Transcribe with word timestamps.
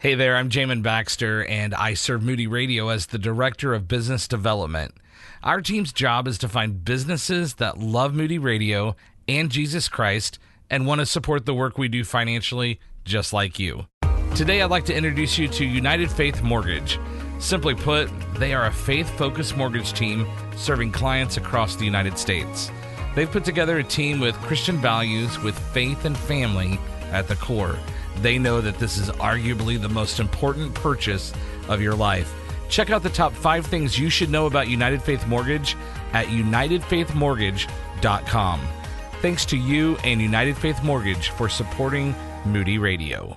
Hey 0.00 0.14
there, 0.14 0.36
I'm 0.36 0.48
Jamin 0.48 0.84
Baxter, 0.84 1.44
and 1.44 1.74
I 1.74 1.94
serve 1.94 2.22
Moody 2.22 2.46
Radio 2.46 2.88
as 2.88 3.06
the 3.06 3.18
Director 3.18 3.74
of 3.74 3.88
Business 3.88 4.28
Development. 4.28 4.94
Our 5.42 5.60
team's 5.60 5.92
job 5.92 6.28
is 6.28 6.38
to 6.38 6.48
find 6.48 6.84
businesses 6.84 7.54
that 7.54 7.78
love 7.78 8.14
Moody 8.14 8.38
Radio 8.38 8.94
and 9.26 9.50
Jesus 9.50 9.88
Christ 9.88 10.38
and 10.70 10.86
want 10.86 11.00
to 11.00 11.04
support 11.04 11.46
the 11.46 11.54
work 11.54 11.78
we 11.78 11.88
do 11.88 12.04
financially, 12.04 12.78
just 13.04 13.32
like 13.32 13.58
you. 13.58 13.88
Today, 14.36 14.62
I'd 14.62 14.70
like 14.70 14.84
to 14.84 14.94
introduce 14.94 15.36
you 15.36 15.48
to 15.48 15.64
United 15.64 16.12
Faith 16.12 16.44
Mortgage. 16.44 17.00
Simply 17.40 17.74
put, 17.74 18.08
they 18.36 18.54
are 18.54 18.66
a 18.66 18.72
faith 18.72 19.10
focused 19.18 19.56
mortgage 19.56 19.94
team 19.94 20.28
serving 20.56 20.92
clients 20.92 21.38
across 21.38 21.74
the 21.74 21.84
United 21.84 22.16
States. 22.16 22.70
They've 23.16 23.28
put 23.28 23.44
together 23.44 23.78
a 23.78 23.82
team 23.82 24.20
with 24.20 24.36
Christian 24.42 24.76
values 24.76 25.40
with 25.40 25.58
faith 25.58 26.04
and 26.04 26.16
family 26.16 26.78
at 27.10 27.26
the 27.26 27.34
core. 27.34 27.76
They 28.22 28.38
know 28.38 28.60
that 28.60 28.78
this 28.78 28.98
is 28.98 29.08
arguably 29.10 29.80
the 29.80 29.88
most 29.88 30.20
important 30.20 30.74
purchase 30.74 31.32
of 31.68 31.80
your 31.80 31.94
life. 31.94 32.32
Check 32.68 32.90
out 32.90 33.02
the 33.02 33.08
top 33.10 33.32
five 33.32 33.66
things 33.66 33.98
you 33.98 34.10
should 34.10 34.30
know 34.30 34.46
about 34.46 34.68
United 34.68 35.02
Faith 35.02 35.26
Mortgage 35.26 35.76
at 36.12 36.26
UnitedFaithMortgage.com. 36.26 38.60
Thanks 39.20 39.44
to 39.46 39.56
you 39.56 39.96
and 40.04 40.20
United 40.20 40.56
Faith 40.56 40.84
Mortgage 40.84 41.30
for 41.30 41.48
supporting 41.48 42.14
Moody 42.44 42.78
Radio. 42.78 43.36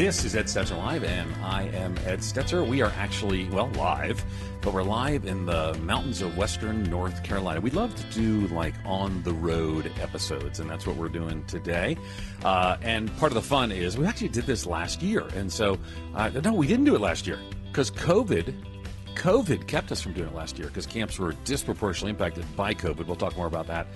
This 0.00 0.24
is 0.24 0.34
Ed 0.34 0.46
Stetzer 0.46 0.78
Live, 0.78 1.04
and 1.04 1.30
I 1.44 1.64
am 1.74 1.94
Ed 2.06 2.20
Stetzer. 2.20 2.66
We 2.66 2.80
are 2.80 2.90
actually, 2.96 3.50
well, 3.50 3.68
live, 3.76 4.24
but 4.62 4.72
we're 4.72 4.82
live 4.82 5.26
in 5.26 5.44
the 5.44 5.78
mountains 5.82 6.22
of 6.22 6.38
western 6.38 6.84
North 6.84 7.22
Carolina. 7.22 7.60
We 7.60 7.68
love 7.68 7.94
to 7.94 8.04
do 8.04 8.46
like 8.46 8.72
on 8.86 9.22
the 9.24 9.34
road 9.34 9.92
episodes, 10.00 10.58
and 10.58 10.70
that's 10.70 10.86
what 10.86 10.96
we're 10.96 11.10
doing 11.10 11.44
today. 11.44 11.98
Uh, 12.42 12.78
and 12.80 13.14
part 13.18 13.30
of 13.30 13.34
the 13.34 13.42
fun 13.42 13.70
is 13.70 13.98
we 13.98 14.06
actually 14.06 14.28
did 14.28 14.46
this 14.46 14.64
last 14.64 15.02
year. 15.02 15.26
And 15.34 15.52
so, 15.52 15.78
uh, 16.14 16.30
no, 16.30 16.54
we 16.54 16.66
didn't 16.66 16.86
do 16.86 16.94
it 16.94 17.02
last 17.02 17.26
year 17.26 17.38
because 17.66 17.90
COVID 17.90 18.54
COVID 19.16 19.66
kept 19.66 19.92
us 19.92 20.00
from 20.00 20.14
doing 20.14 20.28
it 20.28 20.34
last 20.34 20.58
year 20.58 20.68
because 20.68 20.86
camps 20.86 21.18
were 21.18 21.34
disproportionately 21.44 22.12
impacted 22.12 22.46
by 22.56 22.72
COVID. 22.72 23.06
We'll 23.06 23.16
talk 23.16 23.36
more 23.36 23.48
about 23.48 23.66
that 23.66 23.86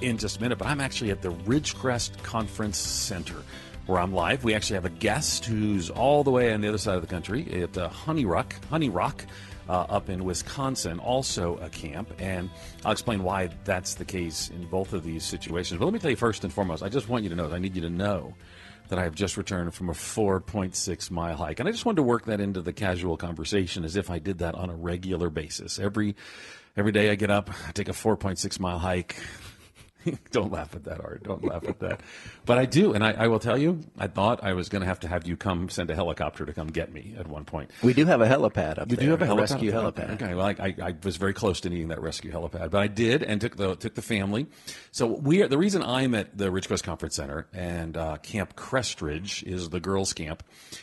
in 0.00 0.18
just 0.18 0.38
a 0.38 0.42
minute. 0.42 0.58
But 0.58 0.66
I'm 0.66 0.80
actually 0.80 1.12
at 1.12 1.22
the 1.22 1.30
Ridgecrest 1.30 2.20
Conference 2.24 2.76
Center 2.76 3.36
where 3.86 4.00
I'm 4.00 4.14
live. 4.14 4.44
We 4.44 4.54
actually 4.54 4.74
have 4.74 4.84
a 4.86 4.90
guest 4.90 5.44
who's 5.44 5.90
all 5.90 6.24
the 6.24 6.30
way 6.30 6.52
on 6.52 6.60
the 6.60 6.68
other 6.68 6.78
side 6.78 6.96
of 6.96 7.02
the 7.02 7.08
country 7.08 7.62
at 7.62 7.76
uh, 7.76 7.88
Honey 7.88 8.24
Rock, 8.24 8.54
Honey 8.70 8.88
Rock, 8.88 9.24
uh, 9.68 9.72
up 9.82 10.08
in 10.08 10.24
Wisconsin, 10.24 10.98
also 10.98 11.56
a 11.58 11.68
camp. 11.68 12.10
And 12.18 12.48
I'll 12.84 12.92
explain 12.92 13.22
why 13.22 13.50
that's 13.64 13.94
the 13.94 14.04
case 14.04 14.50
in 14.50 14.66
both 14.66 14.92
of 14.92 15.04
these 15.04 15.24
situations. 15.24 15.78
But 15.78 15.84
let 15.84 15.94
me 15.94 16.00
tell 16.00 16.10
you 16.10 16.16
first 16.16 16.44
and 16.44 16.52
foremost, 16.52 16.82
I 16.82 16.88
just 16.88 17.08
want 17.08 17.24
you 17.24 17.30
to 17.30 17.36
know, 17.36 17.52
I 17.52 17.58
need 17.58 17.76
you 17.76 17.82
to 17.82 17.90
know 17.90 18.34
that 18.88 18.98
I 18.98 19.02
have 19.02 19.14
just 19.14 19.36
returned 19.36 19.74
from 19.74 19.88
a 19.88 19.94
4.6 19.94 21.10
mile 21.10 21.36
hike. 21.36 21.60
And 21.60 21.68
I 21.68 21.72
just 21.72 21.84
wanted 21.84 21.96
to 21.96 22.02
work 22.02 22.26
that 22.26 22.40
into 22.40 22.60
the 22.60 22.72
casual 22.72 23.16
conversation 23.16 23.84
as 23.84 23.96
if 23.96 24.10
I 24.10 24.18
did 24.18 24.38
that 24.38 24.54
on 24.54 24.70
a 24.70 24.74
regular 24.74 25.30
basis. 25.30 25.78
Every 25.78 26.16
every 26.76 26.92
day 26.92 27.10
I 27.10 27.14
get 27.14 27.30
up, 27.30 27.50
I 27.68 27.72
take 27.72 27.88
a 27.88 27.92
4.6 27.92 28.60
mile 28.60 28.78
hike, 28.78 29.16
Don't 30.30 30.52
laugh 30.52 30.74
at 30.74 30.84
that, 30.84 31.00
Art. 31.00 31.22
Don't 31.22 31.44
laugh 31.44 31.66
at 31.68 31.78
that. 31.80 32.00
But 32.44 32.58
I 32.58 32.66
do, 32.66 32.92
and 32.92 33.04
I, 33.04 33.12
I 33.12 33.26
will 33.28 33.38
tell 33.38 33.56
you, 33.58 33.80
I 33.98 34.06
thought 34.06 34.42
I 34.42 34.52
was 34.52 34.68
going 34.68 34.80
to 34.80 34.86
have 34.86 35.00
to 35.00 35.08
have 35.08 35.26
you 35.26 35.36
come 35.36 35.68
send 35.68 35.90
a 35.90 35.94
helicopter 35.94 36.44
to 36.44 36.52
come 36.52 36.68
get 36.68 36.92
me 36.92 37.14
at 37.18 37.26
one 37.26 37.44
point. 37.44 37.70
We 37.82 37.94
do 37.94 38.04
have 38.06 38.20
a 38.20 38.26
helipad 38.26 38.78
up 38.78 38.88
there. 38.88 38.90
you 38.90 38.96
there. 38.96 39.06
do 39.06 39.10
have 39.10 39.22
a, 39.22 39.24
a 39.24 39.28
helipad 39.28 39.40
rescue 39.40 39.72
helipad. 39.72 40.10
Okay, 40.14 40.34
well, 40.34 40.46
I, 40.46 40.56
I, 40.58 40.74
I 40.82 40.94
was 41.02 41.16
very 41.16 41.34
close 41.34 41.60
to 41.62 41.70
needing 41.70 41.88
that 41.88 42.00
rescue 42.00 42.32
helipad, 42.32 42.70
but 42.70 42.80
I 42.80 42.86
did, 42.86 43.22
and 43.22 43.40
took 43.40 43.56
the 43.56 43.76
took 43.76 43.94
the 43.94 44.02
family. 44.02 44.46
So 44.92 45.06
we 45.06 45.42
are 45.42 45.48
the 45.48 45.58
reason 45.58 45.82
I'm 45.82 46.14
at 46.14 46.36
the 46.36 46.46
Ridgecrest 46.46 46.82
Conference 46.82 47.16
Center 47.16 47.46
and 47.52 47.96
uh, 47.96 48.16
Camp 48.18 48.56
Crestridge 48.56 49.42
is 49.42 49.70
the 49.70 49.80
girls' 49.80 50.12
camp, 50.12 50.42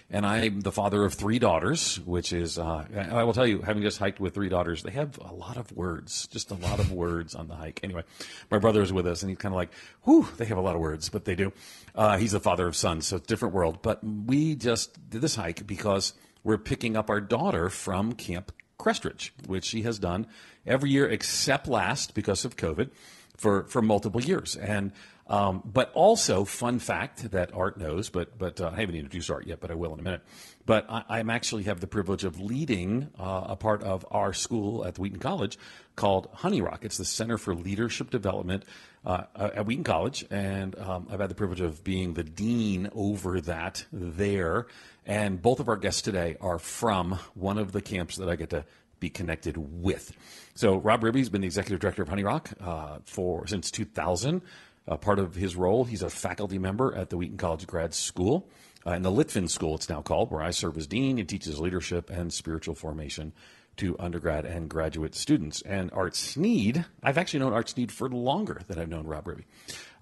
and 0.10 0.26
I'm 0.26 0.62
the 0.62 0.72
father 0.72 1.04
of 1.04 1.14
three 1.14 1.40
daughters, 1.40 2.00
which 2.06 2.34
is 2.34 2.58
uh, 2.58 2.86
I 3.12 3.24
will 3.24 3.34
tell 3.34 3.48
you, 3.48 3.62
having 3.62 3.84
just 3.84 4.00
hiked 4.00 4.20
with 4.20 4.34
three 4.34 4.50
daughters, 4.50 4.84
they 4.84 4.92
have 4.92 5.18
a 5.20 5.34
lot 5.34 5.58
of 5.58 5.72
words, 5.72 6.28
just 6.28 6.52
a 6.52 6.56
lot 6.56 6.80
of 6.80 6.92
words 6.92 7.36
on 7.36 7.48
the 7.48 7.56
hike. 7.56 7.80
Anyway, 7.84 8.04
my 8.50 8.60
brother 8.60 8.82
is 8.82 8.94
with 8.94 9.08
us, 9.08 9.11
and 9.20 9.30
he's 9.30 9.38
kind 9.38 9.54
of 9.54 9.58
like 9.58 9.72
whew, 10.04 10.28
they 10.38 10.46
have 10.46 10.58
a 10.58 10.62
lot 10.62 10.76
of 10.76 10.82
words, 10.82 11.10
but 11.10 11.26
they 11.26 11.36
do. 11.36 11.52
Uh, 11.94 12.18
he's 12.18 12.32
the 12.32 12.40
father 12.40 12.68
of 12.68 12.76
sons, 12.76 13.08
so 13.08 13.18
it's 13.18 13.26
a 13.26 13.28
different 13.28 13.54
world. 13.54 13.80
But 13.82 14.00
we 14.04 14.56
just 14.56 15.10
did 15.10 15.22
this 15.22 15.36
hike 15.36 15.68
because 15.68 16.14
we're 16.44 16.58
picking 16.58 16.96
up 16.96 17.10
our 17.10 17.22
daughter 17.22 17.70
from 17.70 18.14
Camp 18.14 18.52
Crestridge, 18.80 19.32
which 19.46 19.66
she 19.66 19.84
has 19.84 20.00
done 20.00 20.28
every 20.66 20.90
year 20.90 21.08
except 21.08 21.68
last 21.68 22.14
because 22.14 22.46
of 22.46 22.56
COVID 22.56 22.90
for, 23.38 23.66
for 23.66 23.82
multiple 23.82 24.22
years. 24.22 24.56
And 24.56 24.92
um, 25.28 25.64
but 25.64 25.92
also, 25.94 26.44
fun 26.44 26.80
fact 26.80 27.32
that 27.32 27.54
Art 27.54 27.78
knows, 27.78 28.10
but 28.10 28.38
but 28.38 28.60
uh, 28.60 28.72
I 28.76 28.82
haven't 28.82 28.96
introduced 28.96 29.32
Art 29.32 29.48
yet, 29.48 29.62
but 29.62 29.72
I 29.72 29.76
will 29.76 29.94
in 29.94 30.00
a 30.02 30.04
minute. 30.04 30.24
But 30.66 30.86
I, 30.90 31.04
I'm 31.10 31.30
actually 31.30 31.64
have 31.64 31.80
the 31.80 31.88
privilege 31.88 32.24
of 32.24 32.40
leading 32.40 33.10
uh, 33.20 33.46
a 33.50 33.56
part 33.56 33.84
of 33.84 34.06
our 34.12 34.34
school 34.34 34.86
at 34.86 35.00
Wheaton 35.00 35.20
College 35.20 35.58
called 35.96 36.30
Honey 36.34 36.62
Rock. 36.62 36.86
It's 36.86 36.98
the 36.98 37.06
Center 37.06 37.38
for 37.38 37.56
Leadership 37.56 38.10
Development 38.10 38.64
uh, 39.06 39.24
at 39.36 39.66
Wheaton 39.66 39.84
College, 39.84 40.26
and 40.30 40.78
um, 40.80 41.08
I've 41.12 41.20
had 41.20 41.30
the 41.30 41.36
privilege 41.36 41.62
of 41.62 41.84
being 41.84 42.14
the 42.14 42.24
dean 42.24 42.90
over 42.94 43.42
that 43.42 43.86
there. 43.92 44.68
And 45.06 45.42
both 45.42 45.60
of 45.60 45.68
our 45.68 45.78
guests 45.78 46.02
today 46.02 46.38
are 46.40 46.60
from 46.60 47.14
one 47.34 47.58
of 47.58 47.72
the 47.72 47.82
camps 47.82 48.18
that 48.18 48.30
I 48.30 48.36
get 48.36 48.52
to 48.52 48.66
be 49.00 49.10
connected 49.10 49.58
with. 49.58 50.16
So 50.54 50.78
Rob 50.78 51.04
Ribbe's 51.04 51.30
been 51.30 51.42
the 51.42 51.48
executive 51.48 51.80
director 51.80 52.04
of 52.04 52.10
Honey 52.10 52.24
Rock 52.24 52.52
uh, 52.62 53.00
for 53.04 53.48
since 53.48 53.72
2000. 53.72 54.42
Uh, 54.88 54.98
part 54.98 55.20
of 55.20 55.36
his 55.36 55.56
role, 55.56 55.84
he's 55.84 56.02
a 56.02 56.10
faculty 56.10 56.58
member 56.58 56.96
at 56.96 57.10
the 57.10 57.18
Wheaton 57.18 57.38
College 57.38 57.68
Grad 57.68 57.94
School, 57.94 58.50
uh, 58.86 58.92
in 58.92 59.02
the 59.04 59.12
Litfin 59.12 59.50
School, 59.50 59.76
it's 59.76 59.90
now 59.90 60.02
called, 60.02 60.32
where 60.32 60.42
I 60.42 60.52
serve 60.52 60.78
as 60.78 60.88
dean 60.88 61.20
and 61.20 61.28
teaches 61.28 61.60
leadership 61.60 62.10
and 62.10 62.34
spiritual 62.34 62.76
formation 62.76 63.34
to 63.78 63.96
undergrad 64.00 64.46
and 64.46 64.70
graduate 64.70 65.16
students. 65.16 65.62
And 65.62 65.92
Art 65.94 66.16
Snead, 66.16 66.86
I've 67.02 67.18
actually 67.18 67.40
known 67.40 67.54
Art 67.54 67.70
Snead 67.70 67.92
for 67.92 68.10
longer 68.10 68.62
than 68.68 68.80
I've 68.80 68.90
known 68.90 69.08
Rob 69.08 69.26
Ribbe. 69.26 69.44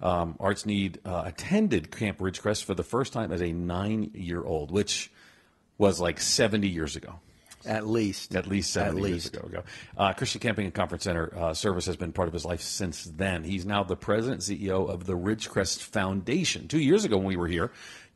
Um, 0.02 0.36
Art 0.40 0.58
Snead 0.58 0.98
uh, 1.04 1.22
attended 1.26 1.90
Camp 1.90 2.18
Ridgecrest 2.18 2.64
for 2.64 2.74
the 2.74 2.82
first 2.82 3.12
time 3.12 3.32
as 3.32 3.42
a 3.42 3.52
nine 3.52 4.10
year 4.14 4.42
old, 4.42 4.70
which 4.70 5.10
was 5.78 6.00
like 6.00 6.20
70 6.20 6.68
years 6.68 6.96
ago. 6.96 7.20
At 7.66 7.86
least. 7.86 8.34
At 8.34 8.46
least 8.46 8.72
70 8.72 9.02
At 9.02 9.08
years 9.08 9.24
least. 9.24 9.36
ago. 9.36 9.46
ago. 9.46 9.62
Uh, 9.96 10.12
Christian 10.14 10.40
Camping 10.40 10.64
and 10.64 10.74
Conference 10.74 11.04
Center 11.04 11.32
uh, 11.36 11.54
service 11.54 11.86
has 11.86 11.96
been 11.96 12.12
part 12.12 12.28
of 12.28 12.32
his 12.32 12.44
life 12.44 12.62
since 12.62 13.04
then. 13.04 13.44
He's 13.44 13.66
now 13.66 13.82
the 13.82 13.96
president 13.96 14.48
and 14.48 14.58
CEO 14.58 14.88
of 14.88 15.04
the 15.04 15.12
Ridgecrest 15.12 15.80
Foundation. 15.82 16.68
Two 16.68 16.78
years 16.80 17.04
ago 17.04 17.18
when 17.18 17.26
we 17.26 17.36
were 17.36 17.48
here, 17.48 17.70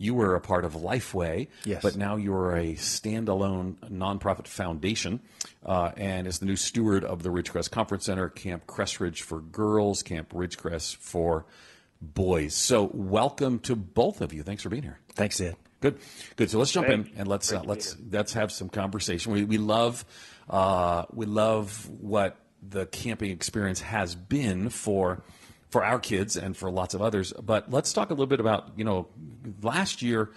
you 0.04 0.14
were 0.14 0.34
a 0.34 0.40
part 0.40 0.64
of 0.64 0.74
Lifeway, 0.74 1.48
Yes. 1.64 1.82
but 1.82 1.96
now 1.96 2.16
you're 2.16 2.54
a 2.56 2.74
standalone 2.74 3.76
nonprofit 3.90 4.46
foundation 4.46 5.20
uh, 5.64 5.92
and 5.96 6.26
is 6.26 6.38
the 6.38 6.46
new 6.46 6.56
steward 6.56 7.04
of 7.04 7.22
the 7.22 7.30
Ridgecrest 7.30 7.70
Conference 7.70 8.04
Center, 8.04 8.28
Camp 8.28 8.66
Crestridge 8.66 9.20
for 9.22 9.40
girls, 9.40 10.02
Camp 10.02 10.32
Ridgecrest 10.32 10.96
for 10.96 11.46
boys. 12.02 12.54
So 12.54 12.90
welcome 12.92 13.58
to 13.60 13.74
both 13.74 14.20
of 14.20 14.32
you. 14.32 14.42
Thanks 14.42 14.62
for 14.62 14.68
being 14.68 14.82
here. 14.82 14.98
Thanks, 15.14 15.40
Ed. 15.40 15.56
Good, 15.80 15.98
good. 16.36 16.50
So 16.50 16.58
let's 16.58 16.72
jump 16.72 16.86
Thanks. 16.86 17.10
in 17.10 17.18
and 17.18 17.28
let's 17.28 17.52
uh, 17.52 17.56
Great 17.56 17.62
to 17.62 17.66
be 17.66 17.70
let's 17.70 17.96
let's 18.10 18.32
have 18.34 18.52
some 18.52 18.68
conversation. 18.68 19.32
We 19.32 19.44
we 19.44 19.58
love 19.58 20.04
uh, 20.48 21.04
we 21.12 21.26
love 21.26 21.88
what 22.00 22.36
the 22.66 22.86
camping 22.86 23.30
experience 23.30 23.80
has 23.82 24.14
been 24.14 24.70
for 24.70 25.22
for 25.74 25.84
our 25.84 25.98
kids 25.98 26.36
and 26.36 26.56
for 26.56 26.70
lots 26.70 26.94
of 26.94 27.02
others. 27.02 27.32
But 27.32 27.68
let's 27.68 27.92
talk 27.92 28.10
a 28.10 28.12
little 28.12 28.28
bit 28.28 28.38
about 28.38 28.70
you 28.76 28.84
know 28.84 29.08
last 29.60 30.02
year, 30.02 30.30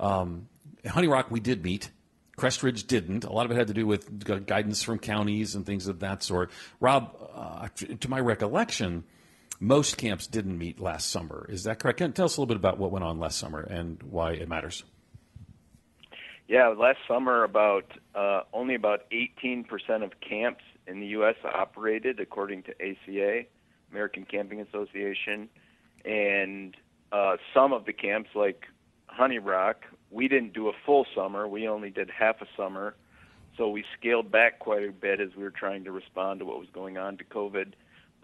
um, 0.00 0.48
Honey 0.84 1.06
Rock 1.06 1.30
we 1.30 1.38
did 1.38 1.62
meet. 1.62 1.90
Crestridge 2.36 2.88
didn't. 2.88 3.22
A 3.22 3.30
lot 3.30 3.46
of 3.46 3.52
it 3.52 3.54
had 3.54 3.68
to 3.68 3.72
do 3.72 3.86
with 3.86 4.46
guidance 4.46 4.82
from 4.82 4.98
counties 4.98 5.54
and 5.54 5.64
things 5.64 5.86
of 5.86 6.00
that 6.00 6.24
sort. 6.24 6.50
Rob, 6.80 7.14
uh, 7.32 7.68
to 8.00 8.10
my 8.10 8.18
recollection, 8.18 9.04
most 9.60 9.96
camps 9.96 10.26
didn't 10.26 10.58
meet 10.58 10.80
last 10.80 11.08
summer. 11.08 11.46
Is 11.48 11.62
that 11.64 11.78
correct? 11.78 11.98
Can- 11.98 12.12
Tell 12.12 12.24
us 12.24 12.36
a 12.36 12.40
little 12.40 12.52
bit 12.52 12.56
about 12.56 12.78
what 12.78 12.90
went 12.90 13.04
on 13.04 13.20
last 13.20 13.38
summer 13.38 13.60
and 13.60 14.02
why 14.02 14.32
it 14.32 14.48
matters. 14.48 14.82
Yeah, 16.48 16.66
last 16.76 16.98
summer, 17.06 17.44
about 17.44 17.92
uh, 18.16 18.40
only 18.52 18.74
about 18.74 19.08
18% 19.12 20.02
of 20.02 20.18
camps 20.20 20.64
in 20.88 20.98
the 20.98 21.06
U.S. 21.08 21.36
operated, 21.44 22.18
according 22.18 22.64
to 22.64 22.72
ACA, 22.82 23.44
American 23.90 24.24
Camping 24.24 24.60
Association, 24.60 25.48
and 26.04 26.76
uh, 27.12 27.36
some 27.52 27.72
of 27.72 27.84
the 27.84 27.92
camps, 27.92 28.30
like 28.34 28.66
Honey 29.06 29.38
Rock, 29.38 29.84
we 30.10 30.28
didn't 30.28 30.52
do 30.52 30.68
a 30.68 30.72
full 30.86 31.06
summer. 31.14 31.46
We 31.48 31.68
only 31.68 31.90
did 31.90 32.10
half 32.10 32.40
a 32.40 32.46
summer. 32.56 32.94
so 33.56 33.68
we 33.68 33.84
scaled 33.98 34.30
back 34.30 34.58
quite 34.58 34.88
a 34.88 34.92
bit 34.92 35.20
as 35.20 35.34
we 35.36 35.42
were 35.42 35.50
trying 35.50 35.84
to 35.84 35.92
respond 35.92 36.40
to 36.40 36.46
what 36.46 36.58
was 36.58 36.68
going 36.72 36.96
on 36.96 37.16
to 37.18 37.24
COVID. 37.24 37.72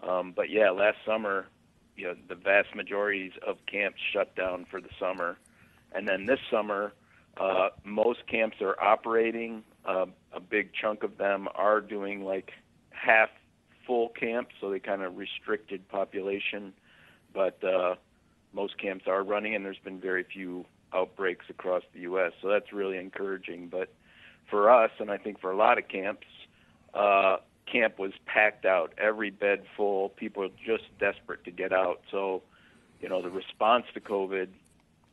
Um, 0.01 0.33
but 0.35 0.49
yeah, 0.49 0.69
last 0.69 0.97
summer, 1.05 1.47
you 1.95 2.05
know, 2.05 2.15
the 2.27 2.35
vast 2.35 2.75
majorities 2.75 3.33
of 3.45 3.57
camps 3.65 3.99
shut 4.13 4.35
down 4.35 4.65
for 4.69 4.79
the 4.79 4.89
summer, 4.99 5.37
and 5.91 6.07
then 6.07 6.25
this 6.25 6.39
summer, 6.51 6.93
uh, 7.37 7.69
most 7.83 8.25
camps 8.27 8.57
are 8.61 8.79
operating. 8.81 9.63
Uh, 9.85 10.05
a 10.33 10.39
big 10.39 10.71
chunk 10.73 11.03
of 11.03 11.17
them 11.17 11.47
are 11.55 11.81
doing 11.81 12.23
like 12.23 12.51
half 12.91 13.29
full 13.87 14.09
camps, 14.09 14.53
so 14.61 14.69
they 14.69 14.79
kind 14.79 15.01
of 15.01 15.17
restricted 15.17 15.87
population. 15.89 16.73
But 17.33 17.63
uh, 17.63 17.95
most 18.53 18.77
camps 18.77 19.05
are 19.07 19.23
running, 19.23 19.55
and 19.55 19.65
there's 19.65 19.79
been 19.79 19.99
very 19.99 20.23
few 20.23 20.65
outbreaks 20.93 21.45
across 21.49 21.83
the 21.93 22.01
U.S. 22.01 22.33
So 22.41 22.49
that's 22.49 22.71
really 22.71 22.97
encouraging. 22.97 23.67
But 23.67 23.89
for 24.49 24.69
us, 24.69 24.91
and 24.99 25.09
I 25.09 25.17
think 25.17 25.39
for 25.39 25.51
a 25.51 25.57
lot 25.57 25.77
of 25.77 25.87
camps, 25.87 26.27
uh, 26.93 27.37
camp 27.71 27.99
was 27.99 28.13
packed 28.25 28.65
out, 28.65 28.93
every 28.97 29.29
bed 29.29 29.63
full. 29.75 30.09
People 30.09 30.43
are 30.43 30.49
just 30.65 30.85
desperate 30.99 31.43
to 31.45 31.51
get 31.51 31.73
out. 31.73 32.01
So, 32.11 32.41
you 33.01 33.09
know, 33.09 33.21
the 33.21 33.29
response 33.29 33.85
to 33.93 33.99
COVID 33.99 34.47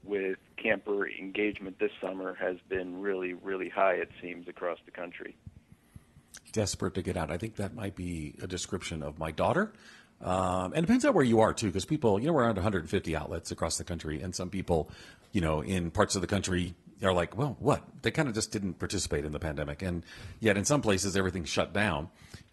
with 0.05 0.38
camper 0.56 1.09
engagement 1.09 1.79
this 1.79 1.91
summer 2.00 2.35
has 2.35 2.56
been 2.69 3.00
really, 3.00 3.35
really 3.35 3.69
high, 3.69 3.94
it 3.94 4.11
seems, 4.20 4.49
across 4.49 4.79
the 4.85 4.91
country. 4.91 5.35
Desperate 6.53 6.95
to 6.95 7.03
get 7.03 7.17
out. 7.17 7.31
I 7.31 7.39
think 7.39 7.57
that 7.57 7.75
might 7.75 7.97
be 7.97 8.35
a 8.43 8.47
description 8.47 9.03
of 9.03 9.19
my 9.19 9.31
daughter. 9.31 9.73
Um, 10.23 10.73
and 10.73 10.79
it 10.79 10.81
depends 10.83 11.05
on 11.05 11.15
where 11.15 11.25
you 11.25 11.41
are 11.41 11.53
too, 11.53 11.67
because 11.67 11.85
people, 11.85 12.19
you 12.19 12.27
know, 12.27 12.33
we're 12.33 12.45
around 12.45 12.55
150 12.57 13.17
outlets 13.17 13.51
across 13.51 13.77
the 13.77 13.85
country, 13.85 14.23
and 14.23 14.35
some 14.35 14.49
people, 14.49 14.91
you 15.33 15.41
know, 15.41 15.61
in 15.61 15.91
parts 15.91 16.15
of 16.15 16.21
the 16.21 16.27
country 16.27 16.75
are 17.03 17.13
like, 17.13 17.37
well, 17.37 17.57
what? 17.59 17.83
They 18.03 18.11
kind 18.11 18.29
of 18.29 18.35
just 18.35 18.51
didn't 18.51 18.79
participate 18.79 19.25
in 19.25 19.33
the 19.33 19.39
pandemic, 19.39 19.83
and 19.83 20.05
yet 20.41 20.57
in 20.57 20.65
some 20.65 20.81
places 20.81 21.17
everything 21.17 21.45
shut 21.45 21.73
down. 21.73 22.09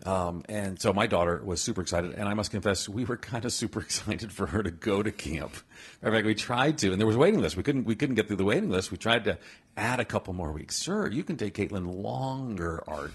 Um, 0.05 0.43
and 0.49 0.81
so 0.81 0.93
my 0.93 1.05
daughter 1.05 1.41
was 1.43 1.61
super 1.61 1.81
excited, 1.81 2.13
and 2.13 2.27
I 2.27 2.33
must 2.33 2.49
confess, 2.49 2.89
we 2.89 3.05
were 3.05 3.17
kind 3.17 3.45
of 3.45 3.53
super 3.53 3.79
excited 3.81 4.31
for 4.31 4.47
her 4.47 4.63
to 4.63 4.71
go 4.71 5.03
to 5.03 5.11
camp. 5.11 5.55
In 6.01 6.11
fact, 6.11 6.25
we 6.25 6.33
tried 6.33 6.79
to, 6.79 6.91
and 6.91 6.99
there 6.99 7.05
was 7.05 7.15
a 7.15 7.19
waiting 7.19 7.41
list. 7.41 7.55
We 7.55 7.63
couldn't 7.63 7.85
we 7.85 7.95
couldn't 7.95 8.15
get 8.15 8.27
through 8.27 8.37
the 8.37 8.45
waiting 8.45 8.69
list. 8.69 8.91
We 8.91 8.97
tried 8.97 9.25
to 9.25 9.37
add 9.77 9.99
a 9.99 10.05
couple 10.05 10.33
more 10.33 10.51
weeks. 10.51 10.81
Sure, 10.81 11.07
you 11.07 11.23
can 11.23 11.37
take 11.37 11.53
Caitlin 11.53 12.01
longer, 12.01 12.83
Art. 12.87 13.11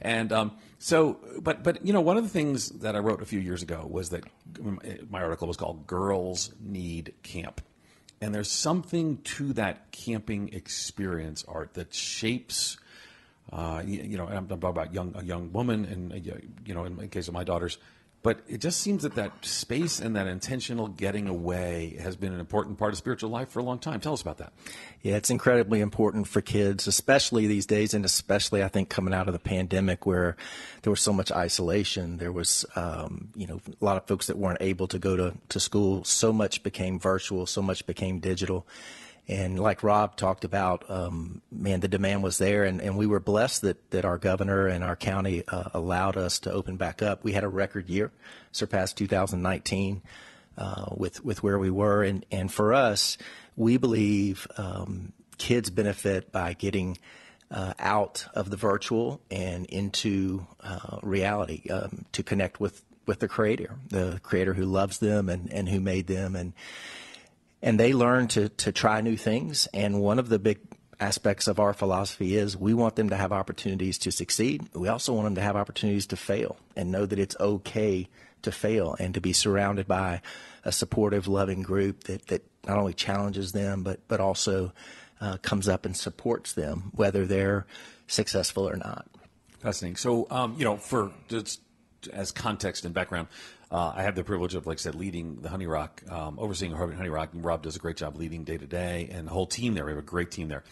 And 0.00 0.32
um, 0.32 0.52
so, 0.78 1.18
but 1.40 1.64
but 1.64 1.84
you 1.84 1.92
know, 1.92 2.00
one 2.00 2.16
of 2.16 2.22
the 2.22 2.30
things 2.30 2.68
that 2.70 2.94
I 2.94 3.00
wrote 3.00 3.20
a 3.20 3.26
few 3.26 3.40
years 3.40 3.62
ago 3.62 3.86
was 3.88 4.10
that 4.10 4.24
my 5.10 5.22
article 5.22 5.48
was 5.48 5.56
called 5.56 5.86
"Girls 5.86 6.52
Need 6.60 7.14
Camp." 7.22 7.60
And 8.20 8.34
there's 8.34 8.50
something 8.50 9.18
to 9.18 9.52
that 9.54 9.92
camping 9.92 10.52
experience, 10.52 11.44
Art, 11.46 11.74
that 11.74 11.94
shapes. 11.94 12.78
Uh, 13.52 13.82
you, 13.84 14.02
you, 14.02 14.16
know, 14.18 14.26
I'm 14.26 14.46
talking 14.46 14.68
about 14.68 14.92
young 14.92 15.14
a 15.16 15.24
young 15.24 15.52
woman, 15.52 15.84
and 15.84 16.12
uh, 16.12 16.34
you 16.64 16.74
know, 16.74 16.84
in 16.84 16.96
the 16.96 17.08
case 17.08 17.28
of 17.28 17.34
my 17.34 17.44
daughters, 17.44 17.78
but 18.20 18.40
it 18.48 18.58
just 18.58 18.80
seems 18.80 19.04
that 19.04 19.14
that 19.14 19.44
space 19.44 20.00
and 20.00 20.16
that 20.16 20.26
intentional 20.26 20.88
getting 20.88 21.28
away 21.28 21.96
has 22.00 22.16
been 22.16 22.32
an 22.32 22.40
important 22.40 22.76
part 22.76 22.92
of 22.92 22.98
spiritual 22.98 23.30
life 23.30 23.48
for 23.48 23.60
a 23.60 23.62
long 23.62 23.78
time. 23.78 24.00
Tell 24.00 24.12
us 24.12 24.22
about 24.22 24.38
that. 24.38 24.52
Yeah, 25.02 25.14
it's 25.14 25.30
incredibly 25.30 25.80
important 25.80 26.26
for 26.26 26.40
kids, 26.40 26.88
especially 26.88 27.46
these 27.46 27.64
days, 27.64 27.94
and 27.94 28.04
especially 28.04 28.64
I 28.64 28.68
think 28.68 28.88
coming 28.88 29.14
out 29.14 29.28
of 29.28 29.34
the 29.34 29.38
pandemic 29.38 30.04
where 30.04 30.36
there 30.82 30.90
was 30.90 31.00
so 31.00 31.12
much 31.12 31.30
isolation. 31.30 32.16
There 32.16 32.32
was, 32.32 32.66
um, 32.74 33.28
you 33.36 33.46
know, 33.46 33.60
a 33.80 33.84
lot 33.84 33.96
of 33.96 34.08
folks 34.08 34.26
that 34.26 34.36
weren't 34.36 34.62
able 34.62 34.88
to 34.88 34.98
go 34.98 35.16
to, 35.16 35.34
to 35.50 35.60
school. 35.60 36.02
So 36.02 36.32
much 36.32 36.64
became 36.64 36.98
virtual, 36.98 37.46
so 37.46 37.62
much 37.62 37.86
became 37.86 38.18
digital. 38.18 38.66
And 39.28 39.60
like 39.60 39.82
Rob 39.82 40.16
talked 40.16 40.44
about, 40.44 40.90
um, 40.90 41.42
man, 41.52 41.80
the 41.80 41.88
demand 41.88 42.22
was 42.22 42.38
there, 42.38 42.64
and, 42.64 42.80
and 42.80 42.96
we 42.96 43.06
were 43.06 43.20
blessed 43.20 43.60
that, 43.62 43.90
that 43.90 44.06
our 44.06 44.16
governor 44.16 44.66
and 44.66 44.82
our 44.82 44.96
county 44.96 45.44
uh, 45.46 45.64
allowed 45.74 46.16
us 46.16 46.38
to 46.40 46.52
open 46.52 46.78
back 46.78 47.02
up. 47.02 47.24
We 47.24 47.32
had 47.32 47.44
a 47.44 47.48
record 47.48 47.90
year, 47.90 48.10
surpassed 48.52 48.96
2019 48.96 50.02
uh, 50.56 50.86
with 50.96 51.22
with 51.24 51.42
where 51.42 51.58
we 51.58 51.70
were, 51.70 52.02
and 52.02 52.24
and 52.32 52.50
for 52.50 52.72
us, 52.72 53.18
we 53.54 53.76
believe 53.76 54.46
um, 54.56 55.12
kids 55.36 55.70
benefit 55.70 56.32
by 56.32 56.54
getting. 56.54 56.98
Uh, 57.50 57.72
out 57.78 58.26
of 58.34 58.50
the 58.50 58.58
virtual 58.58 59.22
and 59.30 59.64
into 59.70 60.46
uh, 60.62 60.98
reality 61.02 61.66
um, 61.70 62.04
to 62.12 62.22
connect 62.22 62.60
with, 62.60 62.84
with 63.06 63.20
the 63.20 63.26
creator, 63.26 63.78
the 63.88 64.20
creator 64.22 64.52
who 64.52 64.66
loves 64.66 64.98
them 64.98 65.30
and, 65.30 65.50
and 65.50 65.66
who 65.66 65.80
made 65.80 66.06
them. 66.06 66.36
And, 66.36 66.52
and 67.62 67.78
they 67.78 67.92
learn 67.92 68.28
to 68.28 68.48
to 68.48 68.72
try 68.72 69.00
new 69.00 69.16
things. 69.16 69.68
And 69.72 70.00
one 70.00 70.18
of 70.18 70.28
the 70.28 70.38
big 70.38 70.58
aspects 71.00 71.46
of 71.46 71.60
our 71.60 71.72
philosophy 71.72 72.36
is 72.36 72.56
we 72.56 72.74
want 72.74 72.96
them 72.96 73.10
to 73.10 73.16
have 73.16 73.32
opportunities 73.32 73.98
to 73.98 74.10
succeed. 74.10 74.68
We 74.74 74.88
also 74.88 75.12
want 75.12 75.26
them 75.26 75.34
to 75.36 75.40
have 75.42 75.56
opportunities 75.56 76.06
to 76.08 76.16
fail 76.16 76.56
and 76.76 76.90
know 76.90 77.06
that 77.06 77.18
it's 77.18 77.36
okay 77.38 78.08
to 78.42 78.52
fail 78.52 78.96
and 78.98 79.14
to 79.14 79.20
be 79.20 79.32
surrounded 79.32 79.86
by 79.86 80.22
a 80.64 80.72
supportive, 80.72 81.28
loving 81.28 81.62
group 81.62 82.04
that, 82.04 82.26
that 82.28 82.44
not 82.66 82.78
only 82.78 82.94
challenges 82.94 83.52
them 83.52 83.82
but 83.82 84.00
but 84.08 84.20
also 84.20 84.72
uh, 85.20 85.36
comes 85.38 85.68
up 85.68 85.84
and 85.84 85.96
supports 85.96 86.52
them 86.52 86.90
whether 86.94 87.26
they're 87.26 87.66
successful 88.06 88.68
or 88.68 88.76
not. 88.76 89.06
Fascinating. 89.60 89.96
So, 89.96 90.26
um, 90.30 90.54
you 90.56 90.64
know, 90.64 90.76
for 90.76 91.12
just 91.28 91.60
as 92.12 92.30
context 92.30 92.84
and 92.84 92.94
background, 92.94 93.28
uh, 93.70 93.92
I 93.94 94.02
have 94.02 94.14
the 94.14 94.24
privilege 94.24 94.54
of, 94.54 94.66
like 94.66 94.78
I 94.78 94.80
said, 94.80 94.94
leading 94.94 95.36
the 95.42 95.48
Honey 95.48 95.66
Rock, 95.66 96.02
um, 96.10 96.38
overseeing 96.38 96.72
Honey 96.72 97.10
Rock. 97.10 97.30
And 97.34 97.44
Rob 97.44 97.62
does 97.62 97.76
a 97.76 97.78
great 97.78 97.96
job 97.96 98.16
leading 98.16 98.44
day 98.44 98.56
to 98.56 98.66
day, 98.66 99.08
and 99.12 99.26
the 99.26 99.32
whole 99.32 99.46
team 99.46 99.74
there. 99.74 99.84
We 99.84 99.92
have 99.92 99.98
a 99.98 100.02
great 100.02 100.30
team 100.30 100.48
there. 100.48 100.64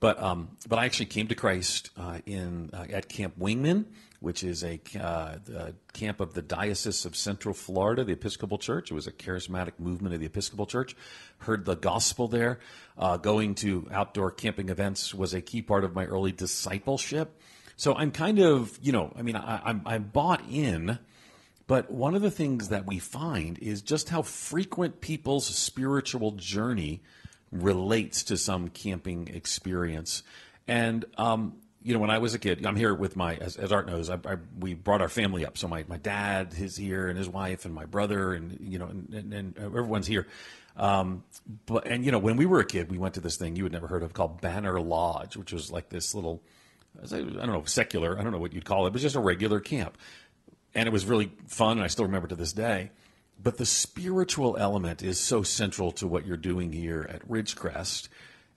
But 0.00 0.22
um, 0.22 0.56
but 0.68 0.78
I 0.78 0.84
actually 0.84 1.06
came 1.06 1.26
to 1.28 1.34
Christ 1.34 1.90
uh, 1.96 2.20
in 2.24 2.70
uh, 2.72 2.86
at 2.90 3.08
Camp 3.08 3.38
Wingmann, 3.38 3.86
which 4.20 4.44
is 4.44 4.64
a, 4.64 4.80
uh, 4.98 5.38
camp 5.92 6.20
of 6.20 6.34
the 6.34 6.42
Diocese 6.42 7.04
of 7.04 7.16
Central 7.16 7.52
Florida, 7.52 8.04
the 8.04 8.12
Episcopal 8.12 8.58
Church. 8.58 8.90
It 8.90 8.94
was 8.94 9.06
a 9.06 9.12
charismatic 9.12 9.72
movement 9.78 10.14
of 10.14 10.20
the 10.20 10.26
Episcopal 10.26 10.66
Church. 10.66 10.96
Heard 11.38 11.64
the 11.64 11.74
gospel 11.76 12.28
there. 12.28 12.60
Uh, 12.96 13.16
going 13.16 13.56
to 13.56 13.88
outdoor 13.92 14.30
camping 14.30 14.70
events 14.70 15.14
was 15.14 15.34
a 15.34 15.40
key 15.40 15.62
part 15.62 15.84
of 15.84 15.94
my 15.94 16.04
early 16.04 16.32
discipleship. 16.32 17.40
So 17.76 17.94
I'm 17.94 18.10
kind 18.10 18.40
of, 18.40 18.76
you 18.82 18.90
know, 18.90 19.12
I 19.16 19.22
mean, 19.22 19.36
I, 19.36 19.62
I'm, 19.64 19.82
I'm 19.86 20.02
bought 20.04 20.42
in 20.50 20.98
but 21.68 21.90
one 21.90 22.14
of 22.14 22.22
the 22.22 22.30
things 22.30 22.70
that 22.70 22.86
we 22.86 22.98
find 22.98 23.58
is 23.58 23.82
just 23.82 24.08
how 24.08 24.22
frequent 24.22 25.02
people's 25.02 25.46
spiritual 25.46 26.32
journey 26.32 27.02
relates 27.52 28.24
to 28.24 28.38
some 28.38 28.68
camping 28.68 29.28
experience. 29.28 30.22
And, 30.66 31.04
um, 31.18 31.56
you 31.82 31.92
know, 31.92 32.00
when 32.00 32.10
I 32.10 32.18
was 32.18 32.32
a 32.32 32.38
kid, 32.38 32.64
I'm 32.64 32.74
here 32.74 32.94
with 32.94 33.16
my, 33.16 33.36
as, 33.36 33.56
as 33.56 33.70
Art 33.70 33.86
knows, 33.86 34.08
I, 34.08 34.14
I, 34.14 34.36
we 34.58 34.72
brought 34.72 35.02
our 35.02 35.10
family 35.10 35.44
up. 35.44 35.58
So 35.58 35.68
my, 35.68 35.84
my 35.88 35.98
dad 35.98 36.54
is 36.58 36.74
here 36.74 37.06
and 37.06 37.18
his 37.18 37.28
wife 37.28 37.66
and 37.66 37.74
my 37.74 37.84
brother 37.84 38.32
and, 38.32 38.58
you 38.60 38.78
know, 38.78 38.86
and, 38.86 39.12
and, 39.12 39.34
and 39.34 39.58
everyone's 39.58 40.06
here. 40.06 40.26
Um, 40.74 41.22
but, 41.66 41.86
and, 41.86 42.02
you 42.02 42.12
know, 42.12 42.18
when 42.18 42.38
we 42.38 42.46
were 42.46 42.60
a 42.60 42.66
kid, 42.66 42.90
we 42.90 42.96
went 42.96 43.14
to 43.14 43.20
this 43.20 43.36
thing 43.36 43.56
you 43.56 43.64
had 43.64 43.72
never 43.72 43.88
heard 43.88 44.02
of 44.02 44.14
called 44.14 44.40
Banner 44.40 44.80
Lodge, 44.80 45.36
which 45.36 45.52
was 45.52 45.70
like 45.70 45.90
this 45.90 46.14
little, 46.14 46.42
I 47.02 47.16
don't 47.16 47.46
know, 47.46 47.64
secular, 47.64 48.18
I 48.18 48.22
don't 48.22 48.32
know 48.32 48.38
what 48.38 48.54
you'd 48.54 48.64
call 48.64 48.86
it, 48.86 48.92
but 48.92 49.02
just 49.02 49.16
a 49.16 49.20
regular 49.20 49.60
camp 49.60 49.98
and 50.74 50.86
it 50.86 50.92
was 50.92 51.06
really 51.06 51.32
fun, 51.46 51.78
and 51.78 51.84
I 51.84 51.88
still 51.88 52.04
remember 52.04 52.28
to 52.28 52.36
this 52.36 52.52
day. 52.52 52.90
But 53.42 53.56
the 53.56 53.66
spiritual 53.66 54.56
element 54.56 55.02
is 55.02 55.20
so 55.20 55.42
central 55.42 55.92
to 55.92 56.06
what 56.06 56.26
you're 56.26 56.36
doing 56.36 56.72
here 56.72 57.08
at 57.08 57.28
Ridgecrest. 57.28 58.08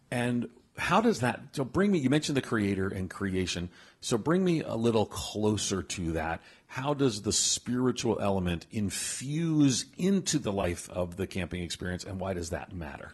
And 0.10 0.50
how 0.78 1.02
does 1.02 1.20
that 1.20 1.42
so 1.52 1.64
bring 1.64 1.92
me 1.92 2.00
you 2.00 2.10
mentioned 2.10 2.36
the 2.36 2.42
creator 2.42 2.88
and 2.88 3.10
creation 3.10 3.70
so 4.00 4.18
bring 4.18 4.44
me 4.44 4.62
a 4.62 4.76
little 4.76 5.06
closer 5.06 5.84
to 5.84 6.14
that 6.14 6.42
how 6.68 6.94
does 6.94 7.22
the 7.22 7.34
spiritual 7.34 8.20
element 8.20 8.66
infuse 8.72 9.86
into 9.98 10.40
the 10.40 10.52
life 10.52 10.90
of 10.90 11.18
the 11.18 11.28
camping 11.28 11.62
experience 11.62 12.04
and 12.04 12.20
why 12.20 12.34
does 12.34 12.50
that 12.50 12.74
matter 12.74 13.12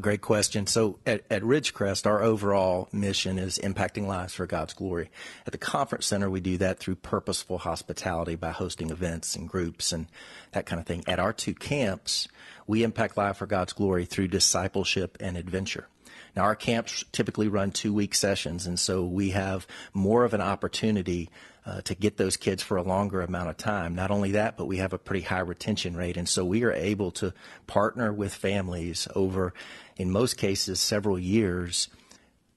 great 0.00 0.20
question. 0.20 0.66
So 0.66 0.98
at, 1.06 1.24
at 1.30 1.42
Ridgecrest, 1.42 2.06
our 2.06 2.22
overall 2.22 2.88
mission 2.92 3.38
is 3.38 3.58
impacting 3.58 4.06
lives 4.06 4.34
for 4.34 4.46
God's 4.46 4.74
glory. 4.74 5.10
At 5.44 5.52
the 5.52 5.58
conference 5.58 6.06
center, 6.06 6.30
we 6.30 6.40
do 6.40 6.56
that 6.58 6.78
through 6.78 6.96
purposeful 6.96 7.58
hospitality 7.58 8.36
by 8.36 8.52
hosting 8.52 8.90
events 8.90 9.34
and 9.34 9.48
groups 9.48 9.92
and 9.92 10.06
that 10.52 10.66
kind 10.66 10.80
of 10.80 10.86
thing. 10.86 11.02
At 11.08 11.18
our 11.18 11.32
two 11.32 11.54
camps, 11.54 12.28
we 12.66 12.84
impact 12.84 13.16
life 13.16 13.38
for 13.38 13.46
God's 13.46 13.72
glory 13.72 14.04
through 14.04 14.28
discipleship 14.28 15.16
and 15.20 15.36
adventure. 15.36 15.88
Now, 16.34 16.42
our 16.42 16.54
camps 16.54 17.04
typically 17.12 17.48
run 17.48 17.72
two 17.72 17.92
week 17.92 18.14
sessions, 18.14 18.66
and 18.66 18.78
so 18.78 19.04
we 19.04 19.30
have 19.30 19.66
more 19.92 20.24
of 20.24 20.34
an 20.34 20.40
opportunity 20.40 21.30
uh, 21.64 21.80
to 21.82 21.94
get 21.94 22.16
those 22.16 22.36
kids 22.36 22.62
for 22.62 22.76
a 22.76 22.82
longer 22.82 23.20
amount 23.20 23.50
of 23.50 23.56
time. 23.56 23.94
Not 23.94 24.10
only 24.10 24.32
that, 24.32 24.56
but 24.56 24.66
we 24.66 24.78
have 24.78 24.92
a 24.92 24.98
pretty 24.98 25.24
high 25.24 25.40
retention 25.40 25.96
rate. 25.96 26.16
And 26.16 26.28
so 26.28 26.44
we 26.44 26.64
are 26.64 26.72
able 26.72 27.10
to 27.12 27.32
partner 27.66 28.12
with 28.12 28.34
families 28.34 29.06
over, 29.14 29.54
in 29.96 30.10
most 30.10 30.36
cases, 30.36 30.80
several 30.80 31.18
years 31.18 31.88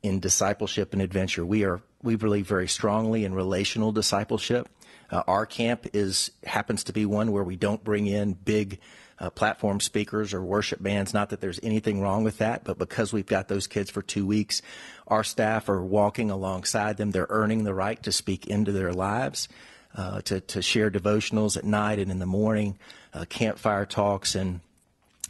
in 0.01 0.20
discipleship 0.20 0.94
and 0.94 1.01
adventure. 1.01 1.46
We 1.46 1.65
are, 1.65 1.82
we 2.01 2.15
believe 2.15 2.48
very 2.48 2.67
strongly 2.67 3.25
in 3.25 3.34
relational 3.34 3.91
discipleship. 3.91 4.70
Uh, 5.12 5.22
our 5.27 5.46
camp 5.46 5.88
is 5.94 6.32
happens 6.44 6.86
to 6.86 6.94
be 6.94 7.05
one 7.05 7.32
where 7.32 7.44
we 7.44 7.55
don't 7.55 7.84
bring 7.84 8.08
in 8.08 8.34
big 8.34 8.79
uh, 9.19 9.29
platform 9.29 9.79
speakers 9.79 10.34
or 10.34 10.41
worship 10.41 10.81
bands. 10.81 11.13
Not 11.13 11.29
that 11.29 11.41
there's 11.41 11.60
anything 11.63 12.01
wrong 12.01 12.24
with 12.24 12.39
that, 12.39 12.63
but 12.63 12.77
because 12.77 13.13
we've 13.13 13.25
got 13.25 13.48
those 13.48 13.67
kids 13.67 13.89
for 13.89 14.01
two 14.01 14.25
weeks, 14.25 14.62
our 15.07 15.24
staff 15.24 15.69
are 15.69 15.81
walking 15.81 16.31
alongside 16.31 16.98
them. 16.98 17.12
They're 17.12 17.27
earning 17.29 17.63
the 17.63 17.74
right 17.74 18.01
to 18.03 18.12
speak 18.12 18.48
into 18.48 18.72
their 18.72 18.93
lives, 18.93 19.48
uh, 19.95 20.22
to, 20.22 20.41
to 20.41 20.62
share 20.62 20.91
devotionals 20.91 21.55
at 21.57 21.63
night 21.63 22.00
and 22.00 22.12
in 22.12 22.19
the 22.19 22.25
morning, 22.25 22.77
uh, 23.13 23.25
campfire 23.25 23.86
talks, 23.86 24.36
and 24.36 24.60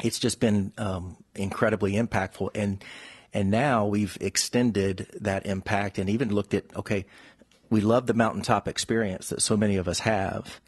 it's 0.04 0.20
just 0.20 0.39
been 0.39 0.74
um, 0.77 1.18
incredibly 1.36 1.94
impactful. 1.94 2.50
And 2.56 2.84
and 3.34 3.51
now 3.51 3.86
we've 3.86 4.18
extended 4.22 5.08
that 5.20 5.46
impact 5.46 5.98
and 6.00 6.10
even 6.10 6.34
looked 6.34 6.54
at 6.54 6.63
okay, 6.75 7.06
we 7.70 7.82
love 7.82 8.08
the 8.08 8.13
mountaintop 8.13 8.68
experience 8.68 9.30
that 9.30 9.42
so 9.42 9.56
many 9.58 9.75
of 9.75 9.88
us 9.88 10.00
have 10.00 10.60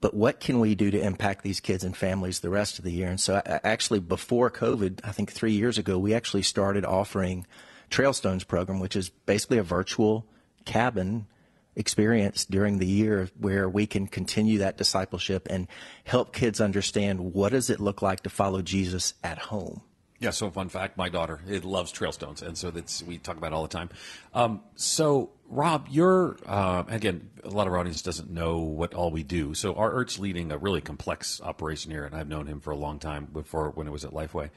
but 0.00 0.14
what 0.14 0.40
can 0.40 0.60
we 0.60 0.74
do 0.74 0.90
to 0.90 1.00
impact 1.00 1.42
these 1.42 1.60
kids 1.60 1.82
and 1.82 1.96
families 1.96 2.40
the 2.40 2.50
rest 2.50 2.78
of 2.78 2.84
the 2.84 2.92
year? 2.92 3.08
And 3.08 3.20
so, 3.20 3.42
actually, 3.44 4.00
before 4.00 4.50
COVID, 4.50 5.00
I 5.04 5.12
think 5.12 5.32
three 5.32 5.52
years 5.52 5.78
ago, 5.78 5.98
we 5.98 6.14
actually 6.14 6.42
started 6.42 6.84
offering 6.84 7.46
Trailstones 7.90 8.46
program, 8.46 8.80
which 8.80 8.96
is 8.96 9.08
basically 9.08 9.58
a 9.58 9.62
virtual 9.62 10.26
cabin 10.64 11.26
experience 11.74 12.44
during 12.44 12.78
the 12.78 12.86
year 12.86 13.28
where 13.38 13.68
we 13.68 13.86
can 13.86 14.06
continue 14.06 14.58
that 14.58 14.76
discipleship 14.76 15.46
and 15.48 15.68
help 16.04 16.32
kids 16.32 16.60
understand 16.60 17.32
what 17.32 17.52
does 17.52 17.70
it 17.70 17.80
look 17.80 18.02
like 18.02 18.22
to 18.22 18.30
follow 18.30 18.62
Jesus 18.62 19.14
at 19.22 19.38
home. 19.38 19.80
Yeah, 20.20 20.30
so 20.30 20.50
fun 20.50 20.68
fact, 20.68 20.96
my 20.96 21.08
daughter 21.08 21.40
it 21.48 21.64
loves 21.64 21.92
Trailstones, 21.92 22.42
and 22.42 22.58
so 22.58 22.72
that's 22.72 23.04
we 23.04 23.18
talk 23.18 23.36
about 23.36 23.52
all 23.52 23.62
the 23.62 23.68
time. 23.68 23.88
Um, 24.34 24.62
so, 24.74 25.30
Rob, 25.48 25.86
you're 25.90 26.36
uh, 26.44 26.82
again, 26.88 27.30
a 27.44 27.50
lot 27.50 27.68
of 27.68 27.72
our 27.72 27.78
audience 27.78 28.02
doesn't 28.02 28.28
know 28.28 28.58
what 28.58 28.94
all 28.94 29.12
we 29.12 29.22
do. 29.22 29.54
So, 29.54 29.74
our 29.74 29.94
Art's 29.94 30.18
leading 30.18 30.50
a 30.50 30.58
really 30.58 30.80
complex 30.80 31.40
operation 31.40 31.92
here, 31.92 32.04
and 32.04 32.16
I've 32.16 32.26
known 32.26 32.48
him 32.48 32.60
for 32.60 32.72
a 32.72 32.76
long 32.76 32.98
time 32.98 33.26
before 33.26 33.70
when 33.70 33.86
it 33.86 33.92
was 33.92 34.04
at 34.04 34.10
Lifeway. 34.10 34.50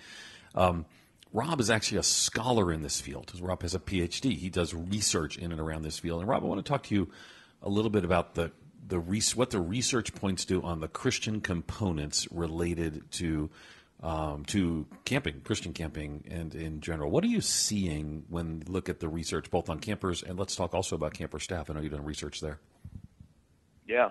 Um, 0.56 0.86
Rob 1.32 1.60
is 1.62 1.70
actually 1.70 2.00
a 2.00 2.04
scholar 2.04 2.74
in 2.74 2.82
this 2.82 3.00
field. 3.00 3.32
Rob 3.40 3.62
has 3.62 3.76
a 3.76 3.80
PhD. 3.80 4.36
He 4.36 4.50
does 4.50 4.74
research 4.74 5.38
in 5.38 5.52
and 5.52 5.62
around 5.62 5.84
this 5.84 6.00
field. 6.00 6.22
And 6.22 6.30
Rob, 6.30 6.44
I 6.44 6.48
want 6.48 6.66
to 6.66 6.70
talk 6.70 6.84
to 6.84 6.96
you 6.96 7.10
a 7.62 7.70
little 7.70 7.92
bit 7.92 8.04
about 8.04 8.34
the 8.34 8.52
the 8.88 9.00
what 9.36 9.52
the 9.52 9.62
research 9.62 10.14
points 10.16 10.44
to 10.46 10.62
on 10.64 10.82
the 10.82 10.88
Christian 10.88 11.40
components 11.40 12.28
related 12.32 13.10
to 13.12 13.50
um, 14.02 14.46
to 14.46 14.88
camping, 15.06 15.42
Christian 15.42 15.74
camping, 15.74 16.26
and 16.30 16.56
in 16.56 16.82
general. 16.82 17.12
What 17.12 17.24
are 17.24 17.28
you 17.28 17.42
seeing 17.42 18.26
when 18.30 18.64
you 18.66 18.72
look 18.72 18.90
at 18.90 19.00
the 19.00 19.08
research, 19.08 19.52
both 19.52 19.70
on 19.70 19.80
campers 19.80 20.24
and 20.24 20.40
let's 20.40 20.56
talk 20.56 20.74
also 20.74 20.96
about 20.96 21.14
camper 21.14 21.40
staff? 21.40 21.70
I 21.70 21.74
know 21.74 21.82
you've 21.82 21.92
done 21.92 22.06
research 22.06 22.40
there. 22.40 22.60
Yeah, 23.88 24.10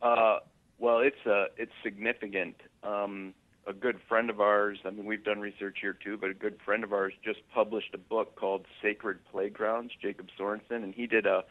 uh, 0.00 0.38
well, 0.78 0.98
it's 0.98 1.26
uh, 1.26 1.46
it's 1.56 1.72
significant. 1.82 2.56
Um, 2.82 3.34
a 3.66 3.72
good 3.72 3.98
friend 4.08 4.28
of 4.28 4.40
ours, 4.40 4.78
I 4.84 4.90
mean, 4.90 5.06
we've 5.06 5.22
done 5.22 5.40
research 5.40 5.78
here 5.80 5.92
too, 5.92 6.16
but 6.16 6.30
a 6.30 6.34
good 6.34 6.58
friend 6.64 6.82
of 6.82 6.92
ours 6.92 7.12
just 7.24 7.38
published 7.54 7.94
a 7.94 7.98
book 7.98 8.34
called 8.34 8.66
Sacred 8.82 9.18
Playgrounds, 9.30 9.92
Jacob 10.02 10.28
Sorenson, 10.36 10.82
and 10.82 10.92
he 10.92 11.06
did 11.06 11.26
a 11.26 11.44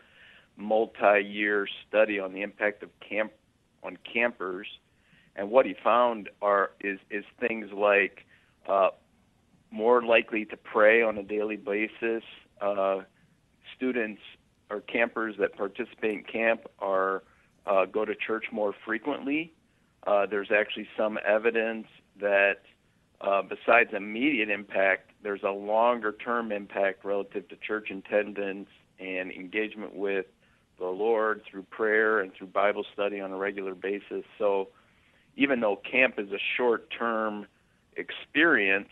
multi-year 0.57 1.67
study 1.87 2.19
on 2.19 2.33
the 2.33 2.41
impact 2.41 2.83
of 2.83 2.89
camp 2.99 3.31
on 3.83 3.97
campers 4.13 4.67
and 5.35 5.49
what 5.49 5.65
he 5.65 5.75
found 5.83 6.29
are 6.41 6.71
is 6.81 6.99
is 7.09 7.23
things 7.39 7.67
like 7.73 8.25
uh, 8.67 8.89
more 9.71 10.03
likely 10.03 10.45
to 10.45 10.57
pray 10.57 11.01
on 11.01 11.17
a 11.17 11.23
daily 11.23 11.55
basis. 11.55 12.23
Uh, 12.59 13.01
students 13.75 14.21
or 14.69 14.81
campers 14.81 15.35
that 15.39 15.55
participate 15.55 16.11
in 16.11 16.23
camp 16.23 16.61
are 16.79 17.23
uh, 17.65 17.85
go 17.85 18.05
to 18.05 18.15
church 18.15 18.45
more 18.51 18.73
frequently. 18.85 19.53
Uh, 20.05 20.25
there's 20.25 20.51
actually 20.51 20.87
some 20.97 21.17
evidence 21.25 21.87
that 22.19 22.61
uh, 23.21 23.41
besides 23.41 23.91
immediate 23.93 24.49
impact, 24.49 25.11
there's 25.23 25.43
a 25.43 25.51
longer 25.51 26.11
term 26.11 26.51
impact 26.51 27.05
relative 27.05 27.47
to 27.49 27.55
church 27.55 27.91
attendance 27.91 28.67
and 28.99 29.31
engagement 29.31 29.95
with 29.95 30.25
the 30.79 30.87
Lord 30.87 31.43
through 31.49 31.63
prayer 31.63 32.19
and 32.19 32.33
through 32.33 32.47
Bible 32.47 32.83
study 32.93 33.21
on 33.21 33.31
a 33.31 33.37
regular 33.37 33.75
basis. 33.75 34.23
So 34.39 34.69
even 35.35 35.59
though 35.59 35.75
camp 35.75 36.15
is 36.17 36.31
a 36.31 36.39
short 36.57 36.89
term 36.97 37.45
experience, 37.95 38.89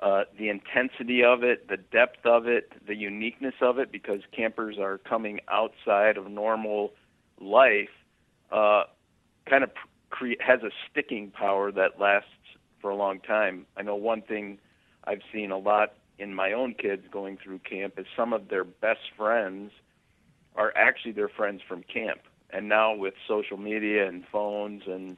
uh, 0.00 0.24
the 0.38 0.48
intensity 0.48 1.24
of 1.24 1.42
it, 1.42 1.68
the 1.68 1.76
depth 1.76 2.24
of 2.24 2.46
it, 2.46 2.72
the 2.86 2.94
uniqueness 2.94 3.54
of 3.60 3.78
it, 3.78 3.90
because 3.90 4.20
campers 4.34 4.78
are 4.78 4.98
coming 4.98 5.40
outside 5.48 6.16
of 6.16 6.30
normal 6.30 6.92
life, 7.40 7.88
uh, 8.52 8.84
kind 9.46 9.64
of 9.64 9.70
cre- 10.10 10.40
has 10.40 10.62
a 10.62 10.70
sticking 10.90 11.30
power 11.30 11.72
that 11.72 12.00
lasts 12.00 12.30
for 12.80 12.90
a 12.90 12.96
long 12.96 13.20
time. 13.20 13.66
I 13.76 13.82
know 13.82 13.96
one 13.96 14.22
thing 14.22 14.58
I've 15.04 15.22
seen 15.32 15.50
a 15.50 15.58
lot 15.58 15.94
in 16.18 16.34
my 16.34 16.52
own 16.52 16.74
kids 16.74 17.02
going 17.10 17.38
through 17.42 17.60
camp 17.60 17.98
is 17.98 18.06
some 18.16 18.32
of 18.32 18.48
their 18.48 18.64
best 18.64 19.00
friends 19.16 19.72
are 20.54 20.72
actually 20.76 21.12
their 21.12 21.28
friends 21.28 21.60
from 21.66 21.82
camp. 21.82 22.20
And 22.50 22.68
now 22.68 22.94
with 22.94 23.14
social 23.26 23.56
media 23.56 24.08
and 24.08 24.24
phones 24.30 24.82
and 24.86 25.16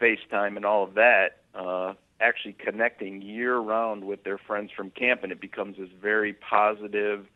FaceTime 0.00 0.56
and 0.56 0.64
all 0.64 0.84
of 0.84 0.94
that, 0.94 1.42
uh, 1.54 1.94
actually 2.20 2.54
connecting 2.54 3.22
year 3.22 3.56
round 3.58 4.04
with 4.04 4.24
their 4.24 4.38
friends 4.38 4.70
from 4.76 4.90
camp, 4.90 5.22
and 5.22 5.32
it 5.32 5.40
becomes 5.40 5.76
this 5.76 5.90
very 6.00 6.32
positive, 6.32 7.26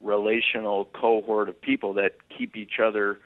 relational 0.00 0.86
cohort 0.86 1.48
of 1.48 1.60
people 1.60 1.94
that 1.94 2.16
keep 2.36 2.56
each 2.56 2.78
other 2.82 3.18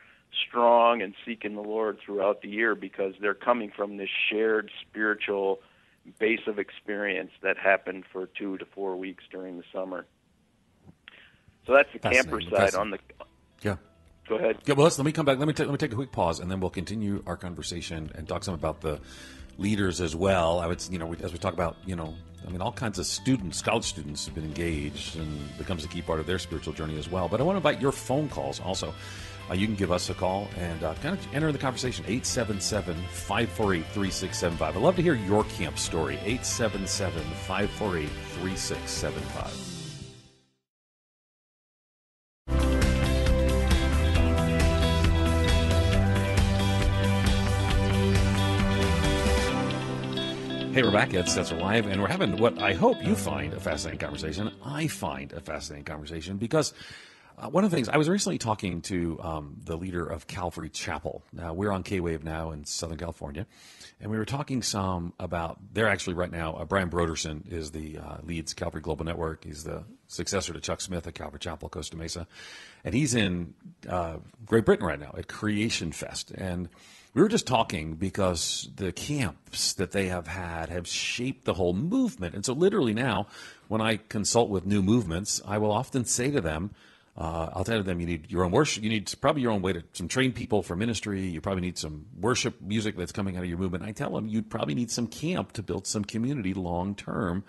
strong 0.49 1.03
and 1.03 1.15
seeking 1.25 1.55
the 1.55 1.63
Lord 1.63 1.99
throughout 2.05 2.43
the 2.43 2.49
year 2.49 2.75
because 2.75 3.15
they're 3.21 3.35
coming 3.35 3.71
from 3.71 3.97
this 3.97 4.09
shared 4.31 4.71
spiritual 4.81 5.61
base 6.19 6.47
of 6.47 6.59
experience 6.59 7.31
that 7.43 7.57
happened 7.57 8.05
for 8.13 8.27
two 8.27 8.59
to 8.59 8.65
four 8.65 8.97
weeks 8.97 9.25
during 9.31 9.57
the 9.57 9.65
summer. 9.73 10.05
So 11.67 11.73
that's 11.73 11.89
the 11.93 11.99
camper 11.99 12.41
side. 12.41 12.75
On 12.75 12.91
the 12.91 12.99
Go 14.29 14.37
ahead. 14.37 14.59
Yeah, 14.65 14.75
well, 14.75 14.87
let 14.87 14.99
me 14.99 15.13
come 15.13 15.27
back. 15.27 15.39
Let 15.39 15.47
me, 15.49 15.55
let 15.57 15.71
me 15.71 15.77
take 15.77 15.93
a 15.93 15.97
quick 15.97 16.13
pause, 16.13 16.41
and 16.41 16.51
then 16.51 16.61
we'll 16.61 16.71
continue 16.71 17.23
our 17.27 17.37
conversation 17.37 18.11
and 18.15 18.27
talk 18.27 18.45
some 18.45 18.55
about 18.55 18.81
the 18.81 19.01
leaders 19.59 20.01
as 20.01 20.17
well. 20.17 20.61
I 20.61 20.67
would, 20.67 20.83
you 20.91 20.99
know, 20.99 21.15
as 21.23 21.33
we 21.33 21.39
talk 21.39 21.53
about, 21.53 21.77
you 21.85 21.95
know, 21.95 22.15
I 22.47 22.51
mean, 22.51 22.61
all 22.61 22.73
kinds 22.73 22.99
of 22.99 23.07
students, 23.07 23.63
college 23.63 23.85
students 23.85 24.27
have 24.27 24.35
been 24.35 24.45
engaged 24.45 25.17
and 25.17 25.57
becomes 25.59 25.85
a 25.85 25.89
key 25.89 26.03
part 26.03 26.21
of 26.21 26.27
their 26.27 26.39
spiritual 26.39 26.73
journey 26.73 26.99
as 26.99 27.11
well. 27.11 27.29
But 27.29 27.41
I 27.41 27.45
want 27.45 27.55
to 27.55 27.59
invite 27.59 27.81
your 27.81 27.93
phone 27.93 28.29
calls 28.29 28.61
also. 28.61 28.95
Uh, 29.51 29.55
you 29.55 29.67
can 29.67 29.77
give 29.77 29.93
us 29.93 30.09
a 30.09 30.15
call 30.15 30.49
and 30.57 30.83
uh, 30.83 30.95
kind 31.03 31.19
of 31.19 31.35
enter 31.35 31.53
the 31.53 31.59
conversation 31.59 32.05
877 32.07 32.97
548 32.97 33.85
3675. 33.87 34.77
I'd 34.77 34.83
love 34.83 34.97
to 34.97 35.03
hear 35.03 35.15
your 35.15 35.45
camp 35.45 35.79
story. 35.79 36.15
877 36.25 37.23
548 37.23 38.09
3675. 38.09 39.64
Hey, 50.75 50.83
we're 50.83 50.91
back 50.91 51.15
at 51.15 51.27
Stetzer 51.27 51.61
Live, 51.61 51.87
and 51.87 52.03
we're 52.03 52.09
having 52.09 52.37
what 52.37 52.61
I 52.61 52.73
hope 52.73 53.01
you 53.01 53.15
find 53.15 53.55
a 53.55 53.61
fascinating 53.61 54.01
conversation. 54.01 54.51
I 54.61 54.89
find 54.89 55.33
a 55.33 55.39
fascinating 55.39 55.85
conversation 55.85 56.37
because 56.37 56.75
uh, 57.39 57.49
one 57.49 57.63
of 57.63 57.71
the 57.71 57.77
things 57.77 57.89
I 57.89 57.97
was 57.97 58.09
recently 58.09 58.39
talking 58.39 58.81
to 58.83 59.21
um, 59.23 59.57
the 59.63 59.77
leader 59.77 60.05
of 60.05 60.27
Calvary 60.27 60.71
Chapel. 60.71 61.23
Now 61.33 61.53
we're 61.53 61.71
on 61.71 61.85
K 61.85 62.01
Wave 62.01 62.25
now 62.25 62.51
in 62.51 62.65
Southern 62.65 62.99
California, 62.99 63.47
and 64.01 64.11
we 64.11 64.19
were 64.19 64.25
talking 64.25 64.63
some 64.63 65.13
about. 65.21 65.59
They're 65.73 65.87
actually 65.87 66.15
right 66.15 66.33
now. 66.33 66.55
Uh, 66.55 66.65
Brian 66.65 66.91
Brodersen 66.91 67.53
is 67.53 67.71
the 67.71 67.99
uh, 67.99 68.17
leads 68.25 68.53
Calvary 68.53 68.81
Global 68.81 69.05
Network. 69.05 69.45
He's 69.45 69.63
the 69.63 69.85
successor 70.09 70.53
to 70.55 70.61
Chuck 70.61 70.81
Smith 70.81 71.07
at 71.07 71.15
Calvary 71.15 71.39
Chapel, 71.39 71.69
Costa 71.69 71.97
Mesa, 71.97 72.27
and 72.85 72.97
he's 72.97 73.15
in 73.15 73.55
uh, 73.89 74.17
Great 74.45 74.65
Britain 74.65 74.85
right 74.85 74.99
now 74.99 75.15
at 75.17 75.29
Creation 75.29 75.93
Fest 75.93 76.33
and 76.33 76.69
we 77.15 77.23
were 77.23 77.29
just 77.29 77.47
talking 77.47 77.95
because 77.95 78.69
the 78.75 78.93
camps 78.93 79.73
that 79.75 79.93
they 79.93 80.09
have 80.09 80.27
had 80.27 80.69
have 80.69 80.87
shaped 80.89 81.45
the 81.45 81.55
whole 81.55 81.73
movement. 81.73 82.35
And 82.35 82.45
so, 82.45 82.53
literally, 82.53 82.93
now, 82.93 83.29
when 83.69 83.81
I 83.81 83.99
consult 84.09 84.51
with 84.51 84.67
new 84.67 84.83
movements, 84.83 85.41
I 85.47 85.59
will 85.59 85.71
often 85.71 86.05
say 86.05 86.33
to 86.33 86.41
them, 86.41 86.73
uh, 87.17 87.51
I'll 87.53 87.63
tell 87.63 87.81
them 87.85 88.01
you 88.01 88.07
need 88.07 88.31
your 88.31 88.45
own 88.45 88.51
worship. 88.51 88.83
You 88.83 88.91
need 88.91 89.13
probably 89.21 89.43
your 89.43 89.53
own 89.53 89.63
way 89.63 89.73
to 89.73 89.85
some 89.93 90.09
train 90.09 90.33
people 90.33 90.65
for 90.65 90.75
ministry. 90.75 91.23
You 91.23 91.41
probably 91.41 91.61
need 91.63 91.79
some 91.79 92.07
worship 92.21 92.61
music 92.61 92.97
that's 92.97 93.13
coming 93.13 93.37
out 93.37 93.45
of 93.45 93.49
your 93.49 93.59
movement. 93.59 93.85
I 93.85 93.93
tell 93.93 94.11
them 94.11 94.27
you'd 94.27 94.51
probably 94.51 94.75
need 94.75 94.91
some 94.91 95.07
camp 95.07 95.53
to 95.53 95.63
build 95.63 95.87
some 95.87 96.05
community 96.05 96.55
long 96.55 96.97
term 96.97 97.45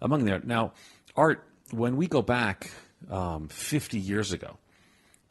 among 0.00 0.24
there. 0.24 0.40
Now, 0.42 0.72
Art, 1.14 1.46
when 1.70 1.96
we 1.96 2.06
go 2.06 2.22
back 2.22 2.70
um, 3.10 3.48
50 3.48 3.98
years 3.98 4.32
ago, 4.32 4.56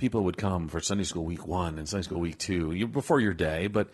people 0.02 0.24
would 0.26 0.36
come 0.36 0.68
for 0.68 0.82
Sunday 0.82 1.06
school 1.06 1.24
week 1.24 1.48
one 1.48 1.78
and 1.78 1.88
Sunday 1.88 2.04
school 2.04 2.20
week 2.20 2.38
two 2.38 2.74
you, 2.74 2.88
before 2.88 3.22
your 3.22 3.34
day, 3.34 3.68
but 3.68 3.90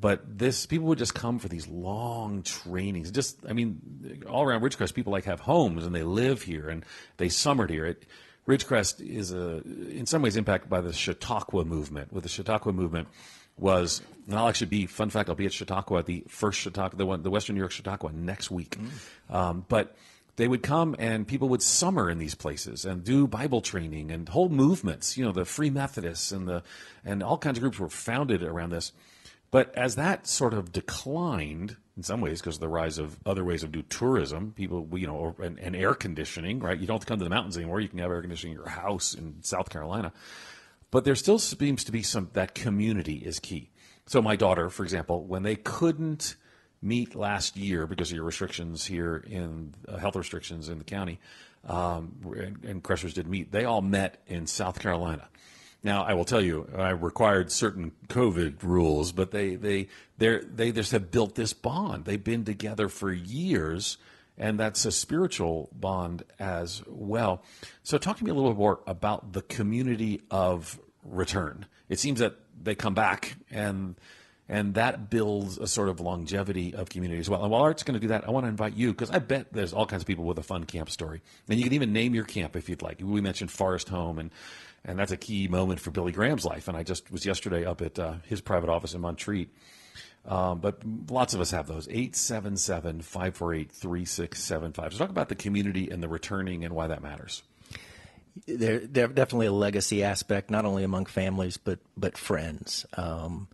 but 0.00 0.38
this 0.38 0.66
people 0.66 0.88
would 0.88 0.98
just 0.98 1.14
come 1.14 1.38
for 1.38 1.48
these 1.48 1.68
long 1.68 2.42
trainings. 2.42 3.10
Just 3.12 3.38
I 3.48 3.52
mean, 3.52 4.24
all 4.28 4.42
around 4.42 4.62
Ridgecrest, 4.62 4.94
people 4.94 5.12
like 5.12 5.26
have 5.26 5.40
homes 5.40 5.86
and 5.86 5.94
they 5.94 6.02
live 6.02 6.42
here 6.42 6.68
and 6.68 6.84
they 7.18 7.28
summered 7.28 7.70
here. 7.70 7.86
It, 7.86 8.06
Ridgecrest 8.48 9.06
is 9.06 9.32
a 9.32 9.62
in 10.00 10.06
some 10.06 10.22
ways 10.22 10.36
impacted 10.36 10.70
by 10.70 10.80
the 10.80 10.92
Chautauqua 10.92 11.64
movement. 11.64 12.12
With 12.12 12.24
the 12.24 12.30
Chautauqua 12.30 12.72
movement, 12.72 13.08
was, 13.60 14.00
and 14.26 14.36
I'll 14.38 14.48
actually 14.48 14.68
be 14.68 14.86
fun 14.86 15.10
fact. 15.10 15.28
I'll 15.28 15.34
be 15.34 15.46
at 15.46 15.52
Chautauqua, 15.52 16.02
the 16.02 16.24
first 16.28 16.58
Chautauqua, 16.60 16.96
the 16.96 17.06
one, 17.06 17.22
the 17.22 17.30
Western 17.30 17.54
New 17.54 17.60
York 17.60 17.72
Chautauqua 17.72 18.10
next 18.12 18.50
week. 18.50 18.78
Um, 19.28 19.64
but 19.68 19.94
they 20.40 20.48
would 20.48 20.62
come 20.62 20.96
and 20.98 21.28
people 21.28 21.50
would 21.50 21.60
summer 21.60 22.08
in 22.08 22.16
these 22.16 22.34
places 22.34 22.86
and 22.86 23.04
do 23.04 23.26
Bible 23.26 23.60
training 23.60 24.10
and 24.10 24.26
whole 24.26 24.48
movements. 24.48 25.18
You 25.18 25.26
know, 25.26 25.32
the 25.32 25.44
Free 25.44 25.68
Methodists 25.68 26.32
and 26.32 26.48
the 26.48 26.62
and 27.04 27.22
all 27.22 27.36
kinds 27.36 27.58
of 27.58 27.62
groups 27.62 27.78
were 27.78 27.90
founded 27.90 28.42
around 28.42 28.70
this. 28.70 28.92
But 29.50 29.76
as 29.76 29.96
that 29.96 30.26
sort 30.26 30.54
of 30.54 30.72
declined, 30.72 31.76
in 31.94 32.02
some 32.02 32.22
ways, 32.22 32.40
because 32.40 32.54
of 32.54 32.60
the 32.60 32.68
rise 32.68 32.96
of 32.96 33.18
other 33.26 33.44
ways 33.44 33.62
of 33.62 33.70
do 33.70 33.82
tourism, 33.82 34.54
people, 34.56 34.88
you 34.94 35.06
know, 35.06 35.36
and, 35.42 35.58
and 35.58 35.76
air 35.76 35.92
conditioning, 35.92 36.60
right? 36.60 36.78
You 36.78 36.86
don't 36.86 36.94
have 36.94 37.00
to 37.02 37.06
come 37.06 37.18
to 37.18 37.24
the 37.24 37.30
mountains 37.30 37.58
anymore. 37.58 37.80
You 37.80 37.88
can 37.88 37.98
have 37.98 38.10
air 38.10 38.22
conditioning 38.22 38.56
in 38.56 38.62
your 38.62 38.70
house 38.70 39.12
in 39.12 39.42
South 39.42 39.68
Carolina. 39.68 40.10
But 40.90 41.04
there 41.04 41.16
still 41.16 41.38
seems 41.38 41.84
to 41.84 41.92
be 41.92 42.02
some 42.02 42.30
that 42.32 42.54
community 42.54 43.16
is 43.16 43.40
key. 43.40 43.72
So 44.06 44.22
my 44.22 44.36
daughter, 44.36 44.70
for 44.70 44.84
example, 44.84 45.22
when 45.22 45.42
they 45.42 45.56
couldn't 45.56 46.36
meet 46.82 47.14
last 47.14 47.56
year 47.56 47.86
because 47.86 48.10
of 48.10 48.16
your 48.16 48.24
restrictions 48.24 48.86
here 48.86 49.16
in 49.28 49.74
uh, 49.88 49.96
health 49.96 50.16
restrictions 50.16 50.68
in 50.68 50.78
the 50.78 50.84
county, 50.84 51.18
um, 51.68 52.14
and, 52.36 52.64
and 52.64 52.82
Crestridge 52.82 53.14
didn't 53.14 53.30
meet, 53.30 53.52
they 53.52 53.64
all 53.64 53.82
met 53.82 54.22
in 54.26 54.46
South 54.46 54.78
Carolina. 54.80 55.28
Now, 55.82 56.04
I 56.04 56.12
will 56.14 56.26
tell 56.26 56.42
you, 56.42 56.68
I 56.76 56.90
required 56.90 57.50
certain 57.50 57.92
COVID 58.08 58.62
rules, 58.62 59.12
but 59.12 59.30
they 59.30 59.54
they 59.54 59.88
they 60.18 60.40
they 60.40 60.72
just 60.72 60.92
have 60.92 61.10
built 61.10 61.34
this 61.34 61.54
bond. 61.54 62.04
They've 62.04 62.22
been 62.22 62.44
together 62.44 62.88
for 62.88 63.10
years, 63.10 63.96
and 64.36 64.60
that's 64.60 64.84
a 64.84 64.92
spiritual 64.92 65.70
bond 65.72 66.22
as 66.38 66.82
well. 66.86 67.42
So, 67.82 67.96
talk 67.96 68.18
to 68.18 68.24
me 68.24 68.30
a 68.30 68.34
little 68.34 68.50
bit 68.50 68.58
more 68.58 68.80
about 68.86 69.32
the 69.32 69.40
community 69.40 70.20
of 70.30 70.78
return. 71.02 71.64
It 71.88 71.98
seems 71.98 72.20
that 72.20 72.36
they 72.62 72.74
come 72.74 72.94
back 72.94 73.36
and 73.50 73.96
and 74.50 74.74
that 74.74 75.08
builds 75.08 75.58
a 75.58 75.66
sort 75.68 75.88
of 75.88 76.00
longevity 76.00 76.74
of 76.74 76.88
community 76.88 77.20
as 77.20 77.30
well. 77.30 77.40
And 77.40 77.52
while 77.52 77.62
Art's 77.62 77.84
going 77.84 77.94
to 77.94 78.00
do 78.00 78.08
that, 78.08 78.26
I 78.26 78.32
want 78.32 78.44
to 78.44 78.48
invite 78.48 78.74
you 78.74 78.92
because 78.92 79.10
I 79.10 79.20
bet 79.20 79.52
there's 79.52 79.72
all 79.72 79.86
kinds 79.86 80.02
of 80.02 80.06
people 80.08 80.24
with 80.24 80.38
a 80.38 80.42
fun 80.42 80.64
camp 80.64 80.90
story, 80.90 81.22
and 81.48 81.56
you 81.56 81.64
can 81.64 81.72
even 81.72 81.92
name 81.92 82.14
your 82.14 82.24
camp 82.24 82.56
if 82.56 82.68
you'd 82.68 82.82
like. 82.82 83.00
We 83.00 83.20
mentioned 83.20 83.50
Forest 83.50 83.88
Home 83.88 84.18
and 84.18 84.30
and 84.84 84.98
that's 84.98 85.12
a 85.12 85.16
key 85.16 85.46
moment 85.46 85.78
for 85.78 85.90
Billy 85.90 86.10
Graham's 86.10 86.44
life. 86.44 86.66
And 86.66 86.76
I 86.76 86.82
just 86.82 87.10
was 87.12 87.26
yesterday 87.26 87.64
up 87.64 87.82
at 87.82 87.98
uh, 87.98 88.14
his 88.24 88.40
private 88.40 88.70
office 88.70 88.94
in 88.94 89.02
Montreat. 89.02 89.50
Um, 90.26 90.58
but 90.58 90.80
lots 91.10 91.32
of 91.34 91.40
us 91.40 91.50
have 91.50 91.66
those 91.66 91.86
877 91.88 93.02
548 93.02 93.72
3675. 93.72 94.92
So, 94.92 94.98
talk 94.98 95.10
about 95.10 95.28
the 95.28 95.34
community 95.34 95.90
and 95.90 96.02
the 96.02 96.08
returning 96.08 96.64
and 96.64 96.74
why 96.74 96.88
that 96.88 97.02
matters. 97.02 97.42
There, 98.46 98.80
there 98.80 99.08
definitely 99.08 99.46
a 99.46 99.52
legacy 99.52 100.02
aspect, 100.02 100.50
not 100.50 100.64
only 100.64 100.84
among 100.84 101.06
families 101.06 101.56
but 101.56 101.78
but 101.96 102.18
friends. 102.18 102.84
Um, 102.96 103.48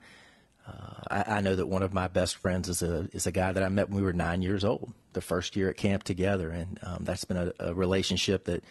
I, 1.11 1.25
I, 1.37 1.41
know 1.41 1.55
that 1.55 1.67
one 1.67 1.83
of 1.83 1.95
my 1.95 2.09
best 2.09 2.37
friends 2.37 2.69
is 2.69 2.83
a 2.83 3.09
is 3.13 3.27
a 3.27 3.33
guy 3.33 3.53
that 3.53 3.63
I 3.63 3.69
met 3.69 3.89
when 3.89 3.97
we 3.99 4.03
were 4.03 4.13
nine 4.13 4.43
years 4.43 4.65
old, 4.65 4.93
the 5.13 5.21
first 5.21 5.57
year 5.57 5.71
at 5.71 5.77
camp 5.77 6.03
together, 6.03 6.51
and 6.51 6.79
um, 6.83 6.99
that's 7.03 7.25
been 7.25 7.37
a, 7.37 7.53
a 7.61 7.75
relationship 7.75 8.45
that 8.45 8.65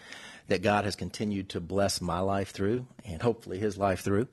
that 0.47 0.61
God 0.61 0.85
has 0.85 0.95
continued 0.95 1.49
to 1.49 1.59
bless 1.59 2.01
my 2.01 2.19
life 2.19 2.51
through, 2.51 2.85
and 3.05 3.21
hopefully 3.21 3.59
His 3.59 3.77
life 3.77 4.01
through. 4.01 4.27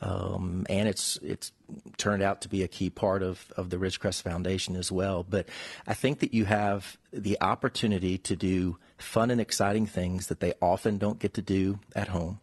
Um, 0.00 0.66
and 0.68 0.88
it's 0.88 1.18
it's 1.22 1.52
turned 1.96 2.22
out 2.22 2.42
to 2.42 2.48
be 2.48 2.62
a 2.62 2.68
key 2.68 2.90
part 2.90 3.22
of, 3.22 3.52
of 3.56 3.70
the 3.70 3.78
Ridgecrest 3.78 4.22
Foundation 4.22 4.76
as 4.76 4.90
well. 4.90 5.24
But 5.28 5.48
I 5.86 5.94
think 5.94 6.18
that 6.20 6.34
you 6.34 6.44
have 6.44 6.98
the 7.12 7.38
opportunity 7.40 8.18
to 8.18 8.36
do 8.36 8.78
fun 8.98 9.30
and 9.30 9.40
exciting 9.40 9.86
things 9.86 10.26
that 10.26 10.40
they 10.40 10.54
often 10.60 10.98
don't 10.98 11.18
get 11.18 11.34
to 11.34 11.42
do 11.42 11.78
at 11.94 12.08
home. 12.08 12.40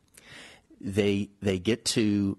They 0.79 1.29
they 1.41 1.59
get 1.59 1.85
to 1.85 2.37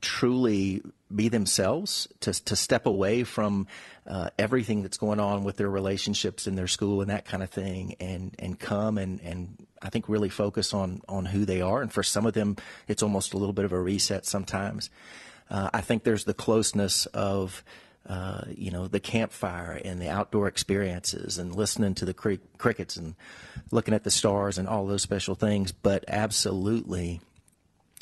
truly 0.00 0.82
be 1.14 1.28
themselves, 1.28 2.08
to, 2.20 2.32
to 2.44 2.56
step 2.56 2.86
away 2.86 3.24
from 3.24 3.66
uh, 4.06 4.30
everything 4.38 4.82
that's 4.82 4.98
going 4.98 5.20
on 5.20 5.44
with 5.44 5.56
their 5.56 5.68
relationships 5.68 6.46
in 6.46 6.54
their 6.54 6.68
school 6.68 7.00
and 7.00 7.10
that 7.10 7.24
kind 7.24 7.42
of 7.42 7.50
thing, 7.50 7.96
and, 8.00 8.34
and 8.38 8.58
come 8.58 8.98
and, 8.98 9.20
and 9.22 9.66
I 9.82 9.90
think 9.90 10.08
really 10.08 10.28
focus 10.28 10.72
on, 10.72 11.00
on 11.08 11.24
who 11.26 11.44
they 11.44 11.60
are. 11.60 11.82
And 11.82 11.92
for 11.92 12.02
some 12.02 12.26
of 12.26 12.34
them, 12.34 12.56
it's 12.88 13.02
almost 13.02 13.34
a 13.34 13.38
little 13.38 13.52
bit 13.52 13.64
of 13.64 13.72
a 13.72 13.80
reset 13.80 14.26
sometimes. 14.26 14.90
Uh, 15.50 15.70
I 15.72 15.80
think 15.80 16.04
there's 16.04 16.24
the 16.24 16.34
closeness 16.34 17.06
of 17.06 17.64
uh, 18.06 18.42
you 18.56 18.70
know, 18.70 18.88
the 18.88 19.00
campfire 19.00 19.80
and 19.84 20.00
the 20.00 20.08
outdoor 20.08 20.48
experiences 20.48 21.38
and 21.38 21.54
listening 21.54 21.94
to 21.94 22.04
the 22.04 22.14
cri- 22.14 22.40
crickets 22.58 22.96
and 22.96 23.14
looking 23.70 23.94
at 23.94 24.04
the 24.04 24.10
stars 24.10 24.58
and 24.58 24.66
all 24.66 24.86
those 24.86 25.02
special 25.02 25.34
things. 25.34 25.70
But 25.70 26.04
absolutely, 26.08 27.20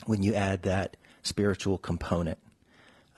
when 0.06 0.22
you 0.22 0.34
add 0.34 0.62
that 0.62 0.96
spiritual 1.22 1.78
component, 1.78 2.38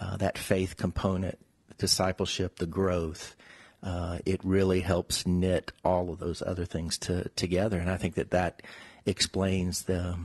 uh, 0.01 0.17
that 0.17 0.39
faith 0.39 0.77
component, 0.77 1.39
discipleship, 1.79 2.57
the 2.57 2.67
growth, 2.67 3.37
uh, 3.83 4.19
it 4.27 4.41
really 4.45 4.81
helps 4.81 5.27
knit 5.27 5.73
all 5.85 6.11
of 6.11 6.19
those 6.19 6.43
other 6.43 6.65
things 6.65 6.99
to, 6.99 7.29
together. 7.31 7.79
And 7.79 7.91
I 7.91 7.97
think 7.97 8.15
that 8.15 8.31
that 8.31 8.63
explains 9.07 9.85
the 9.85 10.19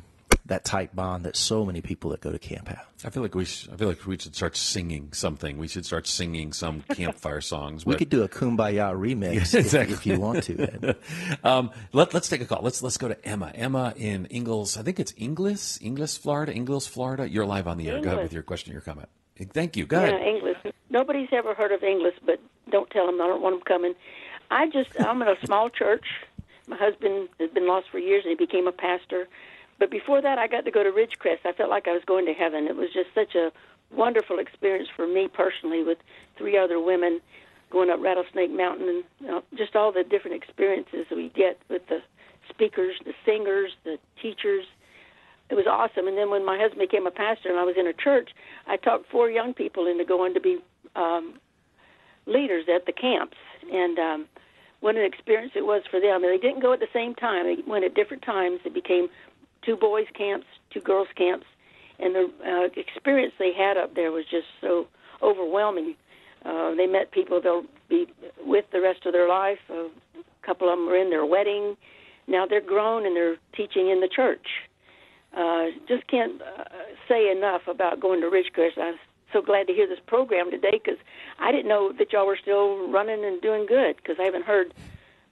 that 0.48 0.64
tight 0.64 0.96
bond 0.96 1.26
that 1.26 1.36
so 1.36 1.66
many 1.66 1.82
people 1.82 2.12
that 2.12 2.22
go 2.22 2.32
to 2.32 2.38
camp 2.38 2.68
have. 2.68 2.88
I 3.04 3.10
feel 3.10 3.24
like 3.24 3.34
we 3.34 3.46
should, 3.46 3.74
I 3.74 3.78
feel 3.78 3.88
like 3.88 4.06
we 4.06 4.18
should 4.18 4.36
start 4.36 4.56
singing 4.56 5.12
something. 5.12 5.58
We 5.58 5.68
should 5.68 5.86
start 5.86 6.08
singing 6.08 6.54
some 6.54 6.82
campfire 6.94 7.42
songs. 7.42 7.86
we 7.86 7.96
could 7.96 8.10
do 8.10 8.24
a 8.24 8.30
Kumbaya 8.30 8.94
remix 8.96 9.54
exactly. 9.56 9.94
if, 9.94 10.00
if, 10.00 10.06
you 10.06 10.20
want 10.20 10.44
to. 10.44 10.96
um, 11.44 11.72
let, 11.94 12.14
us 12.14 12.30
take 12.30 12.42
a 12.42 12.46
call. 12.46 12.62
Let's 12.62 12.84
let's 12.84 12.98
go 12.98 13.08
to 13.08 13.28
Emma. 13.28 13.52
Emma 13.56 13.94
in 13.98 14.26
Inglis. 14.28 14.78
I 14.78 14.84
think 14.84 15.00
it's 15.00 15.14
Inglis, 15.18 15.80
Inglis, 15.82 16.18
Florida. 16.18 16.54
Inglis, 16.54 16.88
Florida. 16.88 17.28
You're 17.28 17.46
live 17.46 17.68
on 17.68 17.78
the 17.78 17.90
air. 17.90 18.00
Go 18.02 18.12
ahead 18.12 18.24
with 18.24 18.34
your 18.34 18.44
question, 18.44 18.72
your 18.72 18.82
comment. 18.82 19.10
Thank 19.52 19.76
you. 19.76 19.86
Go 19.86 20.00
yeah, 20.00 20.10
ahead. 20.10 20.22
Inglis. 20.22 20.74
Nobody's 20.90 21.30
ever 21.32 21.56
heard 21.56 21.72
of 21.72 21.84
Inglis, 21.84 22.14
but 22.26 22.40
don't 22.72 22.90
tell 22.92 23.08
them. 23.08 23.20
I 23.20 23.28
don't 23.28 23.42
want 23.42 23.56
them 23.56 23.64
coming. 23.66 23.96
I 24.52 24.68
just 24.70 24.90
I'm 25.00 25.22
in 25.24 25.28
a 25.28 25.36
small 25.44 25.70
church. 25.70 26.06
My 26.68 26.78
husband 26.78 27.30
has 27.40 27.50
been 27.50 27.68
lost 27.68 27.88
for 27.92 28.00
years, 28.00 28.24
and 28.26 28.38
he 28.38 28.46
became 28.46 28.68
a 28.68 28.72
pastor 28.72 29.28
but 29.80 29.92
before 29.92 30.22
that, 30.22 30.38
I 30.38 30.48
got 30.48 30.66
to 30.66 30.72
go 30.72 30.84
to 30.84 30.92
Ridgecrest. 30.92 31.46
I 31.46 31.52
felt 31.52 31.70
like 31.70 31.88
I 31.88 31.92
was 31.92 32.04
going 32.06 32.26
to 32.26 32.34
heaven. 32.34 32.68
It 32.68 32.76
was 32.76 32.90
just 32.94 33.10
such 33.14 33.36
a 33.36 33.52
wonderful 33.94 34.40
experience 34.40 34.90
for 34.96 35.08
me 35.08 35.28
personally 35.28 35.84
with 35.84 35.98
three 36.38 36.58
other 36.58 36.80
women 36.80 37.20
going 37.72 37.90
up 37.90 38.00
Rattlesnake 38.02 38.52
Mountain 38.52 38.88
and 38.88 39.04
you 39.20 39.28
know, 39.28 39.44
just 39.58 39.76
all 39.76 39.92
the 39.92 40.04
different 40.04 40.42
experiences 40.42 41.06
we 41.12 41.30
get 41.36 41.60
with 41.70 41.82
the 41.88 42.00
speakers, 42.50 42.96
the 43.06 43.14
singers, 43.26 43.72
the 43.84 43.98
teachers. 44.22 44.66
It 45.50 45.56
was 45.56 45.66
awesome. 45.68 46.08
And 46.08 46.18
then 46.18 46.30
when 46.30 46.46
my 46.46 46.58
husband 46.58 46.80
became 46.80 47.06
a 47.06 47.12
pastor 47.12 47.50
and 47.50 47.60
I 47.60 47.64
was 47.64 47.76
in 47.78 47.86
a 47.86 47.94
church, 47.94 48.30
I 48.68 48.78
talked 48.78 49.10
four 49.12 49.30
young 49.30 49.54
people 49.54 49.88
into 49.88 50.06
going 50.06 50.34
to 50.34 50.40
be 50.40 50.58
um, 50.96 51.40
leaders 52.26 52.66
at 52.74 52.86
the 52.86 52.94
camps. 52.94 53.38
And 53.72 54.00
um, 54.00 54.26
what 54.80 54.96
an 54.96 55.04
experience 55.04 55.54
it 55.56 55.66
was 55.66 55.84
for 55.90 56.00
them. 56.00 56.24
And 56.24 56.34
they 56.34 56.38
didn't 56.38 56.62
go 56.62 56.74
at 56.74 56.80
the 56.80 56.88
same 56.94 57.14
time. 57.16 57.46
They 57.46 57.62
went 57.68 57.86
at 57.86 57.94
different 57.94 58.24
times. 58.24 58.60
It 58.66 58.74
became 58.74 59.10
two 59.66 59.76
boys' 59.76 60.08
camps, 60.14 60.46
two 60.72 60.82
girls' 60.82 61.08
camps, 61.16 61.46
and 62.00 62.16
the 62.16 62.32
uh, 62.46 62.80
experience 62.80 63.34
they 63.40 63.54
had 63.54 63.78
up 63.78 63.96
there 63.96 64.12
was 64.12 64.26
just 64.30 64.48
so 64.62 64.88
overwhelming. 65.22 65.96
Uh, 66.44 66.76
they 66.76 66.86
met 66.86 67.12
people 67.12 67.42
they'll 67.42 67.66
be 67.90 68.08
with 68.46 68.66
the 68.72 68.82
rest 68.82 69.06
of 69.06 69.14
their 69.14 69.28
life. 69.28 69.60
Uh, 69.70 69.86
a 70.16 70.46
couple 70.46 70.72
of 70.72 70.78
them 70.78 70.88
are 70.90 70.98
in 70.98 71.10
their 71.10 71.26
wedding. 71.26 71.76
Now 72.28 72.46
they're 72.46 72.62
grown 72.62 73.06
and 73.06 73.16
they're 73.16 73.38
teaching 73.56 73.90
in 73.90 74.02
the 74.02 74.08
church. 74.08 74.48
Uh, 75.36 75.66
just 75.88 76.08
can't 76.08 76.42
uh, 76.42 76.64
say 77.10 77.30
enough 77.30 77.68
about 77.68 78.00
going 78.00 78.22
to 78.22 78.28
Ridgecrest. 78.28 78.78
I'm 78.78 78.96
so 79.34 79.42
glad 79.42 79.68
to 79.68 79.74
hear 79.74 79.88
this 79.88 80.00
program 80.06 80.50
today 80.50 80.80
because 80.84 81.00
I 81.40 81.52
didn't 81.52 81.68
know 81.68 81.92
that 81.98 82.14
y'all 82.14 82.26
were 82.26 82.38
still 82.42 82.90
running 82.90 83.26
and 83.26 83.42
doing 83.42 83.66
good 83.66 83.98
because 83.98 84.16
I 84.20 84.24
haven't 84.24 84.46
heard 84.46 84.74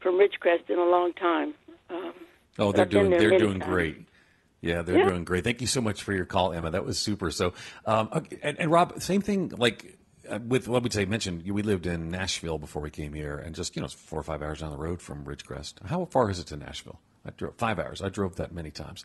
from 0.01 0.15
Ridgecrest 0.15 0.69
in 0.69 0.77
a 0.77 0.85
long 0.85 1.13
time. 1.13 1.53
Um, 1.89 2.13
oh, 2.59 2.71
they're 2.71 2.85
doing 2.85 3.11
they're 3.11 3.37
doing 3.37 3.59
times. 3.59 3.71
great. 3.71 4.05
Yeah, 4.63 4.81
they're 4.81 4.97
yeah. 4.97 5.09
doing 5.09 5.25
great. 5.25 5.43
Thank 5.43 5.59
you 5.59 5.67
so 5.67 5.81
much 5.81 6.03
for 6.03 6.13
your 6.13 6.23
call, 6.25 6.53
Emma. 6.53 6.71
That 6.71 6.85
was 6.85 6.97
super. 6.97 7.31
So, 7.31 7.53
um, 7.85 8.07
okay, 8.13 8.39
and, 8.41 8.57
and, 8.57 8.71
Rob, 8.71 9.01
same 9.01 9.21
thing. 9.21 9.49
Like 9.49 9.97
uh, 10.29 10.39
with 10.39 10.69
what 10.69 10.83
we 10.83 10.89
say, 10.89 11.03
mentioned 11.03 11.43
we 11.45 11.61
lived 11.61 11.85
in 11.85 12.09
Nashville 12.09 12.57
before 12.57 12.81
we 12.81 12.89
came 12.89 13.11
here, 13.11 13.37
and 13.37 13.53
just 13.53 13.75
you 13.75 13.81
know, 13.81 13.89
four 13.89 14.19
or 14.19 14.23
five 14.23 14.41
hours 14.41 14.61
down 14.61 14.71
the 14.71 14.77
road 14.77 15.01
from 15.01 15.25
Ridgecrest. 15.25 15.85
How 15.85 16.05
far 16.05 16.29
is 16.29 16.39
it 16.39 16.47
to 16.47 16.55
Nashville? 16.55 17.01
I 17.25 17.31
drove 17.31 17.55
five 17.55 17.77
hours. 17.77 18.01
I 18.01 18.07
drove 18.07 18.37
that 18.37 18.53
many 18.53 18.71
times, 18.71 19.03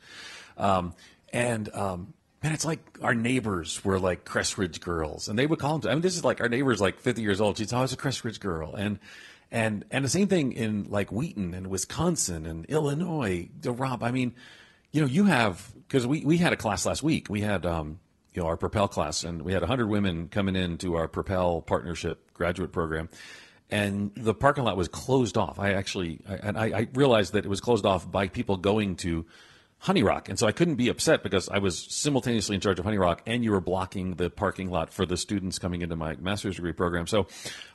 um, 0.59 0.95
and 1.33 1.75
um, 1.75 2.15
man, 2.41 2.53
it's 2.53 2.65
like 2.65 2.97
our 3.03 3.17
neighbors 3.17 3.85
were 3.85 3.99
like 3.99 4.25
Crestridge 4.25 4.81
girls, 4.81 5.27
and 5.27 5.37
they 5.37 5.47
would 5.47 5.59
call 5.59 5.81
them. 5.81 5.91
I 5.91 5.95
mean, 5.95 6.03
this 6.03 6.17
is 6.17 6.25
like 6.25 6.41
our 6.41 6.49
neighbor's 6.49 6.81
like 6.81 7.01
50 7.01 7.21
years 7.21 7.41
old. 7.41 7.59
She's 7.59 7.73
always 7.73 7.93
a 7.93 7.97
Crestridge 7.97 8.39
girl, 8.39 8.77
and 8.77 9.01
and 9.51 9.85
and 9.91 10.05
the 10.05 10.09
same 10.09 10.29
thing 10.29 10.53
in 10.53 10.85
like 10.89 11.11
Wheaton 11.11 11.53
and 11.53 11.67
Wisconsin 11.67 12.47
and 12.47 12.65
Illinois. 12.67 13.49
Rob, 13.65 14.05
I 14.05 14.13
mean 14.13 14.37
you 14.93 15.01
know, 15.01 15.07
you 15.07 15.25
have 15.25 15.73
because 15.87 16.07
we 16.07 16.25
we 16.25 16.39
had 16.39 16.53
a 16.53 16.57
class 16.57 16.87
last 16.87 17.03
week. 17.03 17.29
We 17.29 17.41
had 17.41 17.67
um, 17.67 18.01
you 18.33 18.43
know 18.43 18.49
our 18.49 18.57
Propel 18.57 18.89
class, 18.89 19.25
and 19.25 19.43
we 19.43 19.53
had 19.53 19.63
100 19.63 19.89
women 19.89 20.29
coming 20.29 20.57
into 20.57 20.95
our 20.95 21.09
Propel 21.09 21.61
partnership 21.61 22.33
graduate 22.35 22.73
program, 22.73 23.09
and 23.71 24.13
the 24.15 24.35
parking 24.35 24.65
lot 24.65 24.77
was 24.77 24.89
closed 24.89 25.37
off. 25.37 25.59
I 25.59 25.73
actually 25.73 26.21
I, 26.29 26.35
and 26.35 26.59
I, 26.59 26.65
I 26.67 26.89
realized 26.95 27.33
that 27.35 27.45
it 27.45 27.49
was 27.49 27.61
closed 27.61 27.87
off 27.87 28.11
by 28.11 28.29
people 28.29 28.57
going 28.57 28.97
to 28.97 29.27
Honey 29.81 30.03
Rock. 30.03 30.29
And 30.29 30.39
so 30.39 30.47
I 30.47 30.53
couldn't 30.53 30.75
be 30.75 30.89
upset 30.89 31.23
because 31.23 31.49
I 31.49 31.59
was 31.59 31.79
simultaneously 31.79 32.57
in 32.57 32.61
charge 32.61 32.79
of 32.79 32.85
Honey 32.85 32.99
Rock 32.99 33.23
and 33.27 33.45
you 33.45 33.53
were 33.53 33.61
blocking 33.61 34.15
the 34.15 34.29
parking 34.29 34.71
lot 34.71 34.93
for 34.93 35.07
the 35.07 35.17
students 35.17 35.59
coming 35.59 35.83
into 35.83 35.95
my 35.95 36.17
master's 36.17 36.57
degree 36.57 36.73
program. 36.73 37.07
So 37.07 37.29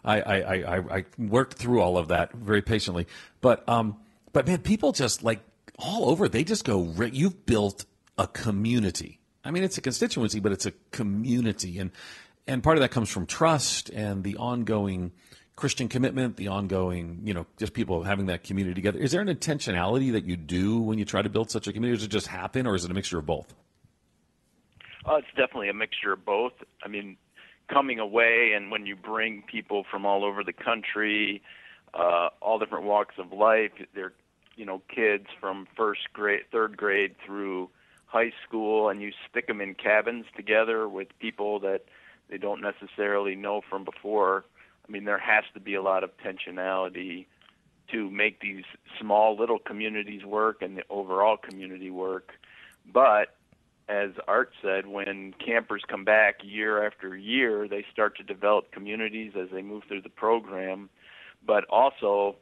I, 0.03 0.21
I, 0.21 0.35
I, 0.35 0.77
I 0.97 1.05
worked 1.17 1.53
through 1.53 1.81
all 1.81 1.97
of 1.97 2.09
that 2.09 2.33
very 2.33 2.61
patiently. 2.61 3.07
But, 3.39 3.67
um, 3.69 3.97
but 4.33 4.45
man, 4.47 4.59
people 4.59 4.91
just 4.91 5.23
like 5.23 5.39
all 5.77 6.09
over, 6.09 6.27
they 6.27 6.43
just 6.43 6.65
go, 6.65 6.93
you've 7.11 7.45
built 7.45 7.85
a 8.17 8.27
community. 8.27 9.19
I 9.43 9.51
mean, 9.51 9.63
it's 9.63 9.77
a 9.77 9.81
constituency, 9.81 10.39
but 10.39 10.51
it's 10.51 10.65
a 10.65 10.71
community. 10.91 11.79
And, 11.79 11.91
and 12.47 12.63
part 12.63 12.77
of 12.77 12.81
that 12.81 12.91
comes 12.91 13.09
from 13.09 13.25
trust 13.25 13.89
and 13.89 14.23
the 14.23 14.37
ongoing, 14.37 15.11
Christian 15.55 15.87
commitment, 15.87 16.37
the 16.37 16.47
ongoing, 16.47 17.21
you 17.23 17.33
know, 17.33 17.45
just 17.57 17.73
people 17.73 18.03
having 18.03 18.27
that 18.27 18.43
community 18.43 18.73
together. 18.73 18.99
Is 18.99 19.11
there 19.11 19.21
an 19.21 19.27
intentionality 19.27 20.13
that 20.13 20.25
you 20.25 20.37
do 20.37 20.79
when 20.79 20.97
you 20.97 21.05
try 21.05 21.21
to 21.21 21.29
build 21.29 21.51
such 21.51 21.67
a 21.67 21.73
community? 21.73 21.97
Does 21.97 22.05
it 22.05 22.11
just 22.11 22.27
happen, 22.27 22.65
or 22.65 22.75
is 22.75 22.85
it 22.85 22.91
a 22.91 22.93
mixture 22.93 23.19
of 23.19 23.25
both? 23.25 23.53
Uh, 25.05 25.15
it's 25.15 25.27
definitely 25.35 25.69
a 25.69 25.73
mixture 25.73 26.13
of 26.13 26.23
both. 26.25 26.53
I 26.83 26.87
mean, 26.87 27.17
coming 27.67 27.99
away 27.99 28.53
and 28.55 28.71
when 28.71 28.85
you 28.85 28.95
bring 28.95 29.43
people 29.43 29.85
from 29.91 30.05
all 30.05 30.23
over 30.23 30.43
the 30.43 30.53
country, 30.53 31.41
uh, 31.93 32.29
all 32.41 32.57
different 32.57 32.85
walks 32.85 33.15
of 33.17 33.31
life, 33.31 33.71
they're, 33.93 34.13
you 34.55 34.65
know, 34.65 34.81
kids 34.87 35.27
from 35.39 35.67
first 35.75 36.11
grade, 36.13 36.43
third 36.51 36.77
grade 36.77 37.15
through 37.25 37.69
high 38.05 38.31
school, 38.47 38.89
and 38.89 39.01
you 39.01 39.11
stick 39.29 39.47
them 39.47 39.61
in 39.61 39.73
cabins 39.73 40.25
together 40.35 40.87
with 40.87 41.07
people 41.19 41.59
that 41.59 41.85
they 42.29 42.37
don't 42.37 42.61
necessarily 42.61 43.35
know 43.35 43.61
from 43.69 43.83
before 43.83 44.45
I 44.87 44.91
mean, 44.91 45.05
there 45.05 45.17
has 45.17 45.45
to 45.53 45.59
be 45.59 45.75
a 45.75 45.81
lot 45.81 46.03
of 46.03 46.11
tensionality 46.17 47.25
to 47.91 48.09
make 48.09 48.39
these 48.41 48.63
small 48.99 49.37
little 49.37 49.59
communities 49.59 50.25
work 50.25 50.61
and 50.61 50.77
the 50.77 50.83
overall 50.89 51.37
community 51.37 51.89
work. 51.89 52.33
But 52.91 53.35
as 53.87 54.11
Art 54.27 54.53
said, 54.61 54.87
when 54.87 55.33
campers 55.33 55.83
come 55.87 56.03
back 56.03 56.39
year 56.43 56.85
after 56.85 57.15
year, 57.15 57.67
they 57.67 57.85
start 57.91 58.17
to 58.17 58.23
develop 58.23 58.71
communities 58.71 59.33
as 59.39 59.49
they 59.51 59.61
move 59.61 59.83
through 59.87 60.01
the 60.01 60.09
program. 60.09 60.89
But 61.45 61.65
also, 61.65 62.37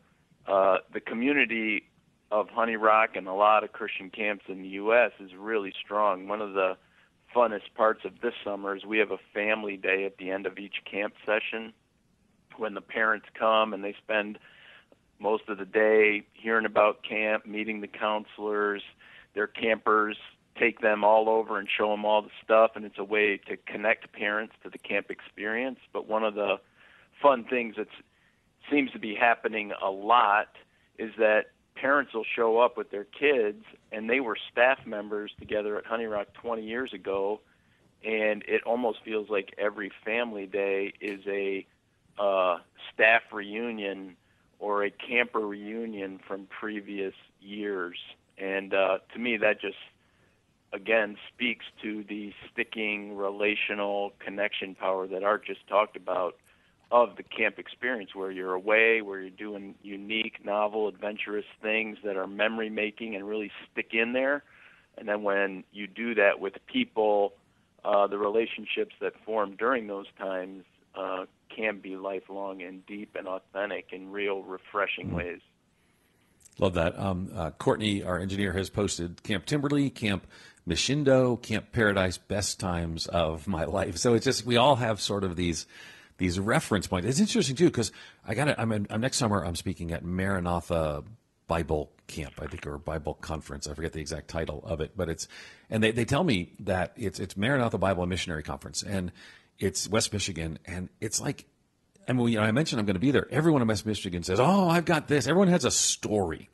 uh, 0.47 0.78
the 0.93 1.00
community 1.00 1.84
of 2.31 2.49
Honey 2.49 2.77
Rock 2.77 3.11
and 3.15 3.27
a 3.27 3.33
lot 3.33 3.63
of 3.63 3.73
Christian 3.73 4.09
camps 4.09 4.45
in 4.47 4.61
the 4.61 4.69
U.S. 4.69 5.11
is 5.19 5.31
really 5.37 5.73
strong. 5.83 6.27
One 6.27 6.41
of 6.41 6.53
the 6.53 6.77
funnest 7.35 7.73
parts 7.75 8.01
of 8.05 8.21
this 8.21 8.33
summer 8.43 8.75
is 8.75 8.85
we 8.85 8.99
have 8.99 9.11
a 9.11 9.19
family 9.33 9.77
day 9.77 10.05
at 10.05 10.17
the 10.17 10.31
end 10.31 10.45
of 10.45 10.57
each 10.57 10.75
camp 10.89 11.13
session 11.25 11.73
when 12.57 12.73
the 12.73 12.81
parents 12.81 13.25
come 13.37 13.73
and 13.73 13.83
they 13.83 13.95
spend 14.01 14.39
most 15.19 15.43
of 15.49 15.57
the 15.57 15.65
day 15.65 16.23
hearing 16.33 16.65
about 16.65 17.03
camp, 17.03 17.45
meeting 17.45 17.81
the 17.81 17.87
counselors, 17.87 18.81
their 19.33 19.47
campers 19.47 20.17
take 20.59 20.81
them 20.81 21.03
all 21.03 21.29
over 21.29 21.57
and 21.57 21.67
show 21.69 21.91
them 21.91 22.05
all 22.05 22.21
the 22.21 22.29
stuff 22.43 22.71
and 22.75 22.83
it's 22.85 22.97
a 22.97 23.03
way 23.03 23.37
to 23.37 23.55
connect 23.57 24.11
parents 24.11 24.53
to 24.63 24.69
the 24.69 24.77
camp 24.77 25.09
experience 25.09 25.79
but 25.93 26.07
one 26.07 26.25
of 26.25 26.35
the 26.35 26.59
fun 27.21 27.45
things 27.49 27.75
that 27.77 27.87
seems 28.69 28.91
to 28.91 28.99
be 28.99 29.15
happening 29.15 29.71
a 29.81 29.89
lot 29.89 30.49
is 30.99 31.11
that 31.17 31.51
parents 31.81 32.13
will 32.13 32.25
show 32.35 32.59
up 32.59 32.77
with 32.77 32.91
their 32.91 33.05
kids 33.05 33.63
and 33.91 34.07
they 34.07 34.19
were 34.19 34.37
staff 34.51 34.77
members 34.85 35.31
together 35.39 35.77
at 35.77 35.85
Honey 35.85 36.05
Rock 36.05 36.27
20 36.33 36.61
years 36.61 36.93
ago 36.93 37.41
and 38.03 38.43
it 38.47 38.61
almost 38.63 38.99
feels 39.03 39.29
like 39.29 39.53
every 39.57 39.91
family 40.05 40.45
day 40.45 40.93
is 41.01 41.21
a 41.27 41.65
uh, 42.19 42.57
staff 42.93 43.21
reunion 43.31 44.15
or 44.59 44.83
a 44.83 44.91
camper 44.91 45.39
reunion 45.39 46.19
from 46.27 46.47
previous 46.47 47.13
years. 47.39 47.97
And 48.37 48.73
uh, 48.73 48.99
to 49.13 49.19
me, 49.19 49.37
that 49.37 49.59
just 49.59 49.77
again 50.73 51.17
speaks 51.33 51.65
to 51.81 52.03
the 52.07 52.33
sticking 52.51 53.17
relational 53.17 54.13
connection 54.19 54.75
power 54.75 55.07
that 55.07 55.23
Art 55.23 55.45
just 55.45 55.67
talked 55.67 55.95
about 55.95 56.37
of 56.91 57.15
the 57.15 57.23
camp 57.23 57.58
experience, 57.58 58.13
where 58.13 58.32
you're 58.32 58.54
away, 58.54 59.01
where 59.01 59.21
you're 59.21 59.30
doing 59.30 59.75
unique, 59.82 60.43
novel, 60.43 60.88
adventurous 60.88 61.45
things 61.62 61.97
that 62.04 62.17
are 62.17 62.27
memory 62.27 62.69
making 62.69 63.15
and 63.15 63.27
really 63.27 63.51
stick 63.71 63.89
in 63.93 64.13
there. 64.13 64.43
And 64.97 65.08
then 65.08 65.23
when 65.23 65.63
you 65.71 65.88
do 65.88 66.15
that 66.15 66.39
with 66.39 66.54
people, 66.67 67.34
uh, 67.86 68.08
the 68.08 68.17
relationships 68.17 68.93
that 68.99 69.13
form 69.25 69.56
during 69.56 69.88
those 69.88 70.08
times 70.19 70.65
uh, 70.95 71.25
can 71.56 71.80
be 71.80 71.95
lifelong 71.95 72.62
and 72.62 72.86
deep 72.86 73.15
and 73.15 73.27
authentic 73.27 73.88
in 73.91 74.12
real 74.12 74.43
refreshing 74.43 75.08
mm-hmm. 75.08 75.17
ways. 75.17 75.39
Love 76.60 76.73
that. 76.73 76.99
Um, 76.99 77.32
uh, 77.34 77.51
Courtney, 77.51 78.04
our 78.04 78.19
engineer, 78.19 78.51
has 78.54 78.69
posted 78.69 79.23
Camp 79.23 79.45
Timberly, 79.45 79.89
Camp 79.89 80.27
Mishindo, 80.67 81.41
Camp 81.41 81.71
Paradise, 81.71 82.17
best 82.17 82.60
times 82.60 83.08
of 83.08 83.47
my 83.47 83.63
life. 83.65 83.97
So 83.97 84.13
it's 84.13 84.25
just 84.25 84.45
we 84.45 84.58
all 84.58 84.75
have 84.75 84.99
sort 84.99 85.23
of 85.23 85.36
these 85.36 85.65
these 86.21 86.39
reference 86.39 86.86
points. 86.86 87.07
It's 87.07 87.19
interesting 87.19 87.55
too 87.55 87.65
because 87.65 87.91
I 88.25 88.36
got 88.36 88.47
it. 88.47 88.55
I'm, 88.60 88.71
I'm 88.71 89.01
next 89.01 89.17
summer. 89.17 89.43
I'm 89.43 89.55
speaking 89.55 89.91
at 89.91 90.05
Maranatha 90.05 91.03
Bible 91.47 91.91
Camp, 92.05 92.34
I 92.39 92.45
think, 92.45 92.67
or 92.67 92.77
Bible 92.77 93.15
Conference. 93.15 93.67
I 93.67 93.73
forget 93.73 93.91
the 93.91 94.01
exact 94.01 94.27
title 94.27 94.63
of 94.63 94.81
it, 94.81 94.91
but 94.95 95.10
it's 95.10 95.27
and 95.69 95.84
they, 95.84 95.91
they 95.91 96.05
tell 96.05 96.23
me 96.23 96.53
that 96.60 96.93
it's 96.95 97.19
it's 97.19 97.36
Maranatha 97.36 97.79
Bible 97.79 98.03
and 98.03 98.10
Missionary 98.12 98.43
Conference, 98.43 98.84
and 98.84 99.12
it's 99.57 99.89
West 99.89 100.13
Michigan, 100.13 100.60
and 100.65 100.89
it's 100.99 101.19
like, 101.19 101.45
I 102.07 102.13
mean, 102.13 102.27
you 102.27 102.38
know, 102.38 102.43
I 102.43 102.51
mentioned 102.51 102.79
I'm 102.79 102.86
going 102.86 102.93
to 102.93 102.99
be 102.99 103.12
there. 103.12 103.27
Everyone 103.31 103.63
in 103.63 103.67
West 103.67 103.88
Michigan 103.88 104.21
says, 104.21 104.39
"Oh, 104.39 104.69
I've 104.69 104.86
got 104.86 105.07
this." 105.07 105.25
Everyone 105.25 105.47
has 105.47 105.65
a 105.65 105.71
story, 105.71 106.49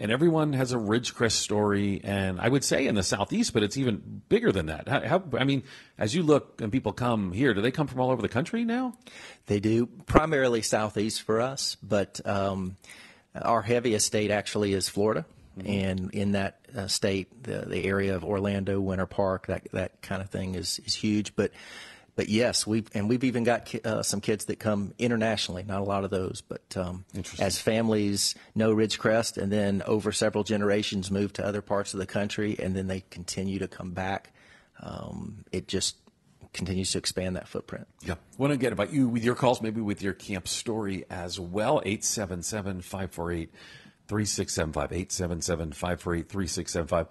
and 0.00 0.10
everyone 0.10 0.54
has 0.54 0.72
a 0.72 0.76
Ridgecrest 0.76 1.32
story. 1.32 2.00
And 2.02 2.40
I 2.40 2.48
would 2.48 2.64
say 2.64 2.86
in 2.86 2.94
the 2.94 3.02
southeast, 3.02 3.52
but 3.52 3.62
it's 3.62 3.76
even 3.76 4.22
bigger 4.30 4.50
than 4.50 4.66
that. 4.66 4.88
How, 4.88 5.00
how, 5.06 5.22
I 5.38 5.44
mean, 5.44 5.62
as 5.98 6.14
you 6.14 6.22
look 6.22 6.62
and 6.62 6.72
people 6.72 6.92
come 6.92 7.32
here, 7.32 7.52
do 7.52 7.60
they 7.60 7.70
come 7.70 7.86
from 7.86 8.00
all 8.00 8.10
over 8.10 8.22
the 8.22 8.28
country 8.28 8.64
now? 8.64 8.94
They 9.46 9.60
do, 9.60 9.86
primarily 9.86 10.62
southeast 10.62 11.22
for 11.22 11.42
us, 11.42 11.76
but 11.82 12.18
um, 12.26 12.76
our 13.40 13.60
heaviest 13.60 14.06
state 14.06 14.30
actually 14.30 14.72
is 14.72 14.88
Florida. 14.88 15.26
Mm-hmm. 15.58 15.68
And 15.68 16.14
in 16.14 16.32
that 16.32 16.60
uh, 16.74 16.86
state, 16.86 17.42
the, 17.42 17.66
the 17.66 17.84
area 17.84 18.16
of 18.16 18.24
Orlando, 18.24 18.80
Winter 18.80 19.06
Park, 19.06 19.48
that 19.48 19.70
that 19.72 20.00
kind 20.00 20.22
of 20.22 20.30
thing 20.30 20.54
is 20.54 20.80
is 20.86 20.94
huge. 20.94 21.34
But 21.34 21.50
but 22.20 22.28
yes, 22.28 22.66
we've 22.66 22.86
and 22.92 23.08
we've 23.08 23.24
even 23.24 23.44
got 23.44 23.74
uh, 23.82 24.02
some 24.02 24.20
kids 24.20 24.44
that 24.44 24.58
come 24.58 24.92
internationally. 24.98 25.62
Not 25.62 25.80
a 25.80 25.84
lot 25.84 26.04
of 26.04 26.10
those, 26.10 26.42
but 26.46 26.76
um, 26.76 27.06
as 27.38 27.58
families 27.58 28.34
know 28.54 28.74
Ridgecrest, 28.74 29.38
and 29.38 29.50
then 29.50 29.82
over 29.86 30.12
several 30.12 30.44
generations 30.44 31.10
move 31.10 31.32
to 31.32 31.46
other 31.46 31.62
parts 31.62 31.94
of 31.94 31.98
the 31.98 32.04
country, 32.04 32.58
and 32.58 32.76
then 32.76 32.88
they 32.88 33.04
continue 33.08 33.58
to 33.58 33.66
come 33.66 33.92
back. 33.92 34.34
Um, 34.80 35.46
it 35.50 35.66
just 35.66 35.96
continues 36.52 36.92
to 36.92 36.98
expand 36.98 37.36
that 37.36 37.48
footprint. 37.48 37.86
Yeah. 38.02 38.16
Want 38.36 38.52
to 38.52 38.58
get 38.58 38.74
about 38.74 38.92
you 38.92 39.08
with 39.08 39.24
your 39.24 39.34
calls, 39.34 39.62
maybe 39.62 39.80
with 39.80 40.02
your 40.02 40.12
camp 40.12 40.46
story 40.46 41.06
as 41.08 41.40
well. 41.40 41.80
877 41.86 42.82
548 42.82 43.50
3675. 44.08 44.92
877 44.92 45.72
548 45.72 46.28
3675. 46.28 47.06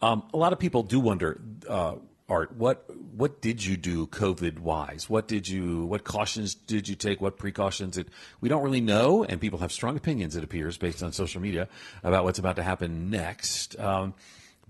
Um, 0.00 0.22
a 0.32 0.38
lot 0.38 0.54
of 0.54 0.58
people 0.58 0.82
do 0.82 1.00
wonder. 1.00 1.38
Uh, 1.68 1.96
Art, 2.26 2.56
what 2.56 2.88
what 3.14 3.42
did 3.42 3.62
you 3.62 3.76
do 3.76 4.06
COVID 4.06 4.58
wise? 4.58 5.10
What 5.10 5.28
did 5.28 5.46
you 5.46 5.84
what 5.84 6.04
cautions 6.04 6.54
did 6.54 6.88
you 6.88 6.94
take? 6.94 7.20
What 7.20 7.36
precautions? 7.36 7.98
It, 7.98 8.08
we 8.40 8.48
don't 8.48 8.62
really 8.62 8.80
know, 8.80 9.24
and 9.24 9.40
people 9.40 9.58
have 9.58 9.70
strong 9.70 9.94
opinions. 9.96 10.34
It 10.34 10.42
appears 10.42 10.78
based 10.78 11.02
on 11.02 11.12
social 11.12 11.42
media 11.42 11.68
about 12.02 12.24
what's 12.24 12.38
about 12.38 12.56
to 12.56 12.62
happen 12.62 13.10
next. 13.10 13.78
Um, 13.78 14.14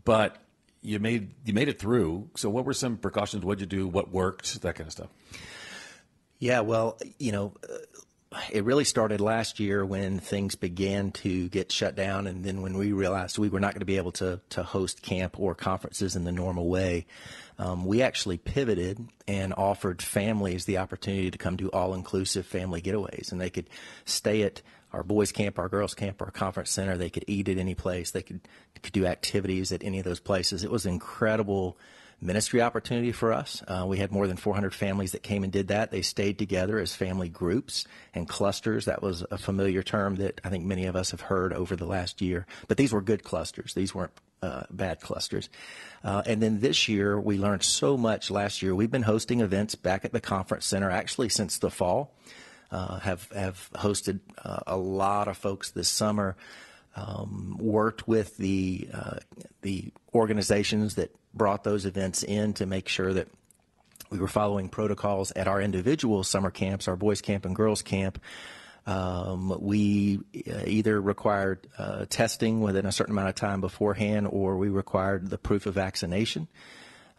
but 0.05 0.43
you 0.83 0.99
made 0.99 1.31
you 1.45 1.53
made 1.55 1.69
it 1.69 1.79
through. 1.79 2.29
So, 2.35 2.51
what 2.51 2.65
were 2.65 2.75
some 2.75 2.97
precautions? 2.97 3.45
What 3.45 3.59
did 3.59 3.73
you 3.73 3.79
do? 3.79 3.89
What 3.89 4.11
worked? 4.11 4.61
That 4.63 4.75
kind 4.75 4.89
of 4.89 4.93
stuff. 4.93 5.09
Yeah, 6.41 6.61
well, 6.61 6.99
you 7.21 7.31
know, 7.31 7.55
it 8.51 8.65
really 8.65 8.85
started 8.85 9.21
last 9.21 9.61
year 9.61 9.85
when 9.85 10.19
things 10.19 10.55
began 10.55 11.13
to 11.13 11.49
get 11.49 11.71
shut 11.71 11.95
down, 11.95 12.27
and 12.27 12.45
then 12.45 12.63
when 12.63 12.77
we 12.77 12.93
realized 12.93 13.39
we 13.39 13.49
were 13.49 13.61
not 13.61 13.73
going 13.73 13.81
to 13.81 13.87
be 13.87 13.97
able 13.97 14.13
to 14.13 14.41
to 14.51 14.63
host 14.63 15.03
camp 15.03 15.39
or 15.39 15.55
conferences 15.55 16.17
in 16.17 16.25
the 16.25 16.33
normal 16.33 16.69
way 16.69 17.07
um, 17.59 17.85
we 17.85 18.03
actually 18.03 18.37
pivoted 18.37 19.07
and 19.29 19.55
offered 19.57 20.03
families 20.03 20.65
the 20.65 20.79
opportunity 20.79 21.31
to 21.31 21.39
come 21.39 21.57
do 21.57 21.69
all 21.69 21.95
inclusive 21.95 22.47
family 22.47 22.83
getaways. 22.83 23.31
And 23.31 23.41
they 23.41 23.51
could 23.51 23.71
stay 24.05 24.43
at 24.43 24.63
our 24.93 25.03
boys' 25.03 25.33
camp, 25.33 25.59
our 25.59 25.69
girls' 25.69 25.95
camp, 25.95 26.21
our 26.21 26.31
conference 26.31 26.71
center. 26.71 26.97
They 26.97 27.11
could 27.11 27.25
eat 27.27 27.49
at 27.49 27.59
any 27.59 27.75
place. 27.75 28.11
They 28.11 28.23
could, 28.23 28.41
could 28.83 28.93
do 28.93 29.07
activities 29.07 29.73
at 29.73 29.85
any 29.85 29.99
of 29.99 30.05
those 30.05 30.21
places. 30.21 30.65
It 30.65 30.71
was 30.71 30.87
incredible 30.87 31.79
ministry 32.21 32.61
opportunity 32.63 33.13
for 33.13 33.33
us. 33.33 33.63
Uh, 33.67 33.85
we 33.87 33.99
had 33.99 34.11
more 34.13 34.27
than 34.27 34.37
400 34.37 34.75
families 34.75 35.13
that 35.13 35.23
came 35.23 35.45
and 35.45 35.53
did 35.53 35.69
that. 35.69 35.91
They 35.91 36.03
stayed 36.03 36.39
together 36.39 36.79
as 36.79 36.95
family 36.95 37.29
groups 37.29 37.85
and 38.15 38.29
clusters. 38.29 38.87
That 38.87 39.03
was 39.03 39.25
a 39.31 39.39
familiar 39.39 39.83
term 39.83 40.17
that 40.17 40.41
I 40.45 40.49
think 40.49 40.65
many 40.65 40.87
of 40.87 40.97
us 40.97 41.11
have 41.11 41.23
heard 41.23 41.53
over 41.53 41.77
the 41.77 41.87
last 41.87 42.21
year. 42.23 42.47
But 42.69 42.77
these 42.77 42.93
were 42.93 43.03
good 43.03 43.25
clusters. 43.25 43.75
These 43.75 43.95
weren't 43.95 44.13
uh, 44.43 44.65
bad 44.71 45.01
clusters. 45.01 45.49
Uh, 46.03 46.23
and 46.27 46.43
then 46.43 46.61
this 46.61 46.89
year, 46.89 47.19
we 47.19 47.39
learned 47.39 47.63
so 47.63 47.97
much 47.97 48.31
last 48.31 48.63
year. 48.63 48.75
We've 48.75 48.91
been 48.91 49.03
hosting 49.03 49.41
events 49.41 49.75
back 49.75 50.05
at 50.05 50.13
the 50.13 50.21
conference 50.21 50.67
center 50.67 50.91
actually 50.91 51.31
since 51.31 51.59
the 51.59 51.71
fall. 51.71 52.15
Uh, 52.71 52.99
have 53.01 53.31
have 53.33 53.71
hosted 53.75 54.21
uh, 54.43 54.61
a 54.67 54.77
lot 54.77 55.29
of 55.29 55.37
folks 55.37 55.71
this 55.71 55.89
summer. 55.89 56.37
um, 56.97 57.57
worked 57.59 58.07
with 58.07 58.37
the 58.37 58.89
uh, 58.93 59.17
the 59.63 59.93
organizations 60.15 60.95
that 60.97 61.15
brought 61.35 61.65
those 61.65 61.87
events 61.87 62.23
in 62.23 62.55
to 62.55 62.67
make 62.67 62.89
sure 62.89 63.13
that 63.13 63.29
we 64.11 64.19
were 64.19 64.29
following 64.29 64.69
protocols 64.69 65.33
at 65.33 65.49
our 65.49 65.61
individual 65.61 66.23
summer 66.25 66.51
camps, 66.51 66.89
our 66.89 66.97
boys 66.97 67.21
camp 67.21 67.45
and 67.45 67.57
girls 67.57 67.83
camp. 67.83 68.21
Um, 68.87 69.57
we 69.61 70.21
uh, 70.47 70.65
either 70.67 71.01
required 71.01 71.67
uh, 71.79 72.05
testing 72.09 72.61
within 72.61 72.85
a 72.87 72.93
certain 72.93 73.13
amount 73.13 73.31
of 73.31 73.35
time 73.35 73.61
beforehand, 73.61 74.29
or 74.31 74.57
we 74.57 74.69
required 74.69 75.31
the 75.31 75.39
proof 75.39 75.67
of 75.67 75.75
vaccination. 75.75 76.49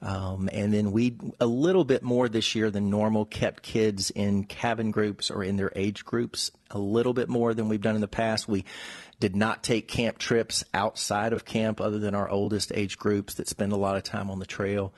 Um, 0.02 0.50
and 0.52 0.74
then 0.74 0.92
we, 0.92 1.18
a 1.40 1.48
little 1.48 1.84
bit 1.84 2.04
more 2.04 2.30
this 2.30 2.54
year 2.54 2.70
than 2.70 2.90
normal, 2.90 3.26
kept 3.26 3.64
kids 3.64 4.12
in 4.12 4.44
cabin 4.44 4.92
groups 4.92 5.32
or 5.32 5.44
in 5.44 5.56
their 5.56 5.72
age 5.76 6.06
groups 6.06 6.52
a 6.70 6.78
little 6.78 7.14
bit 7.14 7.30
more 7.30 7.54
than 7.54 7.70
we've 7.70 7.82
done 7.82 7.96
in 7.96 8.02
the 8.02 8.08
past. 8.08 8.48
We 8.48 8.66
did 9.20 9.36
not 9.36 9.64
take 9.64 9.88
camp 9.88 10.18
trips 10.18 10.64
outside 10.74 11.34
of 11.34 11.46
camp 11.46 11.80
other 11.80 12.00
than 12.00 12.16
our 12.16 12.30
oldest 12.30 12.72
age 12.74 12.98
groups 12.98 13.36
that 13.36 13.48
spend 13.48 13.72
a 13.72 13.78
lot 13.78 13.96
of 13.96 14.04
time 14.04 14.30
on 14.30 14.40
the 14.40 14.46
trail 14.46 14.94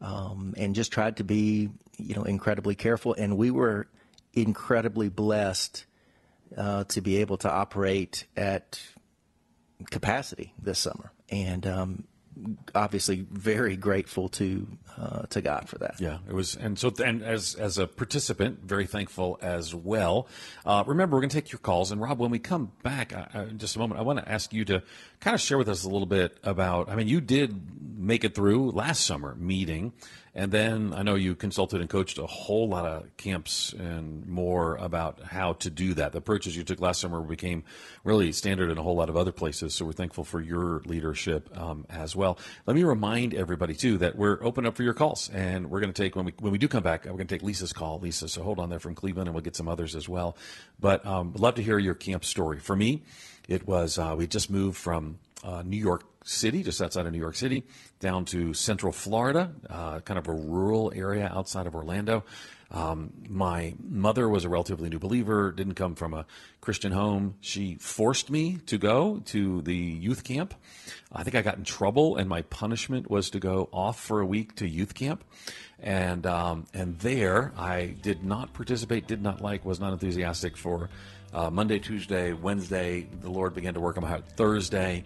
um, 0.00 0.54
and 0.56 0.74
just 0.74 0.92
tried 0.92 1.18
to 1.18 1.24
be, 1.24 1.68
you 1.96 2.14
know, 2.14 2.24
incredibly 2.24 2.74
careful. 2.74 3.14
And 3.14 3.36
we 3.36 3.50
were 3.50 3.86
incredibly 4.32 5.08
blessed 5.08 5.84
uh, 6.56 6.84
to 6.84 7.00
be 7.00 7.18
able 7.18 7.36
to 7.38 7.50
operate 7.50 8.26
at 8.36 8.80
capacity 9.90 10.52
this 10.60 10.78
summer. 10.78 11.12
And 11.28 11.66
um, 11.66 12.04
obviously 12.74 13.26
very 13.30 13.76
grateful 13.76 14.28
to 14.28 14.66
uh, 14.98 15.22
to 15.26 15.40
God 15.40 15.68
for 15.68 15.78
that. 15.78 16.00
Yeah, 16.00 16.18
it 16.28 16.34
was, 16.34 16.56
and 16.56 16.78
so 16.78 16.92
and 17.04 17.22
as 17.22 17.54
as 17.54 17.78
a 17.78 17.86
participant, 17.86 18.60
very 18.62 18.86
thankful 18.86 19.38
as 19.42 19.74
well. 19.74 20.26
Uh, 20.64 20.84
remember, 20.86 21.16
we're 21.16 21.22
going 21.22 21.30
to 21.30 21.36
take 21.36 21.52
your 21.52 21.58
calls, 21.58 21.90
and 21.90 22.00
Rob, 22.00 22.18
when 22.18 22.30
we 22.30 22.38
come 22.38 22.72
back 22.82 23.12
in 23.34 23.58
just 23.58 23.76
a 23.76 23.78
moment, 23.78 24.00
I 24.00 24.02
want 24.02 24.18
to 24.18 24.30
ask 24.30 24.52
you 24.52 24.64
to 24.66 24.82
kind 25.20 25.34
of 25.34 25.40
share 25.40 25.58
with 25.58 25.68
us 25.68 25.84
a 25.84 25.88
little 25.88 26.06
bit 26.06 26.38
about. 26.42 26.88
I 26.88 26.96
mean, 26.96 27.08
you 27.08 27.20
did 27.20 27.98
make 27.98 28.24
it 28.24 28.34
through 28.34 28.70
last 28.70 29.04
summer 29.06 29.34
meeting 29.34 29.92
and 30.34 30.52
then 30.52 30.92
I 30.94 31.02
know 31.02 31.16
you 31.16 31.34
consulted 31.34 31.80
and 31.80 31.90
coached 31.90 32.18
a 32.18 32.26
whole 32.26 32.68
lot 32.68 32.86
of 32.86 33.16
camps 33.16 33.72
and 33.72 34.26
more 34.26 34.76
about 34.76 35.20
how 35.22 35.54
to 35.54 35.70
do 35.70 35.94
that. 35.94 36.12
The 36.12 36.18
approaches 36.18 36.56
you 36.56 36.62
took 36.62 36.80
last 36.80 37.00
summer 37.00 37.20
became 37.20 37.64
really 38.04 38.30
standard 38.32 38.70
in 38.70 38.78
a 38.78 38.82
whole 38.82 38.94
lot 38.94 39.08
of 39.08 39.16
other 39.16 39.32
places. 39.32 39.74
So 39.74 39.84
we're 39.84 39.92
thankful 39.92 40.22
for 40.22 40.40
your 40.40 40.82
leadership 40.84 41.48
um, 41.58 41.84
as 41.90 42.14
well. 42.14 42.38
Let 42.66 42.76
me 42.76 42.84
remind 42.84 43.34
everybody 43.34 43.74
too 43.74 43.98
that 43.98 44.16
we're 44.16 44.42
open 44.42 44.66
up 44.66 44.76
for 44.76 44.84
your 44.84 44.94
calls, 44.94 45.28
and 45.30 45.68
we're 45.68 45.80
going 45.80 45.92
to 45.92 46.02
take 46.02 46.14
when 46.14 46.26
we 46.26 46.34
when 46.38 46.52
we 46.52 46.58
do 46.58 46.68
come 46.68 46.82
back, 46.82 47.04
we're 47.04 47.12
going 47.12 47.26
to 47.26 47.34
take 47.34 47.42
Lisa's 47.42 47.72
call. 47.72 47.98
Lisa, 47.98 48.28
so 48.28 48.42
hold 48.42 48.60
on 48.60 48.70
there 48.70 48.78
from 48.78 48.94
Cleveland, 48.94 49.28
and 49.28 49.34
we'll 49.34 49.42
get 49.42 49.56
some 49.56 49.68
others 49.68 49.96
as 49.96 50.08
well. 50.08 50.36
But 50.78 51.04
um, 51.04 51.34
love 51.36 51.56
to 51.56 51.62
hear 51.62 51.78
your 51.78 51.94
camp 51.94 52.24
story. 52.24 52.60
For 52.60 52.76
me, 52.76 53.02
it 53.48 53.66
was 53.66 53.98
uh, 53.98 54.14
we 54.16 54.26
just 54.26 54.48
moved 54.48 54.76
from 54.76 55.18
uh, 55.42 55.62
New 55.62 55.76
York 55.76 56.04
City, 56.24 56.62
just 56.62 56.82
outside 56.82 57.06
of 57.06 57.12
New 57.12 57.18
York 57.18 57.36
City, 57.36 57.64
down 57.98 58.24
to 58.26 58.52
Central 58.54 58.92
Florida, 58.92 59.52
uh, 59.68 60.00
kind 60.00 60.18
of 60.18 60.28
a 60.28 60.32
rural 60.32 60.92
area 60.94 61.30
outside 61.34 61.66
of 61.66 61.74
Orlando. 61.74 62.24
Um, 62.72 63.12
my 63.28 63.74
mother 63.82 64.28
was 64.28 64.44
a 64.44 64.48
relatively 64.48 64.88
new 64.88 65.00
believer, 65.00 65.50
didn't 65.50 65.74
come 65.74 65.96
from 65.96 66.14
a 66.14 66.24
Christian 66.60 66.92
home. 66.92 67.34
She 67.40 67.74
forced 67.80 68.30
me 68.30 68.58
to 68.66 68.78
go 68.78 69.22
to 69.26 69.60
the 69.62 69.74
youth 69.74 70.22
camp. 70.22 70.54
I 71.12 71.24
think 71.24 71.34
I 71.34 71.42
got 71.42 71.56
in 71.56 71.64
trouble, 71.64 72.16
and 72.16 72.28
my 72.28 72.42
punishment 72.42 73.10
was 73.10 73.30
to 73.30 73.40
go 73.40 73.68
off 73.72 73.98
for 73.98 74.20
a 74.20 74.26
week 74.26 74.54
to 74.56 74.68
youth 74.68 74.94
camp. 74.94 75.24
And 75.80 76.26
um, 76.26 76.66
and 76.72 76.98
there, 77.00 77.52
I 77.56 77.96
did 78.02 78.22
not 78.22 78.52
participate, 78.52 79.08
did 79.08 79.22
not 79.22 79.40
like, 79.40 79.64
was 79.64 79.80
not 79.80 79.92
enthusiastic 79.92 80.56
for 80.56 80.90
uh, 81.32 81.50
Monday, 81.50 81.80
Tuesday, 81.80 82.32
Wednesday. 82.32 83.08
The 83.20 83.30
Lord 83.30 83.54
began 83.54 83.74
to 83.74 83.80
work 83.80 83.96
on 83.96 84.04
my 84.04 84.10
heart 84.10 84.28
Thursday. 84.36 85.04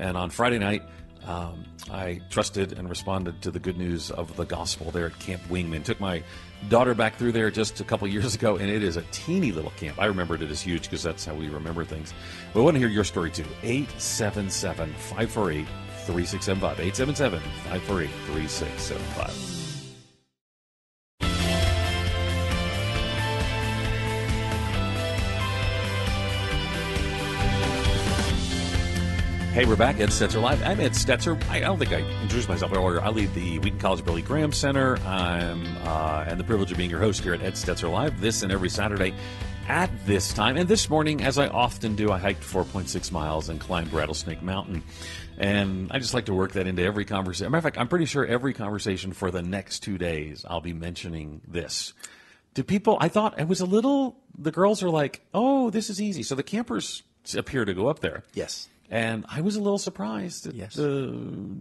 And 0.00 0.16
on 0.16 0.30
Friday 0.30 0.58
night, 0.58 0.82
um, 1.26 1.64
I 1.90 2.20
trusted 2.30 2.72
and 2.78 2.88
responded 2.88 3.42
to 3.42 3.50
the 3.50 3.58
good 3.58 3.76
news 3.76 4.10
of 4.10 4.34
the 4.36 4.44
gospel 4.44 4.90
there 4.90 5.06
at 5.06 5.18
Camp 5.18 5.42
Wingmann. 5.48 5.84
Took 5.84 6.00
my 6.00 6.22
daughter 6.68 6.94
back 6.94 7.16
through 7.16 7.32
there 7.32 7.50
just 7.50 7.80
a 7.80 7.84
couple 7.84 8.08
years 8.08 8.34
ago, 8.34 8.56
and 8.56 8.70
it 8.70 8.82
is 8.82 8.96
a 8.96 9.02
teeny 9.12 9.52
little 9.52 9.72
camp. 9.72 10.00
I 10.00 10.06
remembered 10.06 10.42
it 10.42 10.50
as 10.50 10.62
huge 10.62 10.82
because 10.84 11.02
that's 11.02 11.24
how 11.24 11.34
we 11.34 11.48
remember 11.48 11.84
things. 11.84 12.14
But 12.52 12.60
I 12.60 12.62
want 12.64 12.76
to 12.76 12.78
hear 12.78 12.88
your 12.88 13.04
story 13.04 13.30
too. 13.30 13.46
877 13.62 14.92
548 14.92 15.66
3675. 16.06 16.80
877 16.80 17.40
548 17.40 18.10
3675. 18.26 19.59
Hey, 29.60 29.66
we're 29.66 29.76
back. 29.76 30.00
at 30.00 30.08
Stetzer 30.08 30.40
Live. 30.40 30.62
I'm 30.62 30.80
Ed 30.80 30.92
Stetzer. 30.92 31.38
I 31.50 31.60
don't 31.60 31.78
think 31.78 31.92
I 31.92 32.00
introduced 32.22 32.48
myself 32.48 32.72
earlier. 32.72 32.98
I 32.98 33.10
lead 33.10 33.34
the 33.34 33.58
Wheaton 33.58 33.78
College 33.78 34.02
Billy 34.02 34.22
Graham 34.22 34.52
Center. 34.52 34.96
I'm 35.00 35.66
uh, 35.86 36.24
and 36.26 36.40
the 36.40 36.44
privilege 36.44 36.72
of 36.72 36.78
being 36.78 36.88
your 36.88 36.98
host 36.98 37.22
here 37.22 37.34
at 37.34 37.42
Ed 37.42 37.52
Stetzer 37.52 37.92
Live. 37.92 38.22
This 38.22 38.42
and 38.42 38.50
every 38.50 38.70
Saturday 38.70 39.12
at 39.68 39.90
this 40.06 40.32
time. 40.32 40.56
And 40.56 40.66
this 40.66 40.88
morning, 40.88 41.22
as 41.22 41.36
I 41.36 41.48
often 41.48 41.94
do, 41.94 42.10
I 42.10 42.16
hiked 42.16 42.42
4.6 42.42 43.12
miles 43.12 43.50
and 43.50 43.60
climbed 43.60 43.92
Rattlesnake 43.92 44.40
Mountain. 44.40 44.82
And 45.36 45.92
I 45.92 45.98
just 45.98 46.14
like 46.14 46.24
to 46.24 46.34
work 46.34 46.52
that 46.52 46.66
into 46.66 46.82
every 46.82 47.04
conversation. 47.04 47.52
Matter 47.52 47.58
of 47.58 47.64
fact, 47.64 47.76
I'm 47.76 47.88
pretty 47.88 48.06
sure 48.06 48.24
every 48.24 48.54
conversation 48.54 49.12
for 49.12 49.30
the 49.30 49.42
next 49.42 49.80
two 49.80 49.98
days, 49.98 50.42
I'll 50.48 50.62
be 50.62 50.72
mentioning 50.72 51.42
this. 51.46 51.92
Do 52.54 52.62
people? 52.62 52.96
I 52.98 53.08
thought 53.08 53.38
it 53.38 53.46
was 53.46 53.60
a 53.60 53.66
little. 53.66 54.16
The 54.38 54.52
girls 54.52 54.82
are 54.82 54.88
like, 54.88 55.20
"Oh, 55.34 55.68
this 55.68 55.90
is 55.90 56.00
easy." 56.00 56.22
So 56.22 56.34
the 56.34 56.42
campers 56.42 57.02
appear 57.36 57.66
to 57.66 57.74
go 57.74 57.88
up 57.88 57.98
there. 57.98 58.24
Yes. 58.32 58.66
And 58.90 59.24
I 59.28 59.40
was 59.40 59.54
a 59.56 59.60
little 59.60 59.78
surprised 59.78 60.48
at 60.48 60.54
Yes. 60.54 60.74
the 60.74 61.06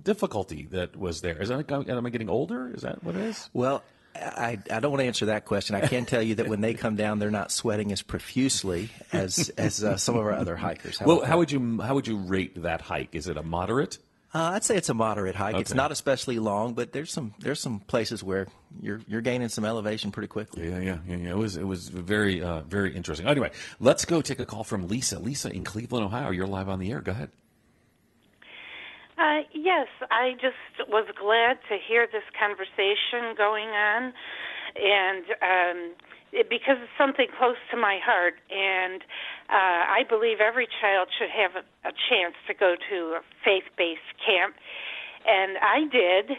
difficulty 0.04 0.68
that 0.72 0.96
was 0.98 1.22
there. 1.22 1.40
Is 1.42 1.50
that 1.50 1.72
am 1.72 2.06
I 2.06 2.10
getting 2.10 2.30
older? 2.30 2.72
Is 2.74 2.82
that 2.82 3.04
what 3.04 3.16
it 3.16 3.22
is? 3.22 3.50
Well, 3.54 3.84
I, 4.16 4.58
I 4.72 4.80
don't 4.80 4.92
want 4.92 5.02
to 5.02 5.06
answer 5.06 5.28
that 5.28 5.46
question. 5.46 5.76
I 5.76 5.82
can 5.88 6.06
tell 6.06 6.22
you 6.24 6.36
that 6.36 6.48
when 6.48 6.62
they 6.62 6.74
come 6.74 6.96
down, 6.96 7.20
they're 7.20 7.30
not 7.30 7.52
sweating 7.52 7.92
as 7.92 8.02
profusely 8.02 8.90
as 9.14 9.50
as 9.58 9.84
uh, 9.84 9.98
some 9.98 10.16
of 10.16 10.22
our 10.22 10.34
other 10.34 10.56
hikers. 10.56 10.98
How 10.98 11.06
Well, 11.06 11.20
how 11.22 11.28
that? 11.34 11.38
would 11.38 11.52
you 11.52 11.80
how 11.82 11.94
would 11.94 12.08
you 12.08 12.18
rate 12.18 12.64
that 12.64 12.82
hike? 12.82 13.14
Is 13.14 13.28
it 13.28 13.38
a 13.38 13.44
moderate? 13.44 14.00
Uh, 14.32 14.52
I'd 14.54 14.64
say 14.64 14.78
it's 14.78 14.90
a 14.90 14.94
moderate 14.94 15.36
hike. 15.36 15.56
It's 15.56 15.74
not 15.74 15.92
especially 15.92 16.38
long, 16.38 16.74
but 16.74 16.92
there's 16.92 17.12
some 17.12 17.34
there's 17.40 17.60
some 17.60 17.80
places 17.80 18.24
where 18.24 18.48
you're 18.80 19.02
you're 19.08 19.22
gaining 19.22 19.50
some 19.50 19.66
elevation 19.66 20.12
pretty 20.12 20.28
quickly. 20.28 20.70
Yeah, 20.70 20.80
yeah, 20.80 20.98
yeah. 21.08 21.16
yeah. 21.16 21.30
It 21.32 21.38
was 21.38 21.58
it 21.58 21.64
was 21.64 21.90
very 21.90 22.44
uh, 22.44 22.62
very 22.62 22.96
interesting. 22.96 23.28
Anyway, 23.28 23.50
let's 23.80 24.06
go 24.06 24.22
take 24.22 24.40
a 24.40 24.46
call 24.46 24.64
from 24.64 24.88
Lisa. 24.88 25.18
Lisa 25.18 25.52
in 25.52 25.64
Cleveland, 25.64 26.06
Ohio. 26.06 26.30
You're 26.30 26.46
live 26.46 26.70
on 26.70 26.78
the 26.78 26.92
air. 26.92 27.02
Go 27.02 27.12
ahead. 27.12 27.32
Uh, 29.18 29.42
yes, 29.52 29.88
I 30.12 30.34
just 30.34 30.90
was 30.90 31.08
glad 31.20 31.58
to 31.68 31.78
hear 31.88 32.08
this 32.08 32.24
conversation 32.40 33.36
going 33.36 33.68
on, 33.68 34.14
and 34.76 35.26
um, 35.42 35.96
because 36.32 36.78
it's 36.82 36.98
something 36.98 37.28
close 37.38 37.58
to 37.72 37.78
my 37.78 38.00
heart, 38.04 38.36
and 38.50 39.02
uh, 39.50 39.82
I 39.90 40.04
believe 40.08 40.40
every 40.40 40.68
child 40.82 41.10
should 41.18 41.30
have 41.30 41.56
a, 41.56 41.88
a 41.88 41.92
chance 42.10 42.36
to 42.48 42.54
go 42.54 42.76
to 42.90 42.96
a 43.18 43.22
faith-based 43.44 44.14
camp, 44.26 44.56
and 45.26 45.58
I 45.58 45.80
did 45.92 46.38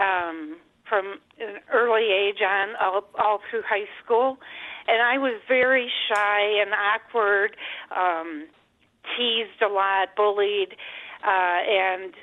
um, 0.00 0.56
from 0.88 1.20
an 1.38 1.60
early 1.72 2.10
age 2.10 2.40
on, 2.42 2.74
all, 2.80 3.04
all 3.18 3.40
through 3.50 3.62
high 3.68 3.88
school, 4.02 4.38
and 4.86 5.02
I 5.02 5.18
was 5.18 5.40
very 5.46 5.90
shy 6.08 6.62
and 6.62 6.70
awkward, 6.72 7.56
um, 7.94 8.48
teased 9.16 9.62
a 9.62 9.68
lot, 9.68 10.16
bullied 10.16 10.74
uh, 11.22 11.60
and 11.68 12.14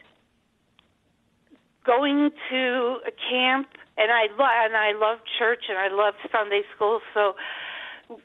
going 1.86 2.32
to 2.50 2.98
a 3.08 3.12
camp 3.12 3.68
and 3.98 4.12
I 4.12 4.28
lo- 4.38 4.66
and 4.66 4.76
I 4.76 4.92
love 4.94 5.20
church 5.40 5.66
and 5.70 5.78
I 5.78 5.88
love 5.90 6.16
Sunday 6.32 6.62
school 6.76 7.02
so 7.14 7.34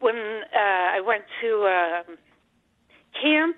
when 0.01 0.17
uh, 0.17 0.97
I 0.97 1.01
went 1.05 1.25
to 1.43 1.65
uh, 1.65 2.03
camp 3.21 3.57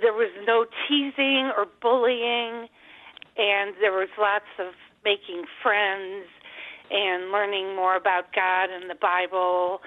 there 0.00 0.12
was 0.12 0.30
no 0.46 0.66
teasing 0.88 1.50
or 1.56 1.66
bullying 1.82 2.68
and 3.36 3.74
there 3.80 3.92
was 3.92 4.08
lots 4.18 4.50
of 4.58 4.74
making 5.04 5.44
friends 5.62 6.26
and 6.90 7.30
learning 7.30 7.74
more 7.74 7.96
about 7.96 8.32
God 8.34 8.70
and 8.70 8.90
the 8.90 8.98
Bible 9.00 9.80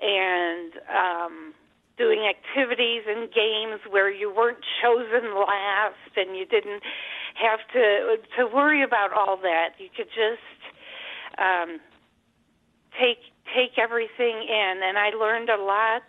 and 0.00 0.72
um 0.88 1.54
doing 2.02 2.26
activities 2.26 3.06
and 3.06 3.30
games 3.30 3.78
where 3.88 4.10
you 4.10 4.26
weren't 4.34 4.58
chosen 4.82 5.38
last 5.38 6.10
and 6.16 6.36
you 6.36 6.44
didn't 6.44 6.82
have 7.38 7.60
to 7.72 8.18
to 8.36 8.42
worry 8.52 8.82
about 8.82 9.12
all 9.12 9.36
that. 9.36 9.78
You 9.78 9.86
could 9.94 10.10
just 10.10 10.58
um, 11.38 11.78
take 12.98 13.22
take 13.54 13.78
everything 13.78 14.42
in, 14.42 14.82
and 14.82 14.98
I 14.98 15.10
learned 15.10 15.48
a 15.48 15.62
lot. 15.62 16.02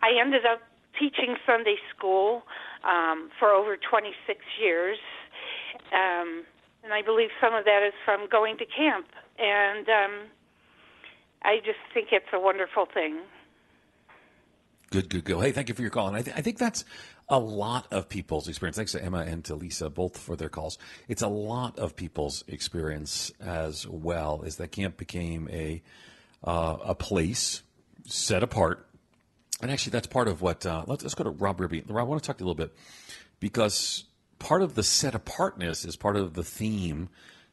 I 0.00 0.14
ended 0.14 0.46
up 0.46 0.60
teaching 0.98 1.34
Sunday 1.44 1.76
school 1.90 2.42
um, 2.84 3.30
for 3.38 3.50
over 3.50 3.76
26 3.76 4.38
years, 4.62 4.98
um, 5.90 6.44
and 6.84 6.92
I 6.94 7.02
believe 7.02 7.30
some 7.40 7.54
of 7.54 7.64
that 7.64 7.82
is 7.82 7.94
from 8.04 8.28
going 8.30 8.58
to 8.58 8.66
camp. 8.66 9.06
And 9.38 9.88
um, 9.88 10.14
I 11.42 11.56
just 11.64 11.82
think 11.92 12.08
it's 12.12 12.30
a 12.32 12.38
wonderful 12.38 12.86
thing. 12.86 13.22
Good, 14.92 15.08
good, 15.08 15.24
good. 15.24 15.40
Hey, 15.40 15.52
thank 15.52 15.70
you 15.70 15.74
for 15.74 15.80
your 15.80 15.90
call. 15.90 16.08
And 16.08 16.16
I, 16.18 16.20
th- 16.20 16.36
I 16.36 16.42
think 16.42 16.58
that's 16.58 16.84
a 17.26 17.38
lot 17.38 17.86
of 17.90 18.10
people's 18.10 18.46
experience. 18.46 18.76
Thanks 18.76 18.92
to 18.92 19.02
Emma 19.02 19.20
and 19.20 19.42
to 19.46 19.54
Lisa 19.54 19.88
both 19.88 20.18
for 20.18 20.36
their 20.36 20.50
calls. 20.50 20.76
It's 21.08 21.22
a 21.22 21.28
lot 21.28 21.78
of 21.78 21.96
people's 21.96 22.44
experience 22.46 23.32
as 23.40 23.88
well. 23.88 24.42
Is 24.42 24.56
that 24.56 24.70
camp 24.70 24.98
became 24.98 25.48
a 25.50 25.82
uh, 26.44 26.76
a 26.84 26.94
place 26.94 27.62
set 28.04 28.42
apart, 28.42 28.86
and 29.62 29.70
actually 29.70 29.92
that's 29.92 30.08
part 30.08 30.28
of 30.28 30.42
what. 30.42 30.66
Uh, 30.66 30.84
let's, 30.86 31.02
let's 31.02 31.14
go 31.14 31.24
to 31.24 31.30
Rob 31.30 31.58
Ribbe. 31.58 31.84
Rob, 31.88 32.06
I 32.06 32.10
want 32.10 32.22
to 32.22 32.26
talk 32.26 32.36
to 32.36 32.44
you 32.44 32.48
a 32.48 32.50
little 32.50 32.66
bit 32.66 32.76
because 33.40 34.04
part 34.38 34.60
of 34.60 34.74
the 34.74 34.82
set 34.82 35.14
apartness 35.14 35.86
is 35.86 35.96
part 35.96 36.16
of 36.16 36.34
the 36.34 36.44
theme 36.44 37.08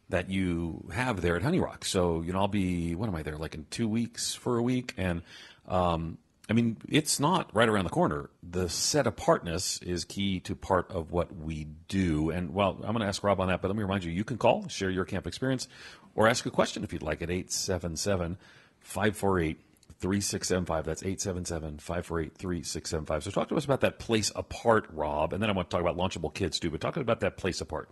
that 0.10 0.30
you 0.30 0.89
have 0.91 1.21
there 1.21 1.38
at 1.38 1.43
Honey 1.43 1.62
Rock. 1.62 1.86
So 1.86 2.21
you 2.21 2.34
know, 2.34 2.39
I'll 2.39 2.49
be 2.49 2.95
when 2.95 3.10
am 3.10 3.15
I 3.15 3.23
there? 3.23 3.38
Like 3.38 3.56
in 3.56 3.65
two 3.69 3.88
weeks 3.88 4.36
for 4.36 4.58
a 4.58 4.62
week, 4.62 4.93
and 4.97 5.21
um, 5.69 6.17
I 6.50 6.54
mean, 6.54 6.78
it's 6.90 7.20
not 7.20 7.54
right 7.54 7.70
around 7.70 7.84
the 7.84 7.92
corner. 7.92 8.32
The 8.42 8.70
set 8.70 9.06
apartness 9.06 9.78
is 9.84 10.04
key 10.04 10.40
to 10.42 10.56
part 10.56 10.90
of 10.90 11.12
what 11.12 11.36
we 11.36 11.68
do. 11.88 12.32
And 12.32 12.56
well, 12.56 12.72
I'm 12.78 12.94
going 12.94 13.02
to 13.02 13.06
ask 13.06 13.24
Rob 13.24 13.40
on 13.40 13.50
that, 13.50 13.62
but 13.62 13.68
let 13.68 13.78
me 13.78 13.84
remind 13.84 14.04
you 14.04 14.12
you 14.12 14.24
can 14.24 14.38
call, 14.38 14.68
share 14.68 14.90
your 14.90 15.06
camp 15.06 15.28
experience, 15.28 15.68
or 16.16 16.28
ask 16.28 16.48
a 16.48 16.52
question 16.52 16.84
if 16.84 16.92
you'd 16.92 17.04
like 17.04 17.22
at 17.22 17.30
877 17.30 18.38
548 18.80 19.60
3675. 20.00 20.86
That's 20.86 21.04
877 21.04 21.78
548 21.78 22.36
3675. 22.36 23.24
So 23.24 23.32
talk 23.32 23.50
to 23.50 23.56
us 23.56 23.66
about 23.66 23.82
that 23.82 24.00
place 24.00 24.32
apart, 24.36 24.88
Rob. 24.92 25.34
And 25.34 25.44
then 25.44 25.52
I 25.52 25.54
want 25.54 25.70
to 25.70 25.76
talk 25.76 25.82
about 25.82 25.98
launchable 25.98 26.34
kids 26.34 26.60
too, 26.60 26.72
but 26.72 26.82
talk 26.82 26.98
about 26.98 27.20
that 27.20 27.38
place 27.38 27.62
apart. 27.62 27.90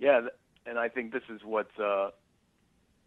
Yeah, 0.00 0.22
and 0.66 0.80
I 0.80 0.88
think 0.88 1.12
this 1.12 1.22
is 1.32 1.42
what's 1.44 1.78
uh, 1.78 2.10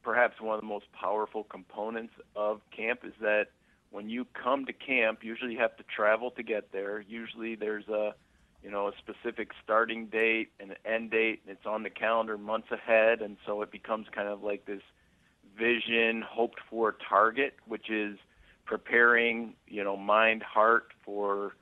perhaps 0.02 0.40
one 0.40 0.56
of 0.56 0.62
the 0.62 0.68
most 0.68 0.86
powerful 0.94 1.44
components 1.44 2.14
of 2.38 2.62
camp 2.72 3.02
is 3.04 3.12
that 3.20 3.48
when 3.96 4.10
you 4.10 4.28
come 4.44 4.66
to 4.66 4.74
camp, 4.74 5.20
usually 5.22 5.54
you 5.54 5.60
have 5.60 5.78
to 5.78 5.84
travel 5.84 6.30
to 6.32 6.44
get 6.44 6.74
there. 6.74 7.00
Usually 7.00 7.56
there's 7.56 7.88
a 7.88 8.14
you 8.62 8.70
know 8.70 8.90
a 8.90 8.92
specific 8.98 9.52
starting 9.64 10.08
date 10.08 10.50
and 10.60 10.72
an 10.72 10.78
end 10.86 11.12
date, 11.12 11.44
and 11.48 11.56
it's 11.56 11.66
on 11.66 11.84
the 11.84 11.90
calendar 11.90 12.38
months 12.38 12.68
ahead, 12.72 13.22
and 13.22 13.38
so 13.46 13.62
it 13.62 13.72
becomes 13.72 14.08
kind 14.14 14.28
of 14.28 14.44
like 14.44 14.66
this 14.66 14.82
vision, 15.58 16.22
hoped 16.28 16.60
for 16.70 16.98
target, 17.08 17.54
which 17.68 17.90
is 17.90 18.18
preparing 18.66 19.54
you 19.66 19.82
know 19.82 19.96
mind, 19.96 20.44
heart 20.44 20.88
for 21.06 21.56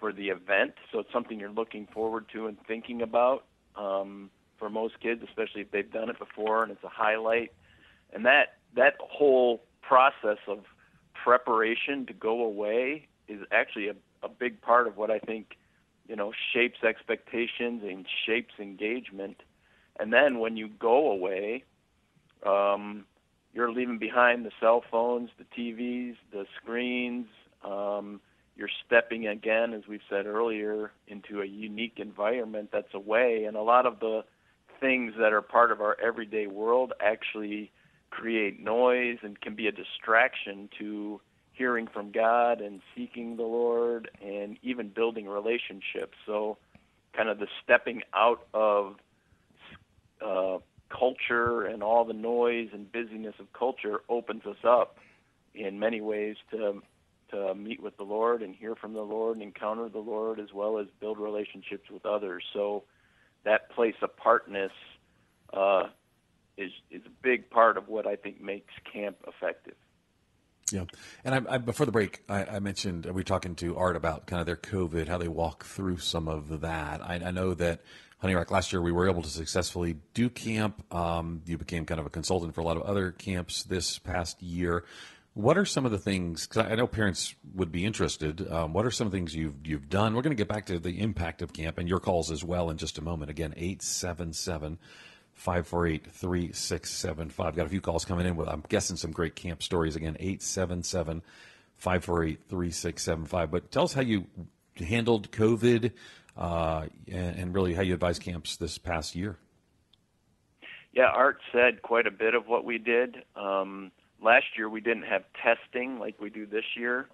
for 0.00 0.12
the 0.12 0.30
event. 0.30 0.74
So 0.90 0.98
it's 0.98 1.12
something 1.12 1.38
you're 1.38 1.48
looking 1.48 1.86
forward 1.94 2.26
to 2.32 2.48
and 2.48 2.58
thinking 2.66 3.02
about. 3.02 3.44
Um, 3.76 4.30
for 4.58 4.70
most 4.70 4.98
kids, 5.00 5.22
especially 5.22 5.60
if 5.60 5.70
they've 5.70 5.92
done 5.92 6.08
it 6.08 6.18
before 6.18 6.62
and 6.62 6.72
it's 6.72 6.82
a 6.82 6.88
highlight. 6.88 7.52
And 8.12 8.24
that 8.24 8.56
that 8.74 8.94
whole 9.00 9.62
process 9.82 10.38
of 10.48 10.64
preparation 11.26 12.06
to 12.06 12.12
go 12.12 12.44
away 12.44 13.08
is 13.26 13.40
actually 13.50 13.88
a, 13.88 13.96
a 14.22 14.28
big 14.28 14.60
part 14.60 14.86
of 14.86 14.96
what 14.96 15.10
I 15.10 15.18
think, 15.18 15.56
you 16.08 16.14
know, 16.14 16.32
shapes 16.52 16.84
expectations 16.84 17.82
and 17.84 18.06
shapes 18.24 18.54
engagement. 18.60 19.42
And 19.98 20.12
then 20.12 20.38
when 20.38 20.56
you 20.56 20.68
go 20.68 21.10
away, 21.10 21.64
um, 22.46 23.06
you're 23.52 23.72
leaving 23.72 23.98
behind 23.98 24.46
the 24.46 24.52
cell 24.60 24.84
phones, 24.88 25.30
the 25.36 25.46
TVs, 25.60 26.14
the 26.30 26.46
screens. 26.62 27.26
Um, 27.64 28.20
you're 28.54 28.70
stepping 28.86 29.26
again, 29.26 29.74
as 29.74 29.82
we've 29.88 30.06
said 30.08 30.26
earlier, 30.26 30.92
into 31.08 31.42
a 31.42 31.44
unique 31.44 31.94
environment 31.96 32.68
that's 32.72 32.94
away. 32.94 33.46
And 33.48 33.56
a 33.56 33.62
lot 33.62 33.84
of 33.84 33.98
the 33.98 34.22
things 34.78 35.14
that 35.18 35.32
are 35.32 35.42
part 35.42 35.72
of 35.72 35.80
our 35.80 35.96
everyday 36.00 36.46
world 36.46 36.92
actually 37.00 37.72
create 38.10 38.60
noise 38.60 39.18
and 39.22 39.40
can 39.40 39.54
be 39.54 39.66
a 39.66 39.72
distraction 39.72 40.68
to 40.78 41.20
hearing 41.52 41.86
from 41.86 42.12
God 42.12 42.60
and 42.60 42.80
seeking 42.94 43.36
the 43.36 43.42
Lord 43.42 44.10
and 44.22 44.58
even 44.62 44.88
building 44.88 45.26
relationships. 45.26 46.16
So, 46.26 46.58
kind 47.14 47.28
of 47.28 47.38
the 47.38 47.46
stepping 47.64 48.02
out 48.14 48.46
of 48.52 48.96
uh, 50.24 50.58
culture 50.90 51.62
and 51.62 51.82
all 51.82 52.04
the 52.04 52.12
noise 52.12 52.68
and 52.72 52.90
busyness 52.90 53.34
of 53.38 53.52
culture 53.52 54.00
opens 54.08 54.44
us 54.44 54.62
up 54.64 54.98
in 55.54 55.78
many 55.78 56.00
ways 56.00 56.36
to 56.50 56.82
to 57.30 57.54
meet 57.56 57.82
with 57.82 57.96
the 57.96 58.04
Lord 58.04 58.40
and 58.40 58.54
hear 58.54 58.76
from 58.76 58.92
the 58.92 59.02
Lord 59.02 59.36
and 59.36 59.42
encounter 59.42 59.88
the 59.88 59.98
Lord 59.98 60.38
as 60.38 60.52
well 60.54 60.78
as 60.78 60.86
build 61.00 61.18
relationships 61.18 61.90
with 61.90 62.06
others. 62.06 62.44
So 62.52 62.84
that 63.44 63.68
place 63.70 63.96
apartness 64.00 64.70
uh, 65.52 65.84
is 66.56 66.70
is 66.90 67.02
a 67.06 67.10
big 67.22 67.50
part 67.50 67.76
of 67.76 67.88
what 67.88 68.06
I 68.06 68.16
think 68.16 68.40
makes 68.40 68.72
camp 68.92 69.16
effective. 69.26 69.74
Yeah, 70.72 70.84
and 71.24 71.34
I, 71.48 71.54
I, 71.54 71.58
before 71.58 71.86
the 71.86 71.92
break, 71.92 72.22
I, 72.28 72.44
I, 72.44 72.58
mentioned 72.58 73.06
we 73.06 73.12
were 73.12 73.22
talking 73.22 73.54
to 73.56 73.76
Art 73.76 73.94
about 73.94 74.26
kind 74.26 74.40
of 74.40 74.46
their 74.46 74.56
COVID, 74.56 75.06
how 75.06 75.16
they 75.16 75.28
walk 75.28 75.64
through 75.64 75.98
some 75.98 76.26
of 76.26 76.60
that. 76.62 77.00
I, 77.08 77.30
know 77.30 77.54
that 77.54 77.82
Honey 78.18 78.34
Rock 78.34 78.50
last 78.50 78.72
year 78.72 78.82
we 78.82 78.90
were 78.90 79.08
able 79.08 79.22
to 79.22 79.28
successfully 79.28 79.96
do 80.12 80.28
camp. 80.28 80.82
Um, 80.92 81.42
you 81.46 81.56
became 81.56 81.84
kind 81.84 82.00
of 82.00 82.06
a 82.06 82.10
consultant 82.10 82.52
for 82.52 82.62
a 82.62 82.64
lot 82.64 82.76
of 82.76 82.82
other 82.82 83.12
camps 83.12 83.62
this 83.62 84.00
past 84.00 84.42
year. 84.42 84.84
What 85.34 85.56
are 85.56 85.66
some 85.66 85.84
of 85.84 85.92
the 85.92 85.98
things? 85.98 86.48
Because 86.48 86.66
I 86.68 86.74
know 86.74 86.88
parents 86.88 87.36
would 87.54 87.70
be 87.70 87.84
interested. 87.84 88.50
Um, 88.50 88.72
what 88.72 88.86
are 88.86 88.90
some 88.90 89.12
things 89.12 89.36
you've 89.36 89.64
you've 89.64 89.88
done? 89.88 90.16
We're 90.16 90.22
going 90.22 90.36
to 90.36 90.40
get 90.40 90.48
back 90.48 90.66
to 90.66 90.80
the 90.80 90.98
impact 91.00 91.42
of 91.42 91.52
camp 91.52 91.78
and 91.78 91.88
your 91.88 92.00
calls 92.00 92.32
as 92.32 92.42
well 92.42 92.70
in 92.70 92.78
just 92.78 92.98
a 92.98 93.02
moment. 93.02 93.30
Again, 93.30 93.52
877 93.56 94.78
548 95.36 96.10
3675. 96.10 97.56
Got 97.56 97.66
a 97.66 97.68
few 97.68 97.80
calls 97.80 98.04
coming 98.04 98.26
in 98.26 98.36
with, 98.36 98.48
I'm 98.48 98.64
guessing, 98.68 98.96
some 98.96 99.12
great 99.12 99.36
camp 99.36 99.62
stories. 99.62 99.94
Again, 99.94 100.16
877 100.18 101.22
548 101.76 102.40
3675. 102.48 103.50
But 103.50 103.70
tell 103.70 103.84
us 103.84 103.92
how 103.92 104.00
you 104.00 104.26
handled 104.76 105.30
COVID 105.30 105.92
uh, 106.36 106.86
and, 107.06 107.38
and 107.38 107.54
really 107.54 107.74
how 107.74 107.82
you 107.82 107.94
advise 107.94 108.18
camps 108.18 108.56
this 108.56 108.78
past 108.78 109.14
year. 109.14 109.36
Yeah, 110.92 111.10
Art 111.14 111.38
said 111.52 111.82
quite 111.82 112.06
a 112.06 112.10
bit 112.10 112.34
of 112.34 112.48
what 112.48 112.64
we 112.64 112.78
did. 112.78 113.16
Um, 113.36 113.92
last 114.22 114.46
year 114.56 114.70
we 114.70 114.80
didn't 114.80 115.04
have 115.04 115.24
testing 115.42 115.98
like 115.98 116.18
we 116.18 116.30
do 116.30 116.46
this 116.46 116.64
year. 116.74 117.08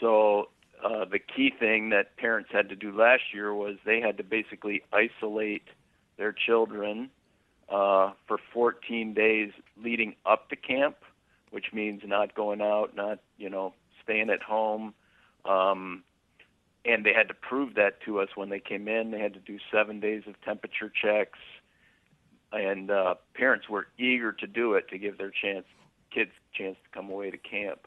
So 0.00 0.50
uh, 0.84 1.04
the 1.04 1.18
key 1.18 1.52
thing 1.58 1.90
that 1.90 2.16
parents 2.16 2.50
had 2.52 2.68
to 2.68 2.76
do 2.76 2.96
last 2.96 3.22
year 3.34 3.52
was 3.52 3.76
they 3.84 4.00
had 4.00 4.18
to 4.18 4.22
basically 4.22 4.82
isolate 4.92 5.64
their 6.16 6.32
children 6.32 7.10
uh, 7.68 8.12
for 8.26 8.38
14 8.52 9.14
days 9.14 9.50
leading 9.82 10.14
up 10.24 10.48
to 10.50 10.56
camp, 10.56 10.96
which 11.50 11.66
means 11.72 12.02
not 12.04 12.34
going 12.34 12.60
out, 12.60 12.94
not 12.94 13.18
you 13.38 13.50
know 13.50 13.74
staying 14.02 14.30
at 14.30 14.42
home. 14.42 14.94
Um, 15.44 16.02
and 16.84 17.04
they 17.04 17.12
had 17.12 17.28
to 17.28 17.34
prove 17.34 17.74
that 17.74 18.00
to 18.02 18.20
us 18.20 18.28
when 18.36 18.48
they 18.48 18.60
came 18.60 18.86
in. 18.86 19.10
They 19.10 19.18
had 19.18 19.34
to 19.34 19.40
do 19.40 19.58
seven 19.72 19.98
days 19.98 20.22
of 20.28 20.40
temperature 20.42 20.90
checks, 20.90 21.38
and 22.52 22.90
uh, 22.90 23.16
parents 23.34 23.68
were 23.68 23.88
eager 23.98 24.32
to 24.32 24.46
do 24.46 24.74
it 24.74 24.88
to 24.90 24.98
give 24.98 25.18
their 25.18 25.32
chance 25.32 25.66
kids 26.14 26.30
chance 26.54 26.76
to 26.84 26.90
come 26.96 27.10
away 27.10 27.30
to 27.30 27.36
camp. 27.36 27.86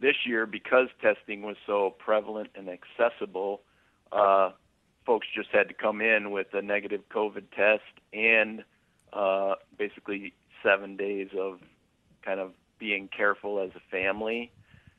This 0.00 0.14
year, 0.24 0.46
because 0.46 0.88
testing 1.02 1.42
was 1.42 1.56
so 1.66 1.94
prevalent 1.98 2.50
and 2.54 2.68
accessible, 2.68 3.62
uh, 4.12 4.50
folks 5.04 5.26
just 5.34 5.48
had 5.50 5.68
to 5.68 5.74
come 5.74 6.00
in 6.00 6.30
with 6.30 6.46
a 6.52 6.62
negative 6.62 7.00
COVID 7.10 7.50
test 7.54 7.82
and 8.12 8.62
uh, 9.12 9.54
basically 9.76 10.32
seven 10.62 10.96
days 10.96 11.28
of 11.38 11.60
kind 12.24 12.40
of 12.40 12.52
being 12.78 13.08
careful 13.08 13.60
as 13.60 13.70
a 13.76 13.90
family, 13.90 14.50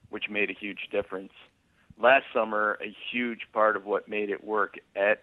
which 0.09 0.29
made 0.29 0.49
a 0.49 0.53
huge 0.53 0.89
difference. 0.91 1.33
Last 2.01 2.25
summer, 2.33 2.77
a 2.81 2.95
huge 3.11 3.41
part 3.53 3.75
of 3.75 3.85
what 3.85 4.07
made 4.07 4.29
it 4.29 4.43
work 4.43 4.75
at 4.95 5.21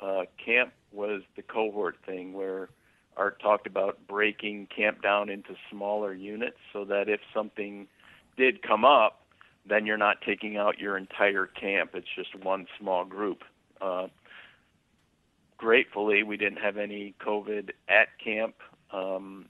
uh, 0.00 0.22
camp 0.44 0.72
was 0.92 1.22
the 1.36 1.42
cohort 1.42 1.96
thing, 2.06 2.32
where 2.32 2.68
Art 3.16 3.40
talked 3.40 3.66
about 3.66 3.98
breaking 4.08 4.68
camp 4.74 5.02
down 5.02 5.28
into 5.28 5.54
smaller 5.70 6.12
units 6.14 6.56
so 6.72 6.84
that 6.86 7.08
if 7.08 7.20
something 7.32 7.86
did 8.36 8.62
come 8.62 8.84
up, 8.84 9.20
then 9.68 9.86
you're 9.86 9.96
not 9.96 10.20
taking 10.26 10.56
out 10.56 10.78
your 10.78 10.96
entire 10.96 11.46
camp. 11.46 11.90
It's 11.94 12.08
just 12.14 12.34
one 12.44 12.66
small 12.78 13.04
group. 13.04 13.42
Uh, 13.80 14.08
gratefully, 15.64 16.22
we 16.22 16.36
didn't 16.36 16.58
have 16.58 16.76
any 16.76 17.14
COVID 17.26 17.70
at 17.88 18.08
camp 18.22 18.56
um, 18.92 19.46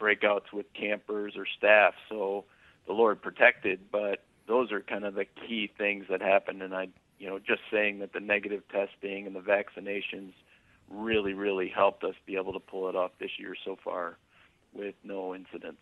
breakouts 0.00 0.52
with 0.52 0.66
campers 0.74 1.34
or 1.36 1.46
staff, 1.56 1.94
so 2.08 2.44
the 2.88 2.92
Lord 2.92 3.22
protected. 3.22 3.78
But 3.92 4.24
those 4.48 4.72
are 4.72 4.80
kind 4.80 5.04
of 5.04 5.14
the 5.14 5.26
key 5.26 5.70
things 5.78 6.06
that 6.10 6.20
happened, 6.20 6.60
and 6.60 6.74
I, 6.74 6.88
you 7.20 7.28
know, 7.28 7.38
just 7.38 7.60
saying 7.70 8.00
that 8.00 8.12
the 8.12 8.18
negative 8.18 8.62
testing 8.68 9.28
and 9.28 9.36
the 9.36 9.40
vaccinations 9.40 10.32
really, 10.90 11.34
really 11.34 11.68
helped 11.68 12.02
us 12.02 12.16
be 12.26 12.34
able 12.34 12.52
to 12.54 12.58
pull 12.58 12.88
it 12.88 12.96
off 12.96 13.12
this 13.20 13.38
year 13.38 13.54
so 13.64 13.78
far 13.84 14.18
with 14.72 14.96
no 15.04 15.36
incidents. 15.36 15.78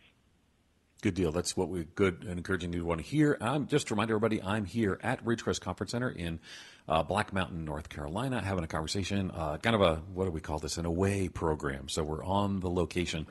Good 1.03 1.15
deal. 1.15 1.33
That's 1.33 1.57
what 1.57 1.69
we 1.69 1.85
good 1.97 2.23
and 2.23 2.39
encouraging 2.39 2.73
you 2.73 2.81
to 2.81 2.87
want 2.87 3.01
to 3.01 3.07
hear. 3.07 3.37
I'm 3.41 3.67
just 3.67 3.89
to 3.89 3.95
remind 3.95 4.11
everybody, 4.11 4.41
I'm 4.41 4.65
here 4.65 5.01
at 5.03 5.25
Ridgecrest 5.25 5.61
Conference 5.61 5.91
Center 5.91 6.09
in 6.09 6.41
uh, 6.89 7.03
Black 7.03 7.33
Mountain, 7.33 7.65
North 7.65 7.89
Carolina, 7.89 8.41
having 8.41 8.63
a 8.63 8.69
conversation, 8.69 9.33
uh, 9.33 9.59
kind 9.59 9.75
of 9.75 9.83
a 9.83 9.97
what 10.15 10.27
do 10.27 10.31
we 10.31 10.41
call 10.41 10.61
this? 10.61 10.79
An 10.79 10.87
away 10.87 11.29
program. 11.29 11.89
So 11.89 12.05
we're 12.05 12.25
on 12.25 12.61
the 12.61 12.71
location. 12.71 13.27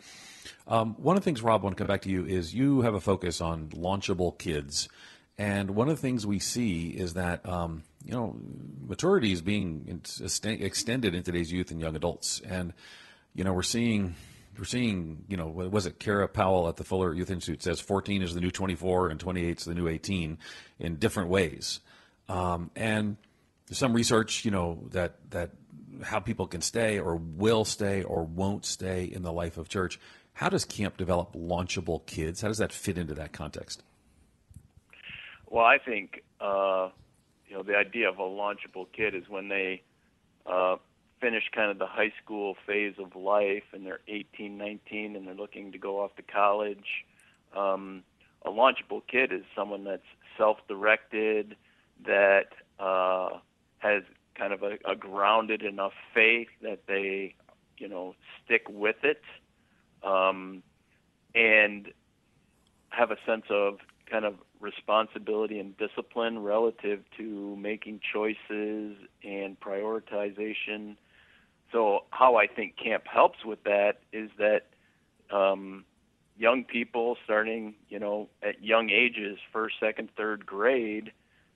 Um, 0.68 0.96
one 0.96 1.16
of 1.18 1.24
the 1.24 1.26
things, 1.26 1.42
Rob, 1.42 1.62
I 1.62 1.64
want 1.64 1.78
to 1.78 1.82
come 1.82 1.88
back 1.88 2.02
to 2.02 2.10
you 2.10 2.26
is 2.26 2.54
you 2.54 2.82
have 2.82 2.94
a 2.94 3.02
focus 3.02 3.42
on 3.42 3.70
launchable 3.70 4.38
kids 4.38 4.90
And 5.38 5.72
one 5.72 5.90
of 5.90 5.96
the 5.96 6.02
things 6.02 6.28
we 6.28 6.40
see 6.40 6.90
is 6.90 7.16
that 7.16 7.48
um, 7.50 7.84
you 8.06 8.12
know 8.12 8.36
maturity 8.88 9.32
is 9.32 9.42
being 9.42 10.02
extended 10.46 11.16
in 11.16 11.24
today's 11.24 11.52
youth 11.52 11.72
and 11.72 11.82
young 11.82 11.96
adults, 11.96 12.42
and 12.42 12.74
you 13.34 13.44
know 13.44 13.54
we're 13.54 13.64
seeing 13.64 14.16
we're 14.58 14.66
seeing, 14.66 15.24
you 15.28 15.38
know, 15.38 15.48
what 15.48 15.72
was 15.72 15.86
it 15.86 16.00
Kara 16.00 16.28
Powell 16.28 16.68
at 16.68 16.78
the 16.78 16.84
Fuller 16.84 17.14
Youth 17.14 17.32
Institute 17.32 17.64
says 17.64 17.80
14 17.80 18.22
is 18.22 18.34
the 18.34 18.42
new 18.42 18.52
24 18.52 19.10
and 19.10 19.20
28 19.20 19.60
is 19.60 19.66
the 19.66 19.74
new 19.74 19.88
18 19.88 20.38
in 20.80 20.96
different 20.96 21.30
ways. 21.30 21.80
Um, 22.30 22.72
and 22.76 23.18
there's 23.68 23.78
some 23.78 23.94
research, 23.94 24.46
you 24.46 24.52
know, 24.52 24.84
that 24.92 25.16
that 25.32 25.52
how 26.04 26.20
people 26.20 26.48
can 26.48 26.62
stay 26.62 27.00
or 27.00 27.16
will 27.16 27.66
stay 27.66 28.04
or 28.04 28.24
won't 28.24 28.66
stay 28.66 29.06
in 29.06 29.24
the 29.24 29.32
life 29.32 29.58
of 29.58 29.70
church. 29.70 30.00
How 30.34 30.50
does 30.50 30.66
camp 30.66 30.98
develop 30.98 31.34
launchable 31.34 32.06
kids? 32.06 32.42
How 32.42 32.48
does 32.48 32.58
that 32.60 32.72
fit 32.72 32.98
into 32.98 33.14
that 33.16 33.34
context? 33.34 33.84
Well, 35.48 35.66
I 35.66 35.78
think 35.78 36.24
uh, 36.40 36.90
you 37.48 37.56
know 37.56 37.64
the 37.64 37.76
idea 37.76 38.10
of 38.10 38.20
a 38.20 38.24
launchable 38.24 38.88
kid 38.94 39.14
is 39.14 39.28
when 39.28 39.50
they 39.50 39.84
uh, 40.46 40.78
finish 41.22 41.44
kind 41.54 41.72
of 41.72 41.78
the 41.78 41.86
high 41.86 42.12
school 42.22 42.56
phase 42.66 42.96
of 42.98 43.16
life 43.16 43.64
and 43.72 43.86
they're 43.86 44.02
18, 44.08 44.58
19, 44.58 45.16
and 45.16 45.28
they're 45.28 45.36
looking 45.36 45.72
to 45.72 45.78
go 45.78 46.02
off 46.02 46.16
to 46.16 46.24
college. 46.24 47.06
Um, 47.56 48.04
a 48.44 48.50
launchable 48.50 49.02
kid 49.08 49.32
is 49.32 49.44
someone 49.56 49.84
that's 49.84 50.02
self-directed, 50.38 51.56
that 52.06 52.48
uh, 52.80 53.30
has 53.78 54.04
kind 54.36 54.52
of 54.52 54.64
a, 54.64 54.78
a 54.90 54.96
grounded 54.96 55.62
enough 55.62 55.94
faith 56.14 56.48
that 56.64 56.80
they, 56.88 57.36
you 57.78 57.88
know, 57.88 58.16
stick 58.44 58.66
with 58.68 59.04
it, 59.04 59.22
um, 60.04 60.64
and 61.36 61.92
have 62.90 63.12
a 63.12 63.18
sense 63.26 63.46
of 63.50 63.78
kind 64.10 64.26
of 64.26 64.36
responsibility 64.60 65.60
and 65.60 65.78
discipline 65.78 66.40
relative 66.40 67.02
to 67.18 67.56
making 67.56 68.00
choices 68.14 68.98
and 69.24 69.60
prioritization 69.60 70.96
so 71.72 72.02
how 72.10 72.36
I 72.36 72.48
think 72.48 72.76
camp 72.78 73.04
helps 73.08 73.46
with 73.46 73.64
that 73.64 74.00
is 74.12 74.30
that 74.38 74.68
um, 75.36 75.86
young 76.38 76.64
people 76.64 77.18
starting, 77.24 77.76
you 77.90 78.00
know, 78.00 78.28
at 78.44 78.64
young 78.64 78.90
ages, 78.90 79.38
first, 79.54 79.76
second, 79.80 80.10
third 80.18 80.46
grade, 80.46 81.12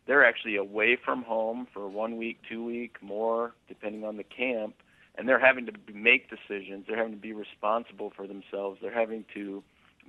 they're 0.07 0.25
actually 0.25 0.55
away 0.55 0.97
from 1.03 1.23
home 1.23 1.67
for 1.73 1.89
one 1.89 2.17
week, 2.17 2.39
two 2.47 2.63
week, 2.63 2.97
more, 3.01 3.53
depending 3.67 4.03
on 4.03 4.17
the 4.17 4.23
camp, 4.23 4.75
and 5.17 5.27
they're 5.27 5.39
having 5.39 5.65
to 5.65 5.73
make 5.93 6.29
decisions. 6.29 6.85
They're 6.87 6.97
having 6.97 7.13
to 7.13 7.19
be 7.19 7.33
responsible 7.33 8.11
for 8.15 8.27
themselves. 8.27 8.79
They're 8.81 8.93
having 8.93 9.25
to 9.33 9.63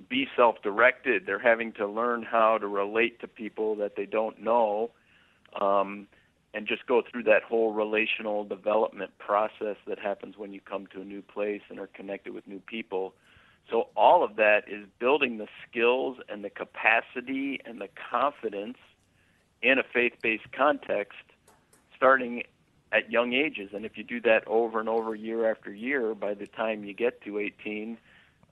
be 0.09 0.27
self-directed. 0.35 1.25
They're 1.25 1.39
having 1.39 1.73
to 1.73 1.87
learn 1.87 2.23
how 2.23 2.59
to 2.59 2.67
relate 2.67 3.19
to 3.21 3.27
people 3.27 3.75
that 3.77 3.95
they 3.95 4.05
don't 4.05 4.41
know. 4.41 4.91
Um, 5.59 6.07
and 6.57 6.67
just 6.67 6.87
go 6.87 7.03
through 7.03 7.21
that 7.21 7.43
whole 7.43 7.71
relational 7.71 8.43
development 8.43 9.15
process 9.19 9.75
that 9.85 9.99
happens 9.99 10.39
when 10.39 10.51
you 10.53 10.59
come 10.59 10.87
to 10.87 11.01
a 11.01 11.05
new 11.05 11.21
place 11.21 11.61
and 11.69 11.79
are 11.79 11.85
connected 11.85 12.33
with 12.33 12.47
new 12.47 12.59
people. 12.59 13.13
So 13.69 13.89
all 13.95 14.23
of 14.23 14.37
that 14.37 14.63
is 14.67 14.87
building 14.97 15.37
the 15.37 15.47
skills 15.69 16.17
and 16.27 16.43
the 16.43 16.49
capacity 16.49 17.61
and 17.63 17.79
the 17.79 17.89
confidence 18.09 18.79
in 19.61 19.77
a 19.77 19.83
faith-based 19.83 20.51
context 20.51 21.19
starting 21.95 22.41
at 22.91 23.11
young 23.11 23.33
ages. 23.33 23.69
And 23.71 23.85
if 23.85 23.95
you 23.95 24.03
do 24.03 24.19
that 24.21 24.41
over 24.47 24.79
and 24.79 24.89
over 24.89 25.13
year 25.13 25.51
after 25.51 25.71
year, 25.71 26.15
by 26.15 26.33
the 26.33 26.47
time 26.47 26.83
you 26.83 26.95
get 26.95 27.21
to 27.21 27.37
18, 27.37 27.99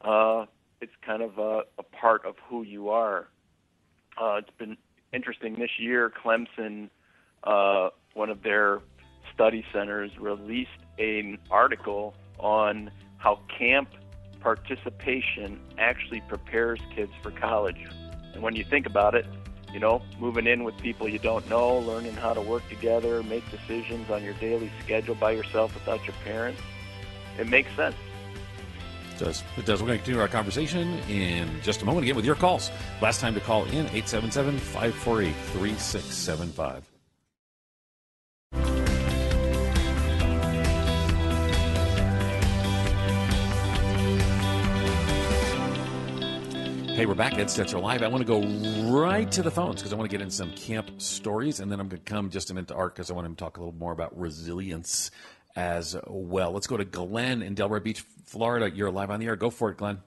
uh, 0.02 0.46
it's 0.80 0.94
kind 1.04 1.24
of 1.24 1.40
a, 1.40 1.64
a 1.80 1.84
part 1.84 2.24
of 2.24 2.36
who 2.50 2.62
you 2.62 2.90
are. 2.90 3.26
Uh, 4.16 4.36
it's 4.36 4.56
been 4.60 4.78
interesting 5.12 5.56
this 5.56 5.80
year. 5.80 6.12
Clemson 6.12 6.92
uh, 7.46 7.90
one 8.14 8.30
of 8.30 8.44
their 8.44 8.82
study 9.34 9.66
centers 9.74 10.12
released 10.20 10.70
an 10.98 11.38
article 11.52 12.16
on 12.40 12.90
how 13.18 13.40
camp 13.58 13.90
participation 14.40 15.60
actually 15.78 16.22
prepares 16.22 16.80
kids 16.96 17.12
for 17.22 17.32
college. 17.32 17.88
And 18.34 18.44
when 18.44 18.56
you 18.56 18.64
think 18.64 18.86
about 18.86 19.16
it, 19.16 19.26
you 19.74 19.80
know, 19.80 20.02
moving 20.20 20.48
in 20.48 20.64
with 20.64 20.78
people 20.78 21.08
you 21.10 21.20
don't 21.20 21.48
know, 21.50 21.80
learning 21.80 22.14
how 22.14 22.34
to 22.34 22.42
work 22.42 22.68
together, 22.70 23.22
make 23.24 23.44
decisions 23.52 24.10
on 24.10 24.24
your 24.24 24.34
daily 24.36 24.72
schedule 24.84 25.16
by 25.16 25.32
yourself 25.32 25.74
without 25.74 26.06
your 26.06 26.16
parents, 26.24 26.62
it 27.38 27.50
makes 27.50 27.74
sense. 27.76 27.96
It 29.16 29.20
does. 29.20 29.44
It 29.58 29.66
does. 29.66 29.82
We're 29.82 29.88
going 29.88 30.00
to 30.00 30.04
continue 30.04 30.22
our 30.22 30.28
conversation 30.28 31.00
in 31.10 31.50
just 31.62 31.82
a 31.82 31.86
moment 31.86 32.04
again 32.04 32.16
with 32.16 32.26
your 32.26 32.36
calls. 32.36 32.70
Last 33.02 33.20
time 33.20 33.34
to 33.34 33.40
call 33.40 33.66
in 33.66 33.88
877 33.88 34.60
548 34.60 35.34
3675. 35.34 36.95
Hey, 46.96 47.06
we're 47.06 47.14
back. 47.14 47.34
Ed 47.34 47.48
Stetzer 47.48 47.82
Live. 47.82 48.04
I 48.04 48.08
want 48.08 48.26
to 48.26 48.26
go 48.26 48.42
right 48.90 49.30
to 49.34 49.44
the 49.44 49.52
phones 49.52 49.82
because 49.82 49.92
I 49.92 49.98
want 49.98 50.10
to 50.10 50.18
get 50.18 50.24
in 50.24 50.32
some 50.32 50.54
camp 50.54 51.02
stories, 51.02 51.60
and 51.60 51.70
then 51.70 51.82
I'm 51.82 51.90
going 51.90 52.02
to 52.02 52.10
come 52.10 52.30
just 52.30 52.52
a 52.52 52.54
minute 52.54 52.70
to 52.70 52.76
Art 52.76 52.96
because 52.96 53.12
I 53.12 53.14
want 53.14 53.28
him 53.28 53.36
to 53.36 53.38
talk 53.38 53.58
a 53.58 53.60
little 53.60 53.78
more 53.78 53.92
about 53.92 54.18
resilience 54.18 55.12
as 55.58 55.98
well. 56.08 56.54
Let's 56.54 56.68
go 56.68 56.78
to 56.78 56.86
Glenn 56.86 57.42
in 57.42 57.54
Delray 57.54 57.84
Beach, 57.84 58.00
Florida. 58.24 58.74
You're 58.74 58.92
live 58.92 59.12
on 59.12 59.20
the 59.20 59.26
air. 59.26 59.36
Go 59.36 59.50
for 59.50 59.72
it, 59.72 59.76
Glenn. 59.76 60.00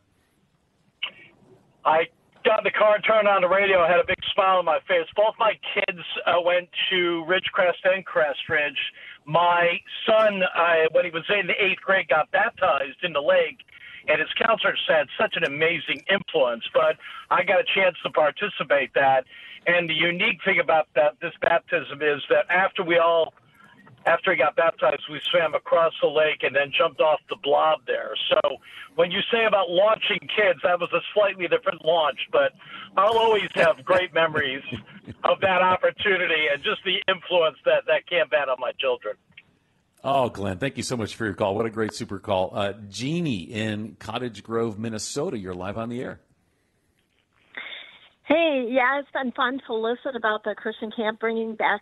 I 1.84 2.04
got 2.42 2.60
in 2.60 2.64
the 2.64 2.70
car 2.70 2.94
and 2.94 3.04
turned 3.04 3.28
on 3.28 3.42
the 3.42 3.48
radio. 3.48 3.80
I 3.80 3.90
had 3.90 4.00
a 4.00 4.06
big 4.06 4.24
smile 4.32 4.56
on 4.56 4.64
my 4.64 4.78
face. 4.88 5.04
Both 5.14 5.34
my 5.38 5.52
kids 5.74 6.00
uh, 6.26 6.40
went 6.42 6.70
to 6.88 7.22
Ridgecrest 7.28 7.84
and 7.84 8.02
Crestridge. 8.06 8.80
My 9.26 9.78
son, 10.06 10.40
uh, 10.42 10.88
when 10.92 11.04
he 11.04 11.10
was 11.10 11.24
in 11.38 11.48
the 11.48 11.62
eighth 11.62 11.82
grade, 11.84 12.08
got 12.08 12.30
baptized 12.30 13.04
in 13.04 13.12
the 13.12 13.20
lake 13.20 13.58
and 14.08 14.20
his 14.20 14.30
counselors 14.40 14.82
had 14.88 15.06
such 15.20 15.36
an 15.36 15.44
amazing 15.44 16.02
influence. 16.10 16.64
But 16.72 16.96
I 17.30 17.44
got 17.44 17.60
a 17.60 17.64
chance 17.64 17.96
to 18.02 18.10
participate 18.10 18.94
that, 18.94 19.24
and 19.66 19.88
the 19.88 19.94
unique 19.94 20.40
thing 20.44 20.60
about 20.60 20.88
that 20.94 21.16
this 21.20 21.34
baptism 21.40 22.00
is 22.02 22.22
that 22.30 22.50
after 22.50 22.82
we 22.82 22.98
all 22.98 23.34
after 24.06 24.32
he 24.32 24.38
got 24.38 24.56
baptized, 24.56 25.02
we 25.10 25.20
swam 25.30 25.54
across 25.54 25.92
the 26.00 26.08
lake 26.08 26.42
and 26.42 26.54
then 26.54 26.72
jumped 26.76 27.00
off 27.00 27.20
the 27.28 27.36
blob 27.42 27.80
there. 27.86 28.14
So 28.30 28.56
when 28.94 29.10
you 29.10 29.20
say 29.30 29.44
about 29.44 29.70
launching 29.70 30.20
kids, 30.20 30.60
that 30.62 30.80
was 30.80 30.90
a 30.94 31.00
slightly 31.12 31.46
different 31.48 31.84
launch, 31.84 32.18
but 32.32 32.52
I'll 32.96 33.18
always 33.18 33.50
have 33.54 33.84
great 33.84 34.14
memories 34.14 34.62
of 35.24 35.40
that 35.40 35.62
opportunity 35.62 36.46
and 36.52 36.62
just 36.62 36.80
the 36.84 37.02
influence 37.12 37.58
that 37.64 37.84
that 37.86 38.08
camp 38.08 38.32
had 38.32 38.48
on 38.48 38.56
my 38.60 38.72
children. 38.78 39.16
Oh, 40.04 40.28
Glenn, 40.28 40.58
thank 40.58 40.76
you 40.76 40.82
so 40.84 40.96
much 40.96 41.16
for 41.16 41.24
your 41.24 41.34
call. 41.34 41.56
What 41.56 41.66
a 41.66 41.70
great 41.70 41.92
super 41.92 42.18
call. 42.18 42.52
Uh, 42.54 42.72
Jeannie 42.88 43.42
in 43.42 43.96
Cottage 43.98 44.44
Grove, 44.44 44.78
Minnesota, 44.78 45.36
you're 45.36 45.54
live 45.54 45.76
on 45.76 45.88
the 45.88 46.00
air. 46.00 46.20
Hey, 48.24 48.68
yeah, 48.70 49.00
it's 49.00 49.10
been 49.12 49.32
fun 49.32 49.60
to 49.66 49.74
listen 49.74 50.14
about 50.14 50.44
the 50.44 50.54
Christian 50.54 50.92
camp 50.92 51.18
bringing 51.18 51.56
back 51.56 51.80